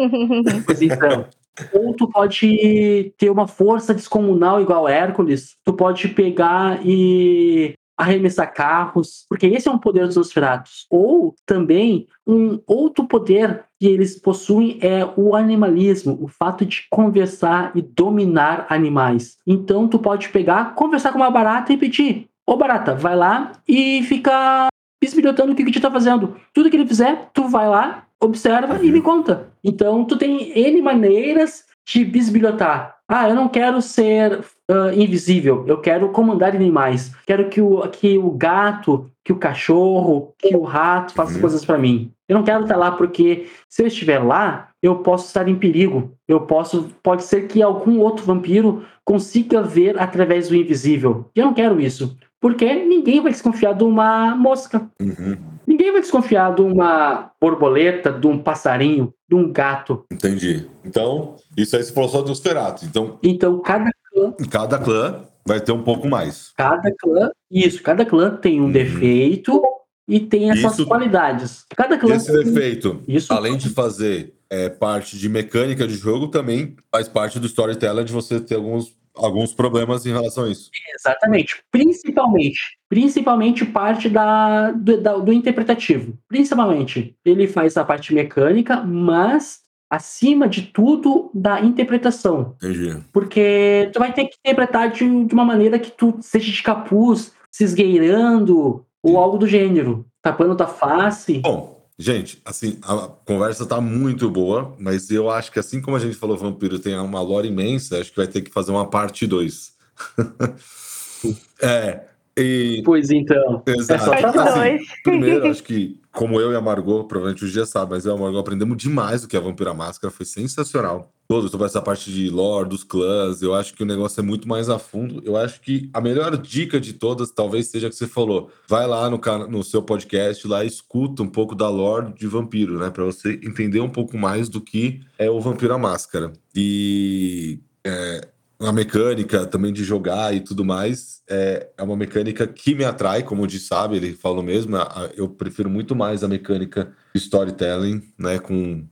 Pois 0.65 0.81
então. 0.81 1.25
Ou 1.73 1.93
tu 1.93 2.07
pode 2.07 3.13
ter 3.17 3.29
uma 3.29 3.47
força 3.47 3.93
descomunal 3.93 4.61
igual 4.61 4.87
Hércules, 4.87 5.55
tu 5.65 5.73
pode 5.73 6.07
pegar 6.09 6.79
e 6.85 7.73
arremessar 7.99 8.53
carros, 8.53 9.25
porque 9.27 9.45
esse 9.45 9.67
é 9.67 9.71
um 9.71 9.77
poder 9.77 10.05
dos 10.07 10.15
Nosferatus. 10.15 10.85
Ou 10.89 11.35
também 11.45 12.07
um 12.25 12.57
outro 12.65 13.05
poder 13.05 13.65
que 13.77 13.87
eles 13.87 14.17
possuem 14.17 14.79
é 14.81 15.05
o 15.17 15.35
animalismo, 15.35 16.17
o 16.21 16.27
fato 16.29 16.65
de 16.65 16.87
conversar 16.89 17.73
e 17.75 17.81
dominar 17.81 18.65
animais. 18.69 19.37
Então 19.45 19.85
tu 19.85 19.99
pode 19.99 20.29
pegar, 20.29 20.75
conversar 20.75 21.11
com 21.11 21.17
uma 21.17 21.29
barata 21.29 21.73
e 21.73 21.77
pedir: 21.77 22.29
Ô 22.47 22.55
barata, 22.55 22.95
vai 22.95 23.17
lá 23.17 23.51
e 23.67 24.01
fica 24.03 24.69
bisbilhotando 25.01 25.51
o 25.51 25.55
que, 25.55 25.65
que 25.65 25.71
tu 25.71 25.81
tá 25.81 25.91
fazendo. 25.91 26.37
Tudo 26.53 26.69
que 26.69 26.77
ele 26.77 26.87
fizer, 26.87 27.29
tu 27.33 27.49
vai 27.49 27.67
lá, 27.67 28.05
observa 28.21 28.79
e 28.83 28.91
me 28.91 29.01
conta. 29.01 29.47
Então, 29.63 30.03
tu 30.05 30.17
tem 30.17 30.51
N 30.57 30.81
maneiras 30.81 31.63
de 31.87 32.03
bisbilhotar. 32.05 32.97
Ah, 33.07 33.27
eu 33.27 33.33
não 33.35 33.47
quero 33.47 33.81
ser 33.81 34.39
ah, 34.69 34.93
invisível, 34.93 35.65
eu 35.67 35.79
quero 35.81 36.09
comandar 36.09 36.55
animais. 36.55 37.11
Quero 37.25 37.49
que 37.49 37.59
o, 37.59 37.81
que 37.89 38.17
o 38.17 38.29
gato, 38.31 39.09
que 39.23 39.33
o 39.33 39.37
cachorro, 39.37 40.33
que 40.37 40.55
o 40.55 40.61
rato 40.63 41.13
façam 41.13 41.35
Uhum. 41.35 41.41
coisas 41.41 41.65
para 41.65 41.77
mim. 41.77 42.11
Eu 42.27 42.35
não 42.35 42.43
quero 42.43 42.61
estar 42.63 42.75
lá 42.77 42.91
porque 42.91 43.47
se 43.67 43.81
eu 43.81 43.87
estiver 43.87 44.19
lá, 44.19 44.69
eu 44.83 44.97
posso 44.97 45.25
estar 45.25 45.47
em 45.47 45.55
perigo. 45.55 46.11
Eu 46.27 46.41
posso. 46.41 46.89
Pode 47.01 47.23
ser 47.23 47.47
que 47.47 47.61
algum 47.63 47.99
outro 47.99 48.23
vampiro 48.23 48.83
consiga 49.03 49.63
ver 49.63 49.99
através 49.99 50.47
do 50.47 50.55
invisível. 50.55 51.25
Eu 51.35 51.45
não 51.45 51.53
quero 51.55 51.81
isso. 51.81 52.15
Porque 52.39 52.71
ninguém 52.85 53.19
vai 53.19 53.31
desconfiar 53.31 53.73
de 53.73 53.83
uma 53.83 54.35
mosca. 54.35 54.87
Uhum. 55.01 55.35
Ninguém 55.79 55.93
vai 55.93 56.01
desconfiar 56.01 56.53
de 56.53 56.61
uma 56.61 57.31
borboleta, 57.39 58.11
de 58.11 58.27
um 58.27 58.37
passarinho, 58.37 59.13
de 59.29 59.33
um 59.35 59.49
gato. 59.49 60.03
Entendi. 60.11 60.67
Então, 60.83 61.37
isso 61.55 61.73
aí 61.77 61.81
você 61.83 61.93
falou 61.93 62.09
só 62.09 62.21
dos 62.21 62.41
feratos. 62.41 62.83
Então, 62.83 63.17
Então, 63.23 63.61
cada 63.61 63.89
clã, 64.11 64.33
cada 64.51 64.77
clã 64.77 65.21
vai 65.47 65.61
ter 65.61 65.71
um 65.71 65.81
pouco 65.81 66.05
mais. 66.09 66.51
cada 66.57 66.91
clã, 66.99 67.31
isso, 67.49 67.81
cada 67.81 68.05
clã 68.05 68.35
tem 68.35 68.59
um 68.59 68.65
Uhum. 68.65 68.71
defeito 68.73 69.61
e 70.05 70.19
tem 70.19 70.51
as 70.51 70.59
suas 70.59 70.73
Isso- 70.73 70.85
qualidades. 70.85 71.63
Cada 71.73 71.97
clã 71.97 72.13
Esse 72.15 72.29
tem- 72.29 72.43
defeito, 72.43 73.01
Isso. 73.07 73.31
além 73.33 73.55
de 73.55 73.69
fazer 73.69 74.33
é, 74.51 74.67
parte 74.67 75.15
de 75.15 75.29
mecânica 75.29 75.87
de 75.87 75.93
jogo, 75.93 76.27
também 76.27 76.75
faz 76.91 77.07
parte 77.07 77.39
do 77.39 77.45
storytelling 77.45 78.03
de 78.03 78.11
você 78.11 78.39
ter 78.39 78.55
alguns, 78.55 78.91
alguns 79.19 79.53
problemas 79.53 80.05
em 80.05 80.11
relação 80.11 80.45
a 80.45 80.49
isso. 80.49 80.69
Exatamente. 80.95 81.63
Principalmente. 81.71 82.59
Principalmente 82.89 83.65
parte 83.65 84.09
da, 84.09 84.71
do, 84.71 85.01
da- 85.01 85.17
do 85.17 85.33
interpretativo. 85.33 86.17
Principalmente. 86.27 87.15
Ele 87.23 87.47
faz 87.47 87.77
a 87.77 87.83
parte 87.85 88.13
mecânica, 88.13 88.81
mas 88.83 89.59
acima 89.89 90.47
de 90.47 90.63
tudo 90.63 91.31
da 91.33 91.61
interpretação. 91.61 92.55
Entendi. 92.61 92.97
Porque 93.11 93.89
tu 93.93 93.99
vai 93.99 94.13
ter 94.13 94.25
que 94.25 94.37
interpretar 94.39 94.91
de, 94.91 95.25
de 95.25 95.33
uma 95.33 95.45
maneira 95.45 95.79
que 95.79 95.91
tu 95.91 96.17
seja 96.21 96.51
de 96.51 96.61
capuz, 96.63 97.33
se 97.51 97.63
esgueirando, 97.63 98.85
ou 99.01 99.17
algo 99.17 99.37
do 99.37 99.47
gênero. 99.47 100.05
Tapando 100.21 100.55
tua 100.55 100.67
face. 100.67 101.39
Bom, 101.39 101.78
gente, 101.99 102.41
assim, 102.45 102.79
a 102.81 103.09
conversa 103.25 103.65
tá 103.65 103.81
muito 103.81 104.29
boa, 104.29 104.73
mas 104.79 105.11
eu 105.11 105.29
acho 105.29 105.51
que 105.51 105.59
assim 105.59 105.81
como 105.81 105.97
a 105.97 105.99
gente 105.99 106.15
falou, 106.15 106.37
Vampiro 106.37 106.79
tem 106.79 106.97
uma 106.97 107.21
lore 107.21 107.49
imensa, 107.49 107.99
acho 107.99 108.11
que 108.11 108.17
vai 108.17 108.27
ter 108.27 108.41
que 108.41 108.49
fazer 108.49 108.71
uma 108.71 108.89
parte 108.89 109.27
2. 109.27 109.73
é, 111.61 112.05
e 112.37 112.81
Pois 112.85 113.11
então. 113.11 113.61
Exato. 113.67 114.05
só 114.05 114.11
lá. 114.11 114.63
Assim, 114.65 114.85
primeiro, 115.03 115.47
acho 115.47 115.61
que, 115.61 115.99
como 116.13 116.39
eu 116.39 116.53
e 116.53 116.55
a 116.55 116.61
Margot, 116.61 117.03
provavelmente 117.03 117.43
os 117.43 117.51
dias 117.51 117.67
sabem, 117.67 117.89
mas 117.89 118.05
eu 118.05 118.13
e 118.13 118.17
a 118.17 118.19
Margot 118.19 118.39
aprendemos 118.39 118.77
demais 118.77 119.21
do 119.21 119.27
que 119.27 119.35
a 119.35 119.41
Vampira 119.41 119.73
Máscara, 119.73 120.11
foi 120.11 120.25
sensacional. 120.25 121.13
Todo, 121.31 121.47
sobre 121.47 121.67
essa 121.67 121.79
parte 121.79 122.11
de 122.11 122.27
lore, 122.27 122.67
dos 122.67 122.83
clãs, 122.83 123.43
eu 123.43 123.53
acho 123.53 123.75
que 123.75 123.83
o 123.83 123.85
negócio 123.85 124.19
é 124.19 124.23
muito 124.23 124.47
mais 124.47 124.67
a 124.67 124.79
fundo. 124.79 125.21
Eu 125.23 125.37
acho 125.37 125.61
que 125.61 125.87
a 125.93 126.01
melhor 126.01 126.35
dica 126.35 126.79
de 126.79 126.91
todas 126.91 127.29
talvez 127.29 127.67
seja 127.67 127.85
a 127.85 127.89
que 127.91 127.95
você 127.95 128.07
falou. 128.07 128.49
Vai 128.67 128.87
lá 128.87 129.07
no, 129.07 129.21
no 129.47 129.63
seu 129.63 129.83
podcast, 129.83 130.47
lá 130.47 130.65
escuta 130.65 131.21
um 131.21 131.29
pouco 131.29 131.53
da 131.53 131.69
lore 131.69 132.13
de 132.13 132.25
vampiro, 132.25 132.79
né? 132.79 132.89
Pra 132.89 133.03
você 133.03 133.39
entender 133.43 133.79
um 133.79 133.91
pouco 133.91 134.17
mais 134.17 134.49
do 134.49 134.59
que 134.59 135.01
é 135.19 135.29
o 135.29 135.39
Vampiro 135.39 135.71
à 135.71 135.77
Máscara. 135.77 136.33
E 136.55 137.59
é, 137.85 138.27
a 138.59 138.71
mecânica 138.71 139.45
também 139.45 139.71
de 139.71 139.83
jogar 139.83 140.35
e 140.35 140.41
tudo 140.41 140.65
mais 140.65 141.21
é, 141.29 141.69
é 141.77 141.83
uma 141.83 141.95
mecânica 141.95 142.47
que 142.47 142.73
me 142.73 142.83
atrai, 142.83 143.21
como 143.21 143.43
o 143.43 143.47
Di 143.47 143.59
sabe, 143.59 143.97
ele 143.97 144.13
falou 144.13 144.41
mesmo. 144.41 144.75
Eu 145.15 145.29
prefiro 145.29 145.69
muito 145.69 145.95
mais 145.95 146.23
a 146.23 146.27
mecânica 146.27 146.91
storytelling, 147.13 148.01
né? 148.17 148.39
Com 148.39 148.83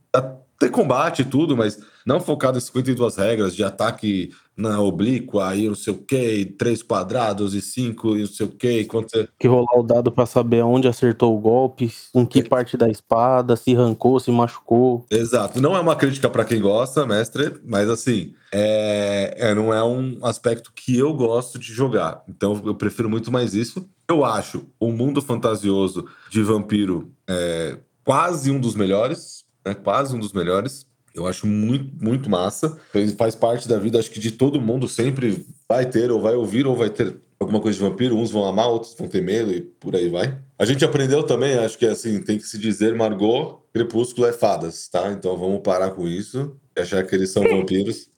ter 0.58 0.70
combate 0.70 1.22
e 1.22 1.24
tudo, 1.24 1.56
mas 1.56 1.78
não 2.04 2.20
focado 2.20 2.58
em 2.58 2.60
52 2.60 3.16
regras 3.16 3.54
de 3.54 3.62
ataque 3.62 4.30
na 4.56 4.80
oblíqua 4.80 5.54
e 5.54 5.68
não 5.68 5.74
sei 5.76 5.92
o 5.92 5.98
que, 5.98 6.44
três 6.58 6.82
quadrados 6.82 7.54
e 7.54 7.62
cinco 7.62 8.16
e 8.16 8.20
não 8.22 8.26
sei 8.26 8.46
o 8.46 8.50
que, 8.50 8.84
quanto 8.86 9.10
você... 9.10 9.28
Que 9.38 9.46
rolar 9.46 9.78
o 9.78 9.84
dado 9.84 10.10
pra 10.10 10.26
saber 10.26 10.64
onde 10.64 10.88
acertou 10.88 11.36
o 11.36 11.40
golpe, 11.40 11.92
com 12.12 12.26
que 12.26 12.42
parte 12.42 12.76
da 12.76 12.88
espada, 12.88 13.54
se 13.54 13.76
arrancou, 13.76 14.18
se 14.18 14.32
machucou. 14.32 15.06
Exato. 15.08 15.60
Não 15.60 15.76
é 15.76 15.80
uma 15.80 15.94
crítica 15.94 16.28
para 16.28 16.44
quem 16.44 16.60
gosta, 16.60 17.06
mestre, 17.06 17.54
mas 17.64 17.88
assim, 17.88 18.34
é, 18.50 19.34
é- 19.36 19.54
não 19.54 19.72
é 19.72 19.84
um 19.84 20.18
aspecto 20.22 20.72
que 20.74 20.98
eu 20.98 21.14
gosto 21.14 21.56
de 21.56 21.72
jogar. 21.72 22.24
Então 22.28 22.60
eu 22.64 22.74
prefiro 22.74 23.08
muito 23.08 23.30
mais 23.30 23.54
isso. 23.54 23.88
Eu 24.08 24.24
acho 24.24 24.66
o 24.80 24.90
mundo 24.90 25.22
fantasioso 25.22 26.06
de 26.30 26.42
vampiro 26.42 27.12
é, 27.28 27.78
quase 28.04 28.50
um 28.50 28.58
dos 28.58 28.74
melhores, 28.74 29.37
né? 29.68 29.74
Quase 29.74 30.14
um 30.14 30.18
dos 30.18 30.32
melhores. 30.32 30.86
Eu 31.14 31.26
acho 31.26 31.46
muito, 31.46 31.92
muito 32.02 32.30
massa. 32.30 32.78
Ele 32.94 33.12
faz 33.12 33.34
parte 33.34 33.68
da 33.68 33.78
vida, 33.78 33.98
acho 33.98 34.10
que 34.10 34.20
de 34.20 34.30
todo 34.30 34.60
mundo 34.60 34.86
sempre 34.88 35.44
vai 35.68 35.84
ter, 35.86 36.10
ou 36.10 36.20
vai 36.20 36.34
ouvir, 36.34 36.66
ou 36.66 36.76
vai 36.76 36.90
ter 36.90 37.16
alguma 37.40 37.60
coisa 37.60 37.78
de 37.78 37.84
vampiro. 37.84 38.16
Uns 38.16 38.30
vão 38.30 38.44
amar, 38.44 38.68
outros 38.68 38.94
vão 38.96 39.08
ter 39.08 39.22
medo 39.22 39.50
e 39.52 39.60
por 39.60 39.96
aí 39.96 40.08
vai. 40.08 40.38
A 40.58 40.64
gente 40.64 40.84
aprendeu 40.84 41.22
também, 41.22 41.54
acho 41.58 41.76
que 41.78 41.86
assim, 41.86 42.20
tem 42.22 42.38
que 42.38 42.44
se 42.44 42.58
dizer, 42.58 42.94
Margot, 42.94 43.62
Crepúsculo 43.72 44.26
é 44.26 44.32
fadas, 44.32 44.88
tá? 44.88 45.10
Então 45.10 45.36
vamos 45.36 45.60
parar 45.60 45.90
com 45.90 46.06
isso. 46.06 46.56
e 46.76 46.80
Achar 46.80 47.04
que 47.04 47.14
eles 47.14 47.30
são 47.30 47.42
vampiros. 47.48 48.08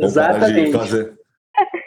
Vamos 0.00 0.14
parar 0.14 0.38
de 0.38 0.60
Exatamente. 0.60 0.72
fazer 0.72 1.18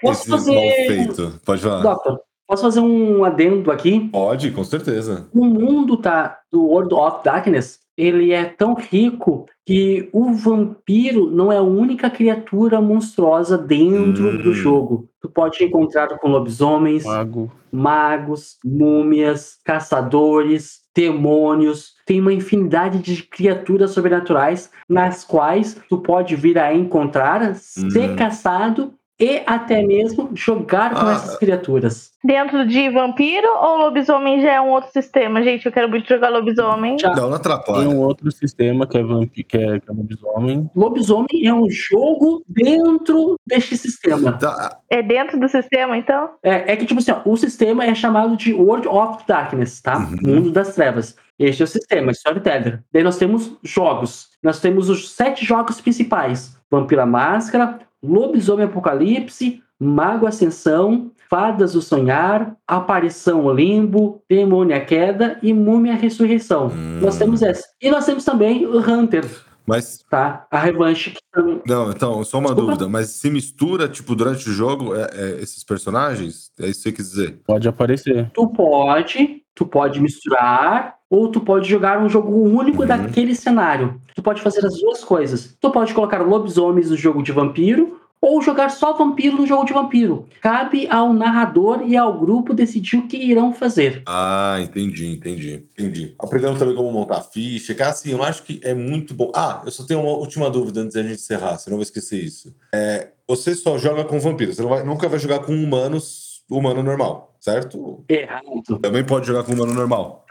Posso 0.01 0.21
esse 0.21 0.29
mal 0.29 0.39
fazer. 0.39 0.87
feito. 0.87 1.39
Pode 1.45 1.61
falar. 1.61 1.81
Doctor, 1.81 2.19
posso 2.47 2.63
fazer 2.63 2.79
um 2.81 3.23
adendo 3.23 3.71
aqui? 3.71 4.09
Pode, 4.11 4.51
com 4.51 4.63
certeza. 4.63 5.29
o 5.33 5.45
mundo 5.45 5.95
tá, 5.97 6.39
do 6.51 6.63
World 6.65 6.93
of 6.93 7.23
Darkness, 7.23 7.79
ele 8.01 8.31
é 8.31 8.45
tão 8.45 8.73
rico 8.73 9.45
que 9.65 10.09
o 10.11 10.33
vampiro 10.33 11.29
não 11.29 11.51
é 11.51 11.57
a 11.57 11.61
única 11.61 12.09
criatura 12.09 12.81
monstruosa 12.81 13.57
dentro 13.57 14.29
Hum. 14.29 14.37
do 14.41 14.53
jogo. 14.53 15.07
Tu 15.21 15.29
pode 15.29 15.63
encontrar 15.63 16.07
com 16.17 16.29
lobisomens, 16.29 17.05
Mago. 17.05 17.51
magos, 17.71 18.57
múmias, 18.65 19.57
caçadores, 19.63 20.81
demônios. 20.95 21.93
Tem 22.05 22.19
uma 22.19 22.33
infinidade 22.33 22.99
de 22.99 23.23
criaturas 23.23 23.91
sobrenaturais 23.91 24.71
nas 24.89 25.23
quais 25.23 25.79
tu 25.87 25.99
pode 25.99 26.35
vir 26.35 26.57
a 26.57 26.73
encontrar, 26.73 27.55
ser 27.55 28.11
Hum. 28.11 28.15
caçado 28.15 28.93
e 29.21 29.43
até 29.45 29.83
mesmo 29.83 30.31
jogar 30.33 30.89
com 30.95 31.05
Ah. 31.05 31.11
essas 31.13 31.37
criaturas. 31.37 32.11
Dentro 32.23 32.67
de 32.67 32.89
vampiro 32.89 33.47
ou 33.47 33.77
lobisomem 33.77 34.41
já 34.41 34.53
é 34.53 34.61
um 34.61 34.69
outro 34.69 34.91
sistema? 34.91 35.41
Gente, 35.41 35.65
eu 35.65 35.71
quero 35.71 35.89
muito 35.89 36.07
jogar 36.07 36.29
lobisomem. 36.29 36.97
Já. 36.99 37.09
Não, 37.15 37.29
não 37.29 37.39
Tem 37.39 37.51
atrapalha. 37.51 37.89
um 37.89 37.97
outro 37.99 38.31
sistema 38.31 38.85
que 38.85 38.97
é, 38.97 39.03
vampi 39.03 39.43
que 39.43 39.57
é, 39.57 39.79
que 39.79 39.89
é 39.89 39.93
lobisomem. 39.93 40.69
Lobisomem 40.75 41.45
é 41.47 41.53
um 41.53 41.69
jogo 41.69 42.43
dentro 42.47 43.35
deste 43.45 43.77
sistema. 43.77 44.33
Tá, 44.33 44.77
É 44.89 45.01
dentro 45.01 45.39
do 45.39 45.47
sistema, 45.47 45.97
então? 45.97 46.29
É, 46.43 46.73
é 46.73 46.75
que, 46.75 46.85
tipo 46.85 46.99
assim, 46.99 47.11
ó, 47.11 47.21
o 47.25 47.35
sistema 47.37 47.85
é 47.85 47.93
chamado 47.95 48.35
de 48.37 48.53
World 48.53 48.87
of 48.87 49.23
Darkness, 49.27 49.81
tá? 49.81 49.97
Uhum. 49.97 50.17
Mundo 50.35 50.51
das 50.51 50.75
Trevas. 50.75 51.15
Este 51.39 51.63
é 51.63 51.65
o 51.65 51.67
sistema, 51.67 52.11
Storyteller. 52.11 52.83
Daí 52.93 53.03
nós 53.03 53.17
temos 53.17 53.57
jogos. 53.63 54.27
Nós 54.43 54.59
temos 54.59 54.89
os 54.89 55.11
sete 55.11 55.43
jogos 55.43 55.81
principais: 55.81 56.55
Vampira 56.69 57.05
Máscara, 57.05 57.79
Lobisomem 58.03 58.65
Apocalipse, 58.65 59.61
Mago 59.79 60.27
Ascensão, 60.27 61.11
Fadas 61.29 61.73
do 61.73 61.81
Sonhar, 61.81 62.55
Aparição 62.67 63.51
Limbo, 63.53 64.21
Demônio 64.29 64.75
a 64.75 64.79
Queda 64.79 65.39
e 65.41 65.53
Múmia 65.53 65.95
Ressurreição. 65.95 66.67
Hum. 66.67 66.99
Nós 67.01 67.17
temos 67.17 67.41
essa. 67.41 67.63
E 67.81 67.89
nós 67.89 68.05
temos 68.05 68.25
também 68.25 68.65
o 68.65 68.77
Hunter, 68.79 69.25
mas 69.65 69.99
tá? 70.09 70.45
A 70.51 70.59
Revanche. 70.59 71.11
Que 71.11 71.19
também... 71.31 71.61
Não, 71.65 71.89
então, 71.91 72.23
só 72.23 72.37
uma 72.39 72.49
Desculpa. 72.49 72.71
dúvida, 72.73 72.89
mas 72.89 73.09
se 73.11 73.29
mistura, 73.29 73.87
tipo, 73.87 74.13
durante 74.15 74.49
o 74.49 74.53
jogo, 74.53 74.93
é- 74.93 75.09
é 75.13 75.41
esses 75.41 75.63
personagens? 75.63 76.51
É 76.59 76.67
isso 76.67 76.79
que 76.83 76.89
você 76.89 76.91
quer 76.91 77.01
dizer? 77.01 77.39
Pode 77.47 77.67
aparecer. 77.67 78.29
Tu 78.33 78.47
pode, 78.49 79.40
tu 79.55 79.65
pode 79.65 79.99
misturar, 79.99 80.95
ou 81.09 81.29
tu 81.29 81.41
pode 81.41 81.69
jogar 81.69 82.01
um 82.01 82.07
jogo 82.09 82.31
único 82.33 82.81
Uhum. 82.81 82.87
daquele 82.87 83.35
cenário. 83.35 84.01
Tu 84.15 84.21
pode 84.23 84.41
fazer 84.41 84.65
as 84.65 84.79
duas 84.79 85.03
coisas. 85.03 85.55
Tu 85.59 85.69
pode 85.71 85.93
colocar 85.93 86.19
lobisomens 86.21 86.89
no 86.89 86.97
jogo 86.97 87.21
de 87.21 87.31
vampiro, 87.31 87.99
ou 88.23 88.39
jogar 88.39 88.69
só 88.69 88.93
vampiro 88.93 89.35
no 89.35 89.47
jogo 89.47 89.65
de 89.65 89.73
vampiro. 89.73 90.27
Cabe 90.41 90.87
ao 90.91 91.11
narrador 91.11 91.81
e 91.87 91.97
ao 91.97 92.19
grupo 92.19 92.53
decidir 92.53 92.97
o 92.97 93.07
que 93.07 93.17
irão 93.17 93.51
fazer. 93.51 94.03
Ah, 94.07 94.57
entendi, 94.61 95.07
entendi, 95.07 95.65
entendi. 95.73 96.13
Aprendemos 96.19 96.59
também 96.59 96.75
como 96.75 96.91
montar 96.91 97.21
ficha, 97.21 97.73
que 97.73 97.81
assim, 97.81 98.11
eu 98.11 98.23
acho 98.23 98.43
que 98.43 98.61
é 98.63 98.75
muito 98.75 99.13
bom. 99.15 99.31
Ah, 99.35 99.63
eu 99.65 99.71
só 99.71 99.83
tenho 99.85 100.01
uma 100.01 100.11
última 100.11 100.51
dúvida 100.51 100.81
antes 100.81 100.93
da 100.93 101.01
gente 101.01 101.15
encerrar, 101.15 101.57
senão 101.57 101.73
eu 101.73 101.79
vou 101.79 101.83
esquecer 101.83 102.23
isso. 102.23 102.53
É, 102.75 103.09
você 103.27 103.55
só 103.55 103.75
joga 103.79 104.03
com 104.03 104.19
vampiros, 104.19 104.55
você 104.55 104.63
vai- 104.63 104.83
nunca 104.83 105.09
vai 105.09 105.17
jogar 105.17 105.39
com 105.39 105.53
humanos, 105.53 106.43
humano 106.47 106.83
normal, 106.83 107.30
certo? 107.41 108.05
Errado. 108.07 108.79
Também 108.81 109.03
pode 109.03 109.27
jogar 109.27 109.43
com 109.43 109.51
humano 109.53 109.73
normal. 109.73 110.25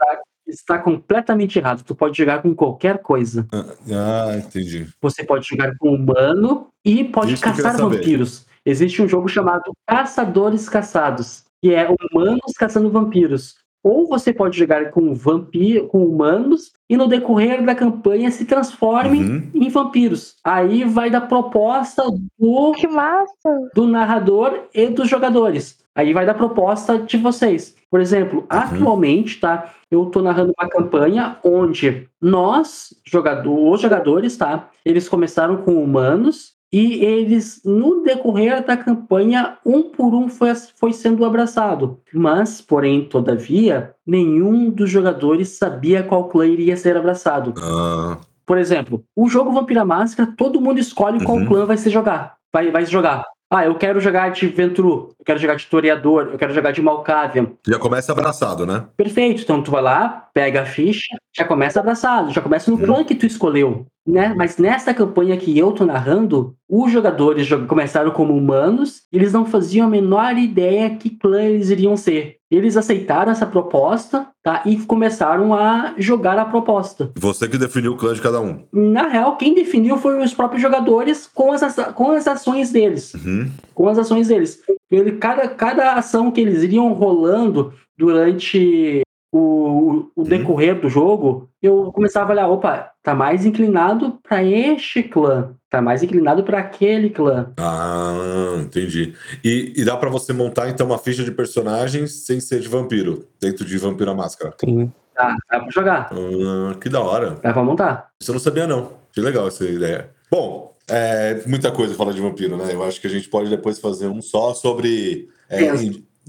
Está 0.47 0.79
completamente 0.79 1.59
errado. 1.59 1.83
Tu 1.83 1.93
pode 1.93 2.17
jogar 2.17 2.41
com 2.41 2.53
qualquer 2.55 2.97
coisa. 2.99 3.45
Ah, 3.53 4.35
entendi. 4.37 4.87
Você 5.01 5.23
pode 5.23 5.47
jogar 5.47 5.73
com 5.77 5.93
humano 5.93 6.67
e 6.83 7.03
pode 7.03 7.33
Isso 7.35 7.43
caçar 7.43 7.77
vampiros. 7.77 8.45
Existe 8.65 9.01
um 9.01 9.07
jogo 9.07 9.27
chamado 9.27 9.71
Caçadores 9.87 10.67
Caçados, 10.67 11.43
que 11.61 11.73
é 11.73 11.87
humanos 11.89 12.53
caçando 12.57 12.89
vampiros. 12.89 13.55
Ou 13.83 14.07
você 14.07 14.31
pode 14.31 14.55
jogar 14.59 14.91
com 14.91 15.15
vampiro, 15.15 15.87
com 15.87 16.05
humanos 16.05 16.71
e 16.87 16.95
no 16.95 17.07
decorrer 17.07 17.65
da 17.65 17.73
campanha 17.73 18.29
se 18.29 18.45
transforme 18.45 19.19
Uhum. 19.23 19.51
em 19.55 19.69
vampiros. 19.69 20.35
Aí 20.43 20.83
vai 20.83 21.09
da 21.09 21.19
proposta 21.21 22.03
do, 22.37 22.73
Que 22.73 22.87
massa! 22.87 23.69
do 23.73 23.87
narrador 23.87 24.67
e 24.73 24.87
dos 24.89 25.09
jogadores. 25.09 25.80
Aí 25.95 26.13
vai 26.13 26.25
da 26.25 26.33
proposta 26.33 26.97
de 26.99 27.17
vocês. 27.17 27.75
Por 27.89 27.99
exemplo, 27.99 28.45
atualmente, 28.49 29.39
tá? 29.39 29.73
Eu 29.89 30.05
tô 30.05 30.21
narrando 30.21 30.53
uma 30.57 30.69
campanha 30.69 31.37
onde 31.43 32.07
nós, 32.21 32.93
jogador, 33.05 33.71
os 33.73 33.81
jogadores, 33.81 34.37
tá? 34.37 34.69
Eles 34.85 35.09
começaram 35.09 35.57
com 35.57 35.73
humanos 35.83 36.53
e 36.71 37.03
eles, 37.03 37.61
no 37.65 38.01
decorrer 38.01 38.65
da 38.65 38.77
campanha, 38.77 39.57
um 39.65 39.81
por 39.83 40.13
um 40.13 40.29
foi, 40.29 40.55
foi 40.55 40.93
sendo 40.93 41.25
abraçado. 41.25 41.99
Mas, 42.13 42.61
porém, 42.61 43.03
todavia, 43.03 43.93
nenhum 44.07 44.69
dos 44.69 44.89
jogadores 44.89 45.49
sabia 45.49 46.01
qual 46.01 46.29
clã 46.29 46.47
iria 46.47 46.77
ser 46.77 46.95
abraçado. 46.95 47.53
Ah, 47.61 48.17
Por 48.45 48.57
exemplo, 48.57 49.03
o 49.13 49.27
jogo 49.27 49.51
Vampira 49.51 49.83
Máscara, 49.83 50.33
todo 50.37 50.61
mundo 50.61 50.79
escolhe 50.79 51.21
qual 51.25 51.37
Uhum. 51.39 51.45
clã 51.45 51.65
vai 51.65 51.75
se 51.75 51.89
jogar. 51.89 52.37
Vai, 52.53 52.71
vai 52.71 52.85
se 52.85 52.91
jogar. 52.91 53.25
Ah, 53.53 53.65
eu 53.65 53.75
quero 53.75 53.99
jogar 53.99 54.31
de 54.31 54.47
Ventru, 54.47 55.13
eu 55.19 55.25
quero 55.25 55.37
jogar 55.37 55.55
de 55.55 55.65
Toreador, 55.65 56.29
eu 56.31 56.37
quero 56.37 56.53
jogar 56.53 56.71
de 56.71 56.81
Malkavian. 56.81 57.47
já 57.67 57.77
começa 57.77 58.13
abraçado, 58.13 58.65
né? 58.65 58.85
Perfeito, 58.95 59.41
então 59.41 59.61
tu 59.61 59.69
vai 59.69 59.81
lá, 59.81 60.29
pega 60.33 60.61
a 60.61 60.65
ficha, 60.65 61.17
já 61.35 61.45
começa 61.45 61.79
abraçado, 61.79 62.31
já 62.31 62.41
começa 62.41 62.69
no 62.69 62.77
clã 62.77 63.03
que 63.03 63.15
tu 63.15 63.25
escolheu, 63.25 63.85
né? 64.05 64.33
Mas 64.35 64.57
nessa 64.57 64.93
campanha 64.93 65.37
que 65.37 65.57
eu 65.57 65.71
tô 65.71 65.85
narrando, 65.85 66.55
os 66.69 66.91
jogadores 66.91 67.47
jo- 67.47 67.65
começaram 67.67 68.11
como 68.11 68.35
humanos, 68.35 69.03
eles 69.13 69.31
não 69.31 69.45
faziam 69.45 69.87
a 69.87 69.89
menor 69.89 70.37
ideia 70.37 70.89
que 70.89 71.09
clã 71.09 71.41
eles 71.41 71.69
iriam 71.69 71.95
ser. 71.95 72.35
Eles 72.51 72.75
aceitaram 72.75 73.31
essa 73.31 73.45
proposta, 73.45 74.27
tá? 74.43 74.61
E 74.65 74.75
começaram 74.79 75.53
a 75.53 75.93
jogar 75.97 76.37
a 76.37 76.43
proposta. 76.43 77.11
Você 77.17 77.47
que 77.47 77.57
definiu 77.57 77.93
o 77.93 77.97
clã 77.97 78.13
de 78.13 78.21
cada 78.21 78.41
um. 78.41 78.65
Na 78.73 79.07
real, 79.07 79.37
quem 79.37 79.55
definiu 79.55 79.95
foi 79.97 80.21
os 80.21 80.33
próprios 80.33 80.61
jogadores 80.61 81.29
com 81.33 81.53
as, 81.53 81.61
com 81.95 82.11
as 82.11 82.27
ações 82.27 82.71
deles 82.71 83.13
Uhum. 83.13 83.49
com 83.73 83.87
as 83.87 83.97
ações 83.97 84.27
deles. 84.27 84.59
Ele, 84.91 85.13
cada, 85.13 85.47
cada 85.47 85.93
ação 85.93 86.29
que 86.29 86.41
eles 86.41 86.61
iriam 86.63 86.91
rolando 86.91 87.73
durante 87.97 89.01
o, 89.31 90.09
o 90.15 90.23
decorrer 90.23 90.79
do 90.79 90.89
jogo, 90.89 91.49
eu 91.61 91.91
começava 91.93 92.31
a 92.31 92.33
olhar, 92.33 92.47
opa, 92.49 92.91
tá 93.01 93.15
mais 93.15 93.45
inclinado 93.45 94.19
para 94.27 94.43
este 94.43 95.01
clã, 95.03 95.53
tá 95.69 95.81
mais 95.81 96.03
inclinado 96.03 96.43
para 96.43 96.59
aquele 96.59 97.09
clã. 97.09 97.51
Ah, 97.57 98.57
entendi. 98.59 99.13
E, 99.43 99.73
e 99.77 99.85
dá 99.85 99.95
pra 99.95 100.09
você 100.09 100.33
montar 100.33 100.69
então 100.69 100.87
uma 100.87 100.97
ficha 100.97 101.23
de 101.23 101.31
personagens 101.31 102.25
sem 102.25 102.39
ser 102.41 102.59
de 102.59 102.67
vampiro, 102.67 103.25
dentro 103.39 103.63
de 103.65 103.77
Vampiro 103.77 104.11
à 104.11 104.15
Máscara. 104.15 104.53
Sim. 104.59 104.91
Tá, 105.15 105.35
dá 105.51 105.59
pra 105.59 105.69
jogar, 105.69 106.09
Ah, 106.11 106.75
que 106.79 106.89
da 106.89 107.01
hora. 107.01 107.31
dá 107.43 107.53
pra 107.53 107.63
montar. 107.63 108.07
Isso 108.19 108.31
eu 108.31 108.33
não 108.33 108.39
sabia, 108.39 108.65
não. 108.65 108.93
Que 109.13 109.19
legal 109.21 109.47
essa 109.47 109.65
ideia. 109.65 110.09
Bom, 110.31 110.73
é 110.89 111.41
muita 111.45 111.69
coisa 111.71 111.93
falar 111.95 112.13
de 112.13 112.21
vampiro, 112.21 112.55
né? 112.57 112.69
Eu 112.73 112.81
acho 112.83 112.99
que 112.99 113.07
a 113.07 113.09
gente 113.09 113.27
pode 113.29 113.49
depois 113.49 113.77
fazer 113.79 114.07
um 114.07 114.21
só 114.21 114.53
sobre 114.53 115.27
é, 115.49 115.59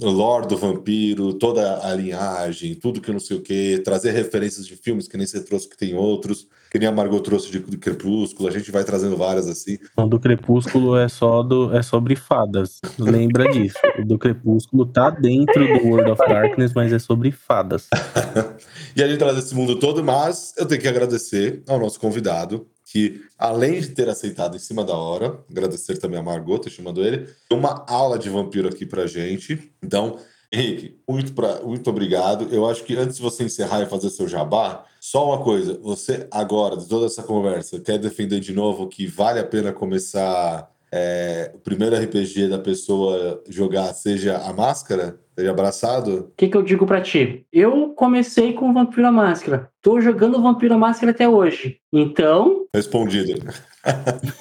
lore 0.00 0.46
do 0.46 0.56
vampiro, 0.56 1.34
toda 1.34 1.86
a 1.86 1.94
linhagem, 1.94 2.74
tudo 2.74 3.00
que 3.00 3.12
não 3.12 3.20
sei 3.20 3.36
o 3.36 3.42
quê, 3.42 3.80
trazer 3.84 4.12
referências 4.12 4.66
de 4.66 4.76
filmes 4.76 5.06
que 5.06 5.16
nem 5.16 5.26
você 5.26 5.42
trouxe, 5.42 5.68
que 5.68 5.76
tem 5.76 5.94
outros, 5.94 6.46
que 6.70 6.78
nem 6.78 6.88
a 6.88 6.92
Margot 6.92 7.20
trouxe 7.20 7.50
de, 7.50 7.58
de 7.58 7.76
Crepúsculo, 7.76 8.48
a 8.48 8.52
gente 8.52 8.70
vai 8.70 8.84
trazendo 8.84 9.16
várias 9.16 9.46
assim. 9.46 9.78
O 9.96 10.06
do 10.06 10.18
Crepúsculo 10.18 10.96
é 10.96 11.08
só 11.08 11.42
do, 11.42 11.74
é 11.76 11.82
sobre 11.82 12.16
fadas. 12.16 12.80
Lembra 12.98 13.50
disso. 13.50 13.78
O 13.98 14.04
do 14.06 14.18
Crepúsculo 14.18 14.86
tá 14.86 15.10
dentro 15.10 15.66
do 15.66 15.86
World 15.86 16.10
of 16.12 16.22
Darkness, 16.26 16.72
mas 16.74 16.92
é 16.92 16.98
sobre 16.98 17.30
fadas. 17.30 17.88
E 18.94 19.02
a 19.02 19.08
gente 19.08 19.18
traz 19.18 19.38
esse 19.38 19.54
mundo 19.54 19.78
todo, 19.78 20.04
mas 20.04 20.52
eu 20.58 20.66
tenho 20.66 20.80
que 20.80 20.88
agradecer 20.88 21.62
ao 21.66 21.78
nosso 21.78 21.98
convidado, 21.98 22.66
que 22.92 23.22
além 23.38 23.80
de 23.80 23.88
ter 23.88 24.06
aceitado 24.10 24.54
em 24.54 24.58
cima 24.58 24.84
da 24.84 24.94
hora, 24.94 25.42
agradecer 25.50 25.96
também 25.96 26.20
a 26.20 26.22
Margot, 26.22 26.58
ter 26.58 26.68
chamado 26.68 27.02
ele, 27.02 27.26
uma 27.50 27.86
aula 27.88 28.18
de 28.18 28.28
vampiro 28.28 28.68
aqui 28.68 28.84
pra 28.84 29.06
gente. 29.06 29.72
Então, 29.82 30.18
Henrique, 30.52 31.00
muito, 31.08 31.32
pra, 31.32 31.62
muito 31.62 31.88
obrigado. 31.88 32.54
Eu 32.54 32.68
acho 32.68 32.84
que 32.84 32.94
antes 32.94 33.16
de 33.16 33.22
você 33.22 33.44
encerrar 33.44 33.80
e 33.80 33.86
fazer 33.86 34.10
seu 34.10 34.28
jabá, 34.28 34.84
só 35.00 35.26
uma 35.26 35.42
coisa, 35.42 35.78
você 35.82 36.28
agora, 36.30 36.76
de 36.76 36.86
toda 36.86 37.06
essa 37.06 37.22
conversa, 37.22 37.80
quer 37.80 37.96
defender 37.98 38.40
de 38.40 38.52
novo 38.52 38.86
que 38.86 39.06
vale 39.06 39.40
a 39.40 39.46
pena 39.46 39.72
começar 39.72 40.70
é, 40.92 41.50
o 41.54 41.58
primeiro 41.58 41.96
RPG 41.96 42.48
da 42.48 42.58
pessoa 42.58 43.42
jogar 43.48 43.94
seja 43.94 44.36
a 44.36 44.52
máscara, 44.52 45.18
seja 45.34 45.50
abraçado? 45.50 46.28
O 46.32 46.32
que, 46.36 46.48
que 46.48 46.56
eu 46.56 46.62
digo 46.62 46.86
pra 46.86 47.00
ti? 47.00 47.46
Eu 47.50 47.94
comecei 47.94 48.52
com 48.52 48.74
Vampiro 48.74 49.06
à 49.06 49.12
Máscara. 49.12 49.70
Tô 49.80 50.00
jogando 50.00 50.42
Vampiro 50.42 50.74
à 50.74 50.78
Máscara 50.78 51.12
até 51.12 51.26
hoje. 51.26 51.78
Então, 51.90 52.66
Respondido. 52.74 53.42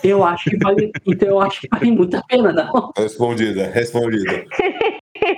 eu 0.03 0.23
acho 0.23 0.49
que 0.49 0.57
vale, 0.57 0.91
então 1.07 1.29
eu 1.29 1.39
acho 1.39 1.61
que 1.61 1.67
vale 1.71 1.91
muito 1.91 2.17
a 2.17 2.23
pena, 2.23 2.51
não? 2.51 2.91
Respondida, 2.97 3.67
respondida. 3.67 4.45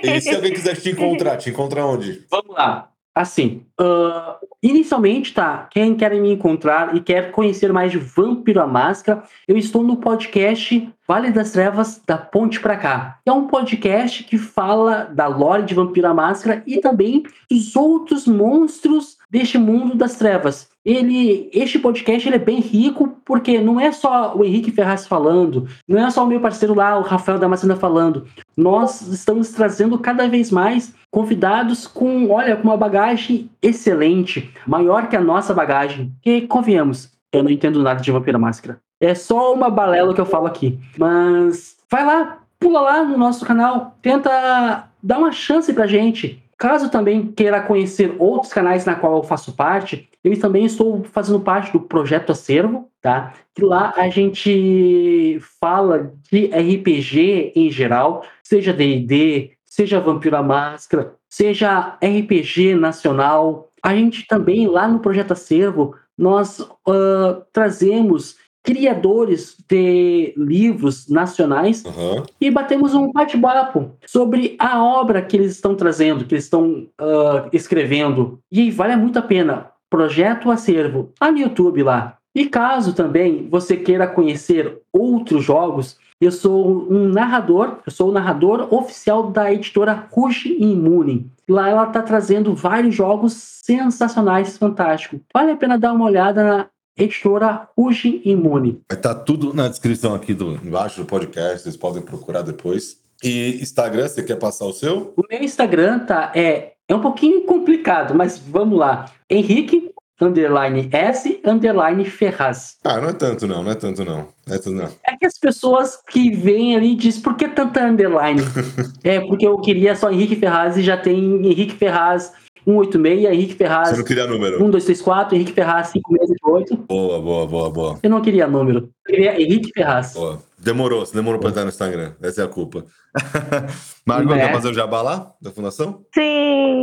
E 0.02 0.20
se 0.20 0.34
alguém 0.34 0.52
quiser 0.52 0.76
te 0.76 0.90
encontrar, 0.90 1.36
te 1.36 1.50
encontra 1.50 1.86
onde? 1.86 2.24
Vamos 2.30 2.54
lá. 2.54 2.90
Assim, 3.14 3.64
ah, 3.78 4.38
inicialmente, 4.60 5.32
tá? 5.32 5.68
Quem 5.70 5.94
quer 5.94 6.10
me 6.20 6.32
encontrar 6.32 6.96
e 6.96 7.00
quer 7.00 7.30
conhecer 7.30 7.72
mais 7.72 7.92
de 7.92 7.98
Vampiro 7.98 8.60
à 8.60 8.66
Máscara, 8.66 9.22
eu 9.46 9.56
estou 9.56 9.84
no 9.84 9.98
podcast 9.98 10.90
Vale 11.06 11.30
das 11.30 11.52
Trevas 11.52 12.00
da 12.06 12.16
Ponte 12.16 12.58
pra 12.60 12.78
Cá. 12.78 13.18
É 13.26 13.30
um 13.30 13.46
podcast 13.46 14.24
que 14.24 14.38
fala 14.38 15.04
da 15.04 15.26
lore 15.26 15.62
de 15.62 15.74
Vampiro 15.74 16.08
à 16.08 16.14
Máscara 16.14 16.62
e 16.66 16.80
também 16.80 17.24
dos 17.50 17.76
outros 17.76 18.26
monstros 18.26 19.18
deste 19.30 19.58
mundo 19.58 19.94
das 19.94 20.16
trevas. 20.16 20.70
Ele, 20.82 21.50
este 21.52 21.78
podcast 21.78 22.26
ele 22.26 22.36
é 22.36 22.38
bem 22.38 22.58
rico 22.58 23.20
porque 23.22 23.60
não 23.60 23.78
é 23.78 23.92
só 23.92 24.34
o 24.34 24.42
Henrique 24.42 24.70
Ferraz 24.70 25.06
falando, 25.06 25.68
não 25.86 25.98
é 25.98 26.10
só 26.10 26.24
o 26.24 26.26
meu 26.26 26.40
parceiro 26.40 26.74
lá, 26.74 26.98
o 26.98 27.02
Rafael 27.02 27.38
Damascena 27.38 27.76
falando. 27.76 28.26
Nós 28.56 29.02
estamos 29.02 29.50
trazendo 29.50 29.98
cada 29.98 30.26
vez 30.26 30.50
mais 30.50 30.94
convidados 31.10 31.86
com, 31.86 32.30
olha, 32.30 32.56
com 32.56 32.64
uma 32.64 32.78
bagagem 32.78 33.50
excelente, 33.60 34.50
maior 34.66 35.08
que 35.08 35.16
a 35.16 35.20
nossa 35.20 35.52
bagagem. 35.52 36.14
Que 36.22 36.42
convenhamos, 36.42 37.12
eu 37.30 37.42
não 37.42 37.50
entendo 37.50 37.82
nada 37.82 38.00
de 38.00 38.10
Vampira 38.10 38.38
Máscara. 38.38 38.83
É 39.04 39.14
só 39.14 39.52
uma 39.52 39.68
balela 39.68 40.14
que 40.14 40.20
eu 40.20 40.24
falo 40.24 40.46
aqui. 40.46 40.78
Mas 40.96 41.76
vai 41.90 42.06
lá, 42.06 42.38
pula 42.58 42.80
lá 42.80 43.04
no 43.04 43.18
nosso 43.18 43.44
canal, 43.44 43.98
tenta 44.00 44.88
dar 45.02 45.18
uma 45.18 45.30
chance 45.30 45.70
pra 45.74 45.86
gente. 45.86 46.42
Caso 46.56 46.88
também 46.88 47.26
queira 47.26 47.60
conhecer 47.60 48.14
outros 48.18 48.50
canais 48.50 48.86
na 48.86 48.94
qual 48.94 49.18
eu 49.18 49.22
faço 49.22 49.52
parte, 49.52 50.08
eu 50.22 50.40
também 50.40 50.64
estou 50.64 51.04
fazendo 51.04 51.38
parte 51.40 51.70
do 51.70 51.80
Projeto 51.80 52.32
Acervo, 52.32 52.88
tá? 53.02 53.34
Que 53.54 53.62
lá 53.62 53.92
a 53.94 54.08
gente 54.08 55.38
fala 55.60 56.14
de 56.30 56.46
RPG 56.46 57.52
em 57.54 57.70
geral, 57.70 58.24
seja 58.42 58.72
D&D, 58.72 59.50
seja 59.66 60.00
Vampiro 60.00 60.36
à 60.36 60.42
Máscara, 60.42 61.14
seja 61.28 61.98
RPG 62.02 62.74
nacional. 62.74 63.68
A 63.82 63.94
gente 63.94 64.26
também, 64.26 64.66
lá 64.66 64.88
no 64.88 65.00
Projeto 65.00 65.32
Acervo, 65.32 65.94
nós 66.16 66.66
ah, 66.88 67.42
trazemos 67.52 68.36
criadores 68.64 69.56
de 69.68 70.32
livros 70.36 71.06
nacionais 71.06 71.84
Aham. 71.84 72.24
e 72.40 72.50
batemos 72.50 72.94
um 72.94 73.12
bate-papo 73.12 73.90
sobre 74.06 74.56
a 74.58 74.82
obra 74.82 75.20
que 75.20 75.36
eles 75.36 75.52
estão 75.52 75.74
trazendo, 75.76 76.24
que 76.24 76.34
eles 76.34 76.44
estão 76.44 76.86
ah, 76.98 77.46
escrevendo. 77.52 78.40
E 78.50 78.70
vale 78.70 78.96
muito 78.96 79.18
a 79.18 79.22
pena. 79.22 79.70
Projeto 79.90 80.50
Acervo, 80.50 81.12
lá 81.20 81.30
no 81.30 81.38
YouTube 81.38 81.82
lá. 81.82 82.16
E 82.34 82.46
caso 82.46 82.94
também 82.94 83.48
você 83.48 83.76
queira 83.76 84.08
conhecer 84.08 84.78
outros 84.92 85.44
jogos, 85.44 85.96
eu 86.20 86.32
sou 86.32 86.90
um 86.90 87.08
narrador, 87.08 87.78
eu 87.86 87.92
sou 87.92 88.08
o 88.08 88.12
narrador 88.12 88.72
oficial 88.74 89.30
da 89.30 89.52
editora 89.52 90.08
Rush 90.10 90.46
Imune. 90.46 91.30
Lá 91.48 91.68
ela 91.68 91.86
está 91.86 92.02
trazendo 92.02 92.54
vários 92.54 92.94
jogos 92.94 93.34
sensacionais, 93.34 94.56
fantásticos. 94.56 95.20
Vale 95.32 95.52
a 95.52 95.56
pena 95.56 95.78
dar 95.78 95.92
uma 95.92 96.06
olhada 96.06 96.42
na 96.42 96.66
editora 96.96 97.68
Rush 97.76 98.04
Imune. 98.24 98.80
Vai 98.88 98.98
estar 98.98 99.14
tudo 99.14 99.52
na 99.52 99.68
descrição 99.68 100.14
aqui 100.14 100.34
do, 100.34 100.52
embaixo 100.52 101.00
do 101.00 101.06
podcast, 101.06 101.62
vocês 101.62 101.76
podem 101.76 102.02
procurar 102.02 102.42
depois. 102.42 102.98
E 103.22 103.58
Instagram, 103.62 104.08
você 104.08 104.22
quer 104.22 104.36
passar 104.36 104.66
o 104.66 104.72
seu? 104.72 105.14
O 105.16 105.22
meu 105.28 105.42
Instagram 105.42 106.00
tá, 106.00 106.32
é, 106.34 106.72
é 106.88 106.94
um 106.94 107.00
pouquinho 107.00 107.42
complicado, 107.42 108.14
mas 108.14 108.38
vamos 108.38 108.78
lá. 108.78 109.06
Henrique, 109.30 109.90
underline 110.20 110.88
S, 110.92 111.40
underline 111.44 112.04
Ferraz. 112.04 112.76
Ah, 112.84 113.00
não 113.00 113.08
é 113.08 113.12
tanto 113.12 113.46
não, 113.46 113.62
não 113.62 113.72
é 113.72 113.74
tanto 113.74 114.04
não. 114.04 114.28
Não 114.46 114.54
é 114.54 114.58
tanto 114.58 114.72
não. 114.72 114.90
É 115.06 115.16
que 115.16 115.26
as 115.26 115.38
pessoas 115.38 115.98
que 116.08 116.30
vêm 116.30 116.76
ali 116.76 116.94
dizem, 116.94 117.22
por 117.22 117.34
que 117.34 117.48
tanta 117.48 117.84
underline? 117.84 118.40
é, 119.02 119.20
porque 119.20 119.46
eu 119.46 119.58
queria 119.58 119.96
só 119.96 120.10
Henrique 120.10 120.36
Ferraz 120.36 120.76
e 120.76 120.82
já 120.82 120.96
tem 120.96 121.46
Henrique 121.46 121.74
Ferraz 121.74 122.32
186, 122.64 123.24
Henrique 123.32 123.52
Você 123.52 123.58
Ferraz 123.58 123.98
não 123.98 124.04
queria 124.04 124.26
número? 124.26 124.52
1234, 124.60 125.34
Henrique 125.36 125.52
Ferraz 125.52 125.88
5688. 125.88 126.76
Boa, 126.88 127.20
boa, 127.20 127.46
boa, 127.46 127.70
boa. 127.70 127.98
Eu 128.02 128.10
não 128.10 128.20
queria 128.22 128.46
número. 128.46 128.90
Eu 129.06 129.14
queria 129.14 129.40
Henrique 129.40 129.70
Ferraz. 129.74 130.14
boa. 130.14 130.42
Demorou, 130.58 131.04
você 131.04 131.14
demorou 131.14 131.38
pra 131.38 131.50
estar 131.50 131.62
no 131.62 131.68
Instagram. 131.68 132.12
Essa 132.22 132.40
é 132.42 132.44
a 132.44 132.48
culpa. 132.48 132.84
Margot, 134.06 134.34
É. 134.34 134.46
quer 134.46 134.52
fazer 134.52 134.68
o 134.70 134.74
jabá 134.74 135.02
lá, 135.02 135.32
da 135.40 135.50
fundação? 135.50 136.00
Sim. 136.14 136.82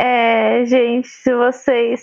É, 0.00 0.64
gente, 0.64 1.06
se 1.08 1.34
vocês 1.34 2.00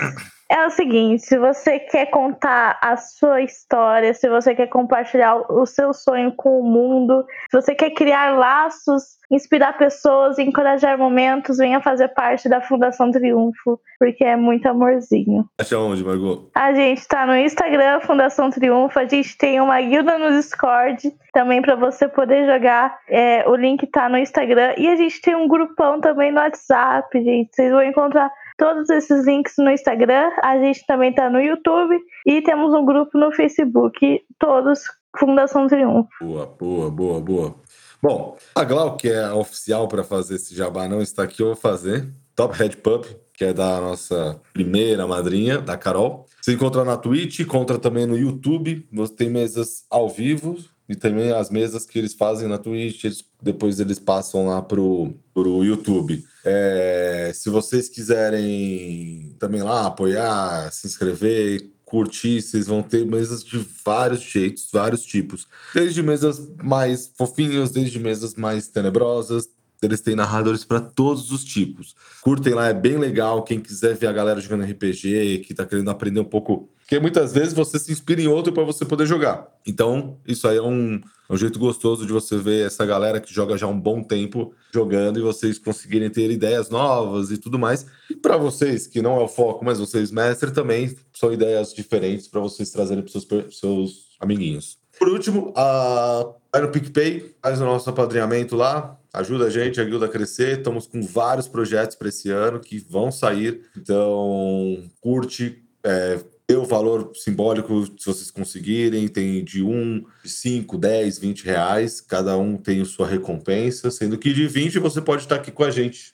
É 0.50 0.66
o 0.68 0.70
seguinte, 0.70 1.26
se 1.26 1.40
você 1.40 1.80
quer 1.80 2.06
contar 2.08 2.78
a 2.80 2.96
sua 2.98 3.42
história, 3.42 4.14
se 4.14 4.30
você 4.30 4.54
quer 4.54 4.68
compartilhar 4.68 5.36
o 5.52 5.66
seu 5.66 5.92
sonho 5.92 6.32
com 6.36 6.60
o 6.60 6.64
mundo, 6.64 7.26
se 7.50 7.60
você 7.60 7.74
quer 7.74 7.90
criar 7.92 8.38
laços, 8.38 9.18
inspirar 9.32 9.76
pessoas, 9.76 10.38
encorajar 10.38 11.00
momentos, 11.00 11.58
venha 11.58 11.82
fazer 11.82 12.10
parte 12.10 12.48
da 12.48 12.62
Fundação 12.62 13.12
Triunfo, 13.12 13.80
porque 14.00 14.24
é 14.24 14.36
muito 14.36 14.68
amorzinho. 14.68 15.46
Acha 15.60 15.80
onde, 15.80 16.04
Margot? 16.04 16.52
A 16.54 16.74
gente 16.74 17.08
tá 17.08 17.26
no 17.26 17.36
Instagram, 17.36 18.02
Fundação 18.02 18.52
Triunfo, 18.52 19.00
a 19.00 19.08
gente 19.08 19.36
tem 19.38 19.60
uma 19.60 19.82
guilda 19.82 20.18
no 20.20 20.30
Discord, 20.30 21.12
também 21.36 21.62
para 21.62 21.76
você 21.76 22.08
poder 22.08 22.48
jogar. 22.48 22.98
É, 23.10 23.48
o 23.48 23.58
link 23.58 23.86
tá 23.88 24.08
no 24.08 24.18
Instagram. 24.18 24.74
E 24.78 24.88
a 24.88 24.96
gente 24.96 25.20
tem 25.20 25.36
um 25.36 25.50
grupão 25.50 26.00
também 26.00 26.32
no 26.32 26.40
WhatsApp, 26.40 27.06
gente. 27.22 27.54
Vocês 27.54 27.72
vão 27.72 27.84
encontrar 27.84 28.32
todos 28.58 28.90
esses 28.90 29.26
links 29.26 29.56
no 29.58 29.70
Instagram. 29.70 30.32
A 30.42 30.58
gente 30.58 30.86
também 30.88 31.14
tá 31.14 31.30
no 31.30 31.42
YouTube 31.42 31.94
e 32.26 32.42
temos 32.42 32.74
um 32.74 32.86
grupo 32.86 33.18
no 33.18 33.34
Facebook, 33.34 34.22
todos 34.40 34.80
Fundação 35.20 35.68
Triunfo. 35.68 36.08
Boa, 36.22 36.46
boa, 36.58 36.90
boa, 36.90 37.20
boa. 37.20 37.56
Bom, 38.02 38.38
a 38.56 38.64
Glau, 38.64 38.96
que 38.96 39.10
é 39.10 39.30
oficial 39.34 39.90
para 39.90 40.06
fazer 40.06 40.36
esse 40.36 40.56
jabá, 40.56 40.88
não 40.88 41.02
está 41.02 41.24
aqui, 41.24 41.42
eu 41.42 41.48
vou 41.48 41.56
fazer. 41.56 42.08
Top 42.34 42.58
Head 42.58 42.78
Pub, 42.78 43.04
que 43.34 43.44
é 43.44 43.54
da 43.54 43.82
nossa 43.82 44.40
primeira 44.54 45.06
madrinha, 45.06 45.60
da 45.60 45.78
Carol. 45.78 46.28
Você 46.42 46.54
encontra 46.54 46.86
na 46.86 46.96
Twitch, 46.96 47.40
encontra 47.40 47.78
também 47.78 48.06
no 48.06 48.18
YouTube. 48.18 48.88
Você 48.94 49.14
tem 49.14 49.30
mesas 49.30 49.86
ao 49.90 50.08
vivo 50.08 50.58
e 50.88 50.96
também 50.96 51.32
as 51.32 51.50
mesas 51.50 51.86
que 51.86 51.98
eles 51.98 52.14
fazem 52.14 52.48
na 52.48 52.58
Twitch, 52.58 53.04
eles, 53.04 53.26
depois 53.42 53.80
eles 53.80 54.00
passam 54.00 54.48
lá 54.48 54.62
pro, 54.62 55.14
pro 55.34 55.64
YouTube. 55.64 56.24
É, 56.44 57.32
se 57.34 57.50
vocês 57.50 57.90
quiserem 57.90 59.36
também 59.40 59.64
lá 59.64 59.88
apoiar, 59.88 60.72
se 60.72 60.86
inscrever, 60.86 61.72
curtir, 61.84 62.42
vocês 62.42 62.68
vão 62.68 62.84
ter 62.84 63.06
mesas 63.06 63.44
de 63.44 63.66
vários 63.84 64.22
jeitos, 64.22 64.70
vários 64.72 65.04
tipos. 65.04 65.48
Desde 65.74 66.04
mesas 66.04 66.42
mais 66.62 67.12
fofinhas, 67.18 67.72
desde 67.72 68.00
mesas 68.00 68.36
mais 68.36 68.68
tenebrosas. 68.68 69.48
Eles 69.82 70.02
têm 70.02 70.16
narradores 70.16 70.64
para 70.64 70.80
todos 70.80 71.32
os 71.32 71.44
tipos. 71.44 71.96
Curtem 72.22 72.54
lá, 72.54 72.70
é 72.70 72.74
bem 72.74 72.98
legal. 72.98 73.44
Quem 73.44 73.60
quiser 73.60 73.96
ver 73.96 74.08
a 74.08 74.12
galera 74.12 74.42
jogando 74.42 74.64
RPG, 74.64 75.44
que 75.46 75.54
tá 75.54 75.66
querendo 75.66 75.90
aprender 75.90 76.20
um 76.20 76.26
pouco. 76.26 76.70
Porque 76.86 77.00
muitas 77.00 77.34
vezes 77.34 77.52
você 77.52 77.80
se 77.80 77.92
inspira 77.92 78.22
em 78.22 78.28
outro 78.28 78.54
para 78.54 78.64
você 78.64 78.86
poder 78.86 79.08
jogar. 79.08 79.48
Então, 79.66 80.20
isso 80.28 80.48
aí 80.48 80.58
é 80.58 80.62
um, 80.62 81.02
é 81.28 81.34
um 81.34 81.36
jeito 81.36 81.58
gostoso 81.58 82.06
de 82.06 82.14
você 82.14 82.38
ver 82.38 82.68
essa 82.68 82.86
galera 82.86 83.20
que 83.20 83.34
joga 83.34 83.58
já 83.58 83.66
um 83.66 83.80
bom 83.80 84.04
tempo 84.04 84.54
jogando 84.72 85.18
e 85.18 85.24
vocês 85.24 85.58
conseguirem 85.58 86.12
ter 86.12 86.30
ideias 86.30 86.70
novas 86.70 87.32
e 87.32 87.40
tudo 87.40 87.58
mais. 87.58 87.88
E 88.08 88.16
para 88.16 88.38
vocês, 88.38 88.86
que 88.86 89.02
não 89.02 89.20
é 89.20 89.24
o 89.24 89.28
foco, 89.28 89.66
mas 89.66 89.80
vocês, 89.80 90.12
mestre, 90.12 90.52
também 90.52 90.96
são 91.12 91.34
ideias 91.34 91.74
diferentes 91.74 92.28
para 92.28 92.40
vocês 92.40 92.70
trazerem 92.70 93.04
para 93.04 93.12
seus, 93.12 93.60
seus 93.60 94.16
amiguinhos. 94.20 94.78
Por 95.00 95.10
último, 95.10 95.52
a... 95.56 96.36
vai 96.54 96.62
no 96.62 96.70
PicPay, 96.70 97.36
faz 97.42 97.60
o 97.60 97.66
nosso 97.66 97.90
apadrinhamento 97.90 98.56
lá, 98.56 98.96
ajuda 99.12 99.46
a 99.46 99.50
gente, 99.50 99.82
a 99.82 99.84
guilda 99.84 100.06
a 100.06 100.10
crescer. 100.10 100.60
Estamos 100.60 100.86
com 100.86 101.02
vários 101.02 101.48
projetos 101.48 101.96
para 101.96 102.10
esse 102.10 102.30
ano 102.30 102.60
que 102.60 102.78
vão 102.78 103.12
sair. 103.12 103.64
Então, 103.76 104.84
curte, 105.02 105.64
é, 105.84 106.20
dê 106.48 106.56
o 106.56 106.66
valor 106.66 107.12
simbólico 107.16 107.86
se 107.86 108.06
vocês 108.06 108.32
conseguirem. 108.32 109.08
Tem 109.08 109.44
de 109.44 109.64
1, 109.64 110.06
de 110.24 110.30
5, 110.30 110.78
10, 110.78 111.20
20 111.20 111.46
reais. 111.46 112.02
Cada 112.02 112.38
um 112.38 112.58
tem 112.58 112.84
sua 112.86 113.08
recompensa. 113.08 113.90
Sendo 113.92 114.18
que 114.18 114.34
de 114.34 114.48
20 114.48 114.80
você 114.80 115.02
pode 115.02 115.24
estar 115.24 115.36
aqui 115.36 115.52
com 115.52 115.64
a 115.64 115.72
gente. 115.72 116.14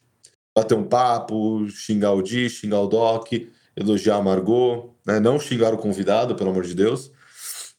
Bater 0.55 0.75
um 0.75 0.83
papo, 0.83 1.67
xingar 1.69 2.13
o 2.13 2.21
Di, 2.21 2.49
xingar 2.49 2.81
o 2.81 2.87
Doc, 2.87 3.31
elogiar 3.75 4.17
a 4.17 4.21
Margot. 4.21 4.95
Né? 5.05 5.19
Não 5.19 5.39
xingar 5.39 5.73
o 5.73 5.77
convidado, 5.77 6.35
pelo 6.35 6.49
amor 6.49 6.63
de 6.63 6.75
Deus. 6.75 7.11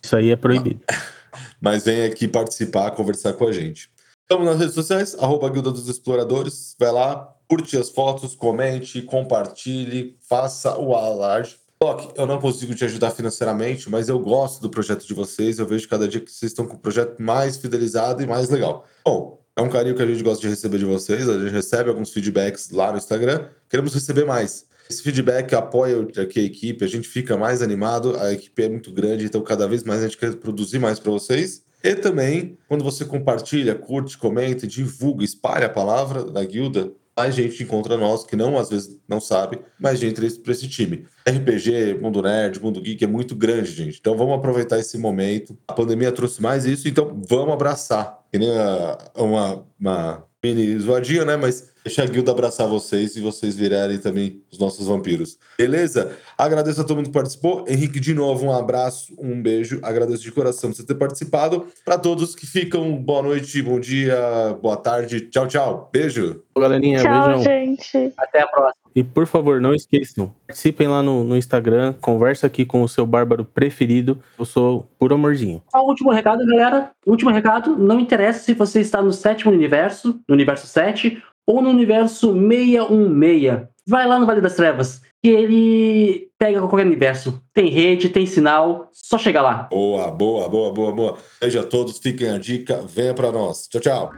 Isso 0.03 0.17
aí 0.17 0.31
é 0.31 0.37
proibido. 0.37 0.81
Mas 1.61 1.85
vem 1.85 2.03
aqui 2.03 2.27
participar, 2.27 2.91
conversar 2.91 3.35
com 3.35 3.47
a 3.47 3.53
gente. 3.53 3.91
Estamos 4.23 4.47
nas 4.47 4.59
redes 4.59 4.75
sociais, 4.75 5.15
arroba 5.15 5.49
Guilda 5.51 5.71
dos 5.71 5.89
Exploradores. 5.89 6.75
Vai 6.79 6.91
lá, 6.91 7.35
curte 7.49 7.77
as 7.77 7.91
fotos, 7.91 8.35
comente, 8.35 9.03
compartilhe, 9.03 10.17
faça 10.29 10.77
o 10.79 10.95
alarde. 10.95 11.62
Doc, 11.83 12.13
eu 12.17 12.29
não 12.29 12.41
consigo 12.41 12.73
te 12.77 12.85
ajudar 12.85 13.11
financeiramente, 13.11 13.91
mas 13.91 14.09
eu 14.09 14.17
gosto 14.17 14.63
do 14.63 14.71
projeto 14.71 15.05
de 15.05 15.13
vocês. 15.13 15.59
Eu 15.59 15.67
vejo 15.67 15.89
cada 15.89 16.07
dia 16.07 16.21
que 16.21 16.31
vocês 16.31 16.53
estão 16.53 16.65
com 16.65 16.77
o 16.77 16.79
projeto 16.79 17.21
mais 17.21 17.57
fidelizado 17.57 18.23
e 18.23 18.27
mais 18.27 18.49
legal. 18.49 18.87
Bom, 19.05 19.43
é 19.57 19.63
um 19.63 19.69
carinho 19.69 19.97
que 19.97 20.03
a 20.03 20.07
gente 20.07 20.23
gosta 20.23 20.41
de 20.41 20.49
receber 20.49 20.79
de 20.79 20.85
vocês. 20.85 21.29
A 21.29 21.37
gente 21.41 21.51
recebe 21.51 21.91
alguns 21.91 22.13
feedbacks 22.13 22.71
lá 22.71 22.93
no 22.93 22.99
Instagram. 22.99 23.49
Queremos 23.69 23.93
receber 23.93 24.25
mais. 24.25 24.65
Esse 24.89 25.03
feedback 25.03 25.57
apoia 25.57 26.07
aqui 26.23 26.39
a 26.39 26.45
equipe, 26.45 26.85
a 26.85 26.89
gente 26.89 27.09
fica 27.09 27.37
mais 27.37 27.63
animado, 27.63 28.17
a 28.17 28.33
equipe 28.33 28.63
é 28.63 28.69
muito 28.69 28.93
grande, 28.93 29.25
então 29.25 29.41
cada 29.43 29.67
vez 29.67 29.83
mais 29.83 30.01
a 30.01 30.05
gente 30.05 30.19
quer 30.19 30.37
produzir 30.37 30.79
mais 30.79 31.01
para 31.01 31.11
vocês. 31.11 31.65
E 31.83 31.97
também, 31.97 32.57
quando 32.69 32.85
você 32.85 33.05
compartilha, 33.05 33.75
curte, 33.75 34.17
comenta, 34.17 34.69
divulga, 34.69 35.25
espalha 35.25 35.67
a 35.67 35.71
palavra 35.71 36.23
da 36.25 36.45
guilda, 36.45 36.93
mais 37.17 37.35
gente 37.35 37.63
encontra 37.63 37.97
nós, 37.97 38.25
que 38.25 38.35
não 38.35 38.59
às 38.59 38.71
vezes 38.71 38.99
não 39.09 39.21
sabe, 39.21 39.61
mas 39.79 39.99
gente 39.99 40.21
para 40.39 40.53
esse 40.53 40.69
time. 40.69 41.07
RPG, 41.29 41.99
Mundo 42.01 42.23
Nerd, 42.23 42.61
Mundo 42.61 42.81
Geek 42.81 43.05
é 43.05 43.07
muito 43.07 43.35
grande, 43.37 43.71
gente. 43.71 43.99
Então 43.99 44.17
vamos 44.17 44.35
aproveitar 44.35 44.79
esse 44.79 44.97
momento. 44.99 45.57
A 45.69 45.73
pandemia 45.73 46.11
trouxe 46.11 46.41
mais 46.41 46.65
isso, 46.65 46.89
então 46.89 47.23
vamos 47.29 47.53
abraçar. 47.53 48.19
Que 48.31 48.39
nem 48.39 48.51
uma, 49.15 49.65
uma 49.79 50.25
mini 50.43 50.79
zoadinha, 50.79 51.25
né? 51.25 51.37
Mas 51.37 51.72
deixa 51.85 52.03
a 52.03 52.07
guilda 52.07 52.33
abraçar 52.33 52.67
vocês 52.69 53.17
e 53.17 53.21
vocês 53.21 53.57
virarem 53.57 53.99
também 53.99 54.43
os 54.51 54.59
nossos 54.59 54.87
vampiros. 54.87 55.39
Beleza? 55.59 56.17
Agradeço 56.37 56.81
a 56.81 56.85
todo 56.85 56.97
mundo 56.97 57.07
que 57.07 57.13
participou. 57.13 57.65
Henrique, 57.69 58.01
de 58.01 58.15
novo, 58.15 58.47
um 58.47 58.53
abraço, 58.53 59.15
um 59.19 59.41
beijo. 59.41 59.79
Agradeço 59.83 60.23
de 60.23 60.33
coração 60.33 60.71
por 60.71 60.77
você 60.77 60.87
ter 60.87 60.95
participado. 60.95 61.67
Para 61.85 61.99
todos 61.99 62.35
que 62.35 62.47
ficam, 62.47 62.97
boa 62.97 63.23
noite, 63.23 63.61
bom 63.63 63.79
dia, 63.81 64.17
boa 64.61 64.77
tarde. 64.77 65.23
Tchau, 65.23 65.47
tchau. 65.47 65.91
Beijo. 65.93 66.43
Galerinha, 66.57 67.01
Tchau, 67.03 67.27
beijão. 67.29 67.43
gente. 67.43 68.13
Até 68.17 68.43
a 68.43 68.47
próxima. 68.47 68.83
E 68.95 69.03
por 69.03 69.27
favor, 69.27 69.59
não 69.59 69.75
esqueçam, 69.75 70.35
participem 70.47 70.87
lá 70.87 71.03
no, 71.03 71.25
no 71.25 71.35
Instagram, 71.35 71.95
conversa 71.99 72.47
aqui 72.47 72.65
com 72.67 72.83
o 72.83 72.89
seu 72.89 73.07
bárbaro 73.07 73.43
preferido. 73.43 74.23
Eu 74.39 74.45
sou 74.45 74.87
puro 74.99 75.15
amorzinho. 75.15 75.63
Só 75.71 75.83
o 75.83 75.89
último 75.89 76.11
recado, 76.11 76.45
galera. 76.47 76.91
Último 77.07 77.31
recado, 77.31 77.75
não 77.77 77.99
interessa 77.99 78.41
se 78.41 78.53
você 78.53 78.81
está 78.81 79.01
no 79.01 79.13
sétimo 79.13 79.51
universo, 79.51 80.21
no 80.29 80.35
universo 80.35 80.67
7, 80.67 81.23
ou 81.47 81.63
no 81.63 81.71
universo 81.71 82.33
616. 82.33 83.69
Vai 83.87 84.07
lá 84.07 84.19
no 84.19 84.27
Vale 84.27 84.41
das 84.41 84.55
Trevas, 84.55 85.01
que 85.23 85.29
ele 85.29 86.29
pega 86.39 86.61
qualquer 86.61 86.87
universo. 86.87 87.43
Tem 87.53 87.69
rede, 87.69 88.09
tem 88.09 88.27
sinal, 88.27 88.89
só 88.93 89.19
chega 89.19 89.43
lá. 89.43 89.69
Boa, 89.71 90.11
boa, 90.11 90.49
boa, 90.49 90.73
boa, 90.73 90.93
boa. 90.93 91.19
Beijo 91.41 91.59
a 91.59 91.65
todos, 91.65 91.99
fiquem 91.99 92.31
a 92.31 92.39
dica, 92.39 92.85
venha 92.87 93.15
para 93.15 93.33
nós. 93.33 93.67
Tchau, 93.69 93.81
tchau. 93.81 94.11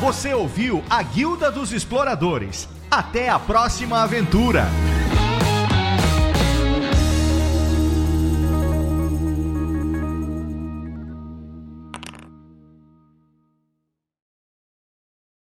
Você 0.00 0.34
ouviu 0.34 0.82
a 0.90 1.00
Guilda 1.02 1.50
dos 1.50 1.72
Exploradores. 1.72 2.68
Até 2.90 3.28
a 3.28 3.38
próxima 3.38 4.02
aventura! 4.02 4.64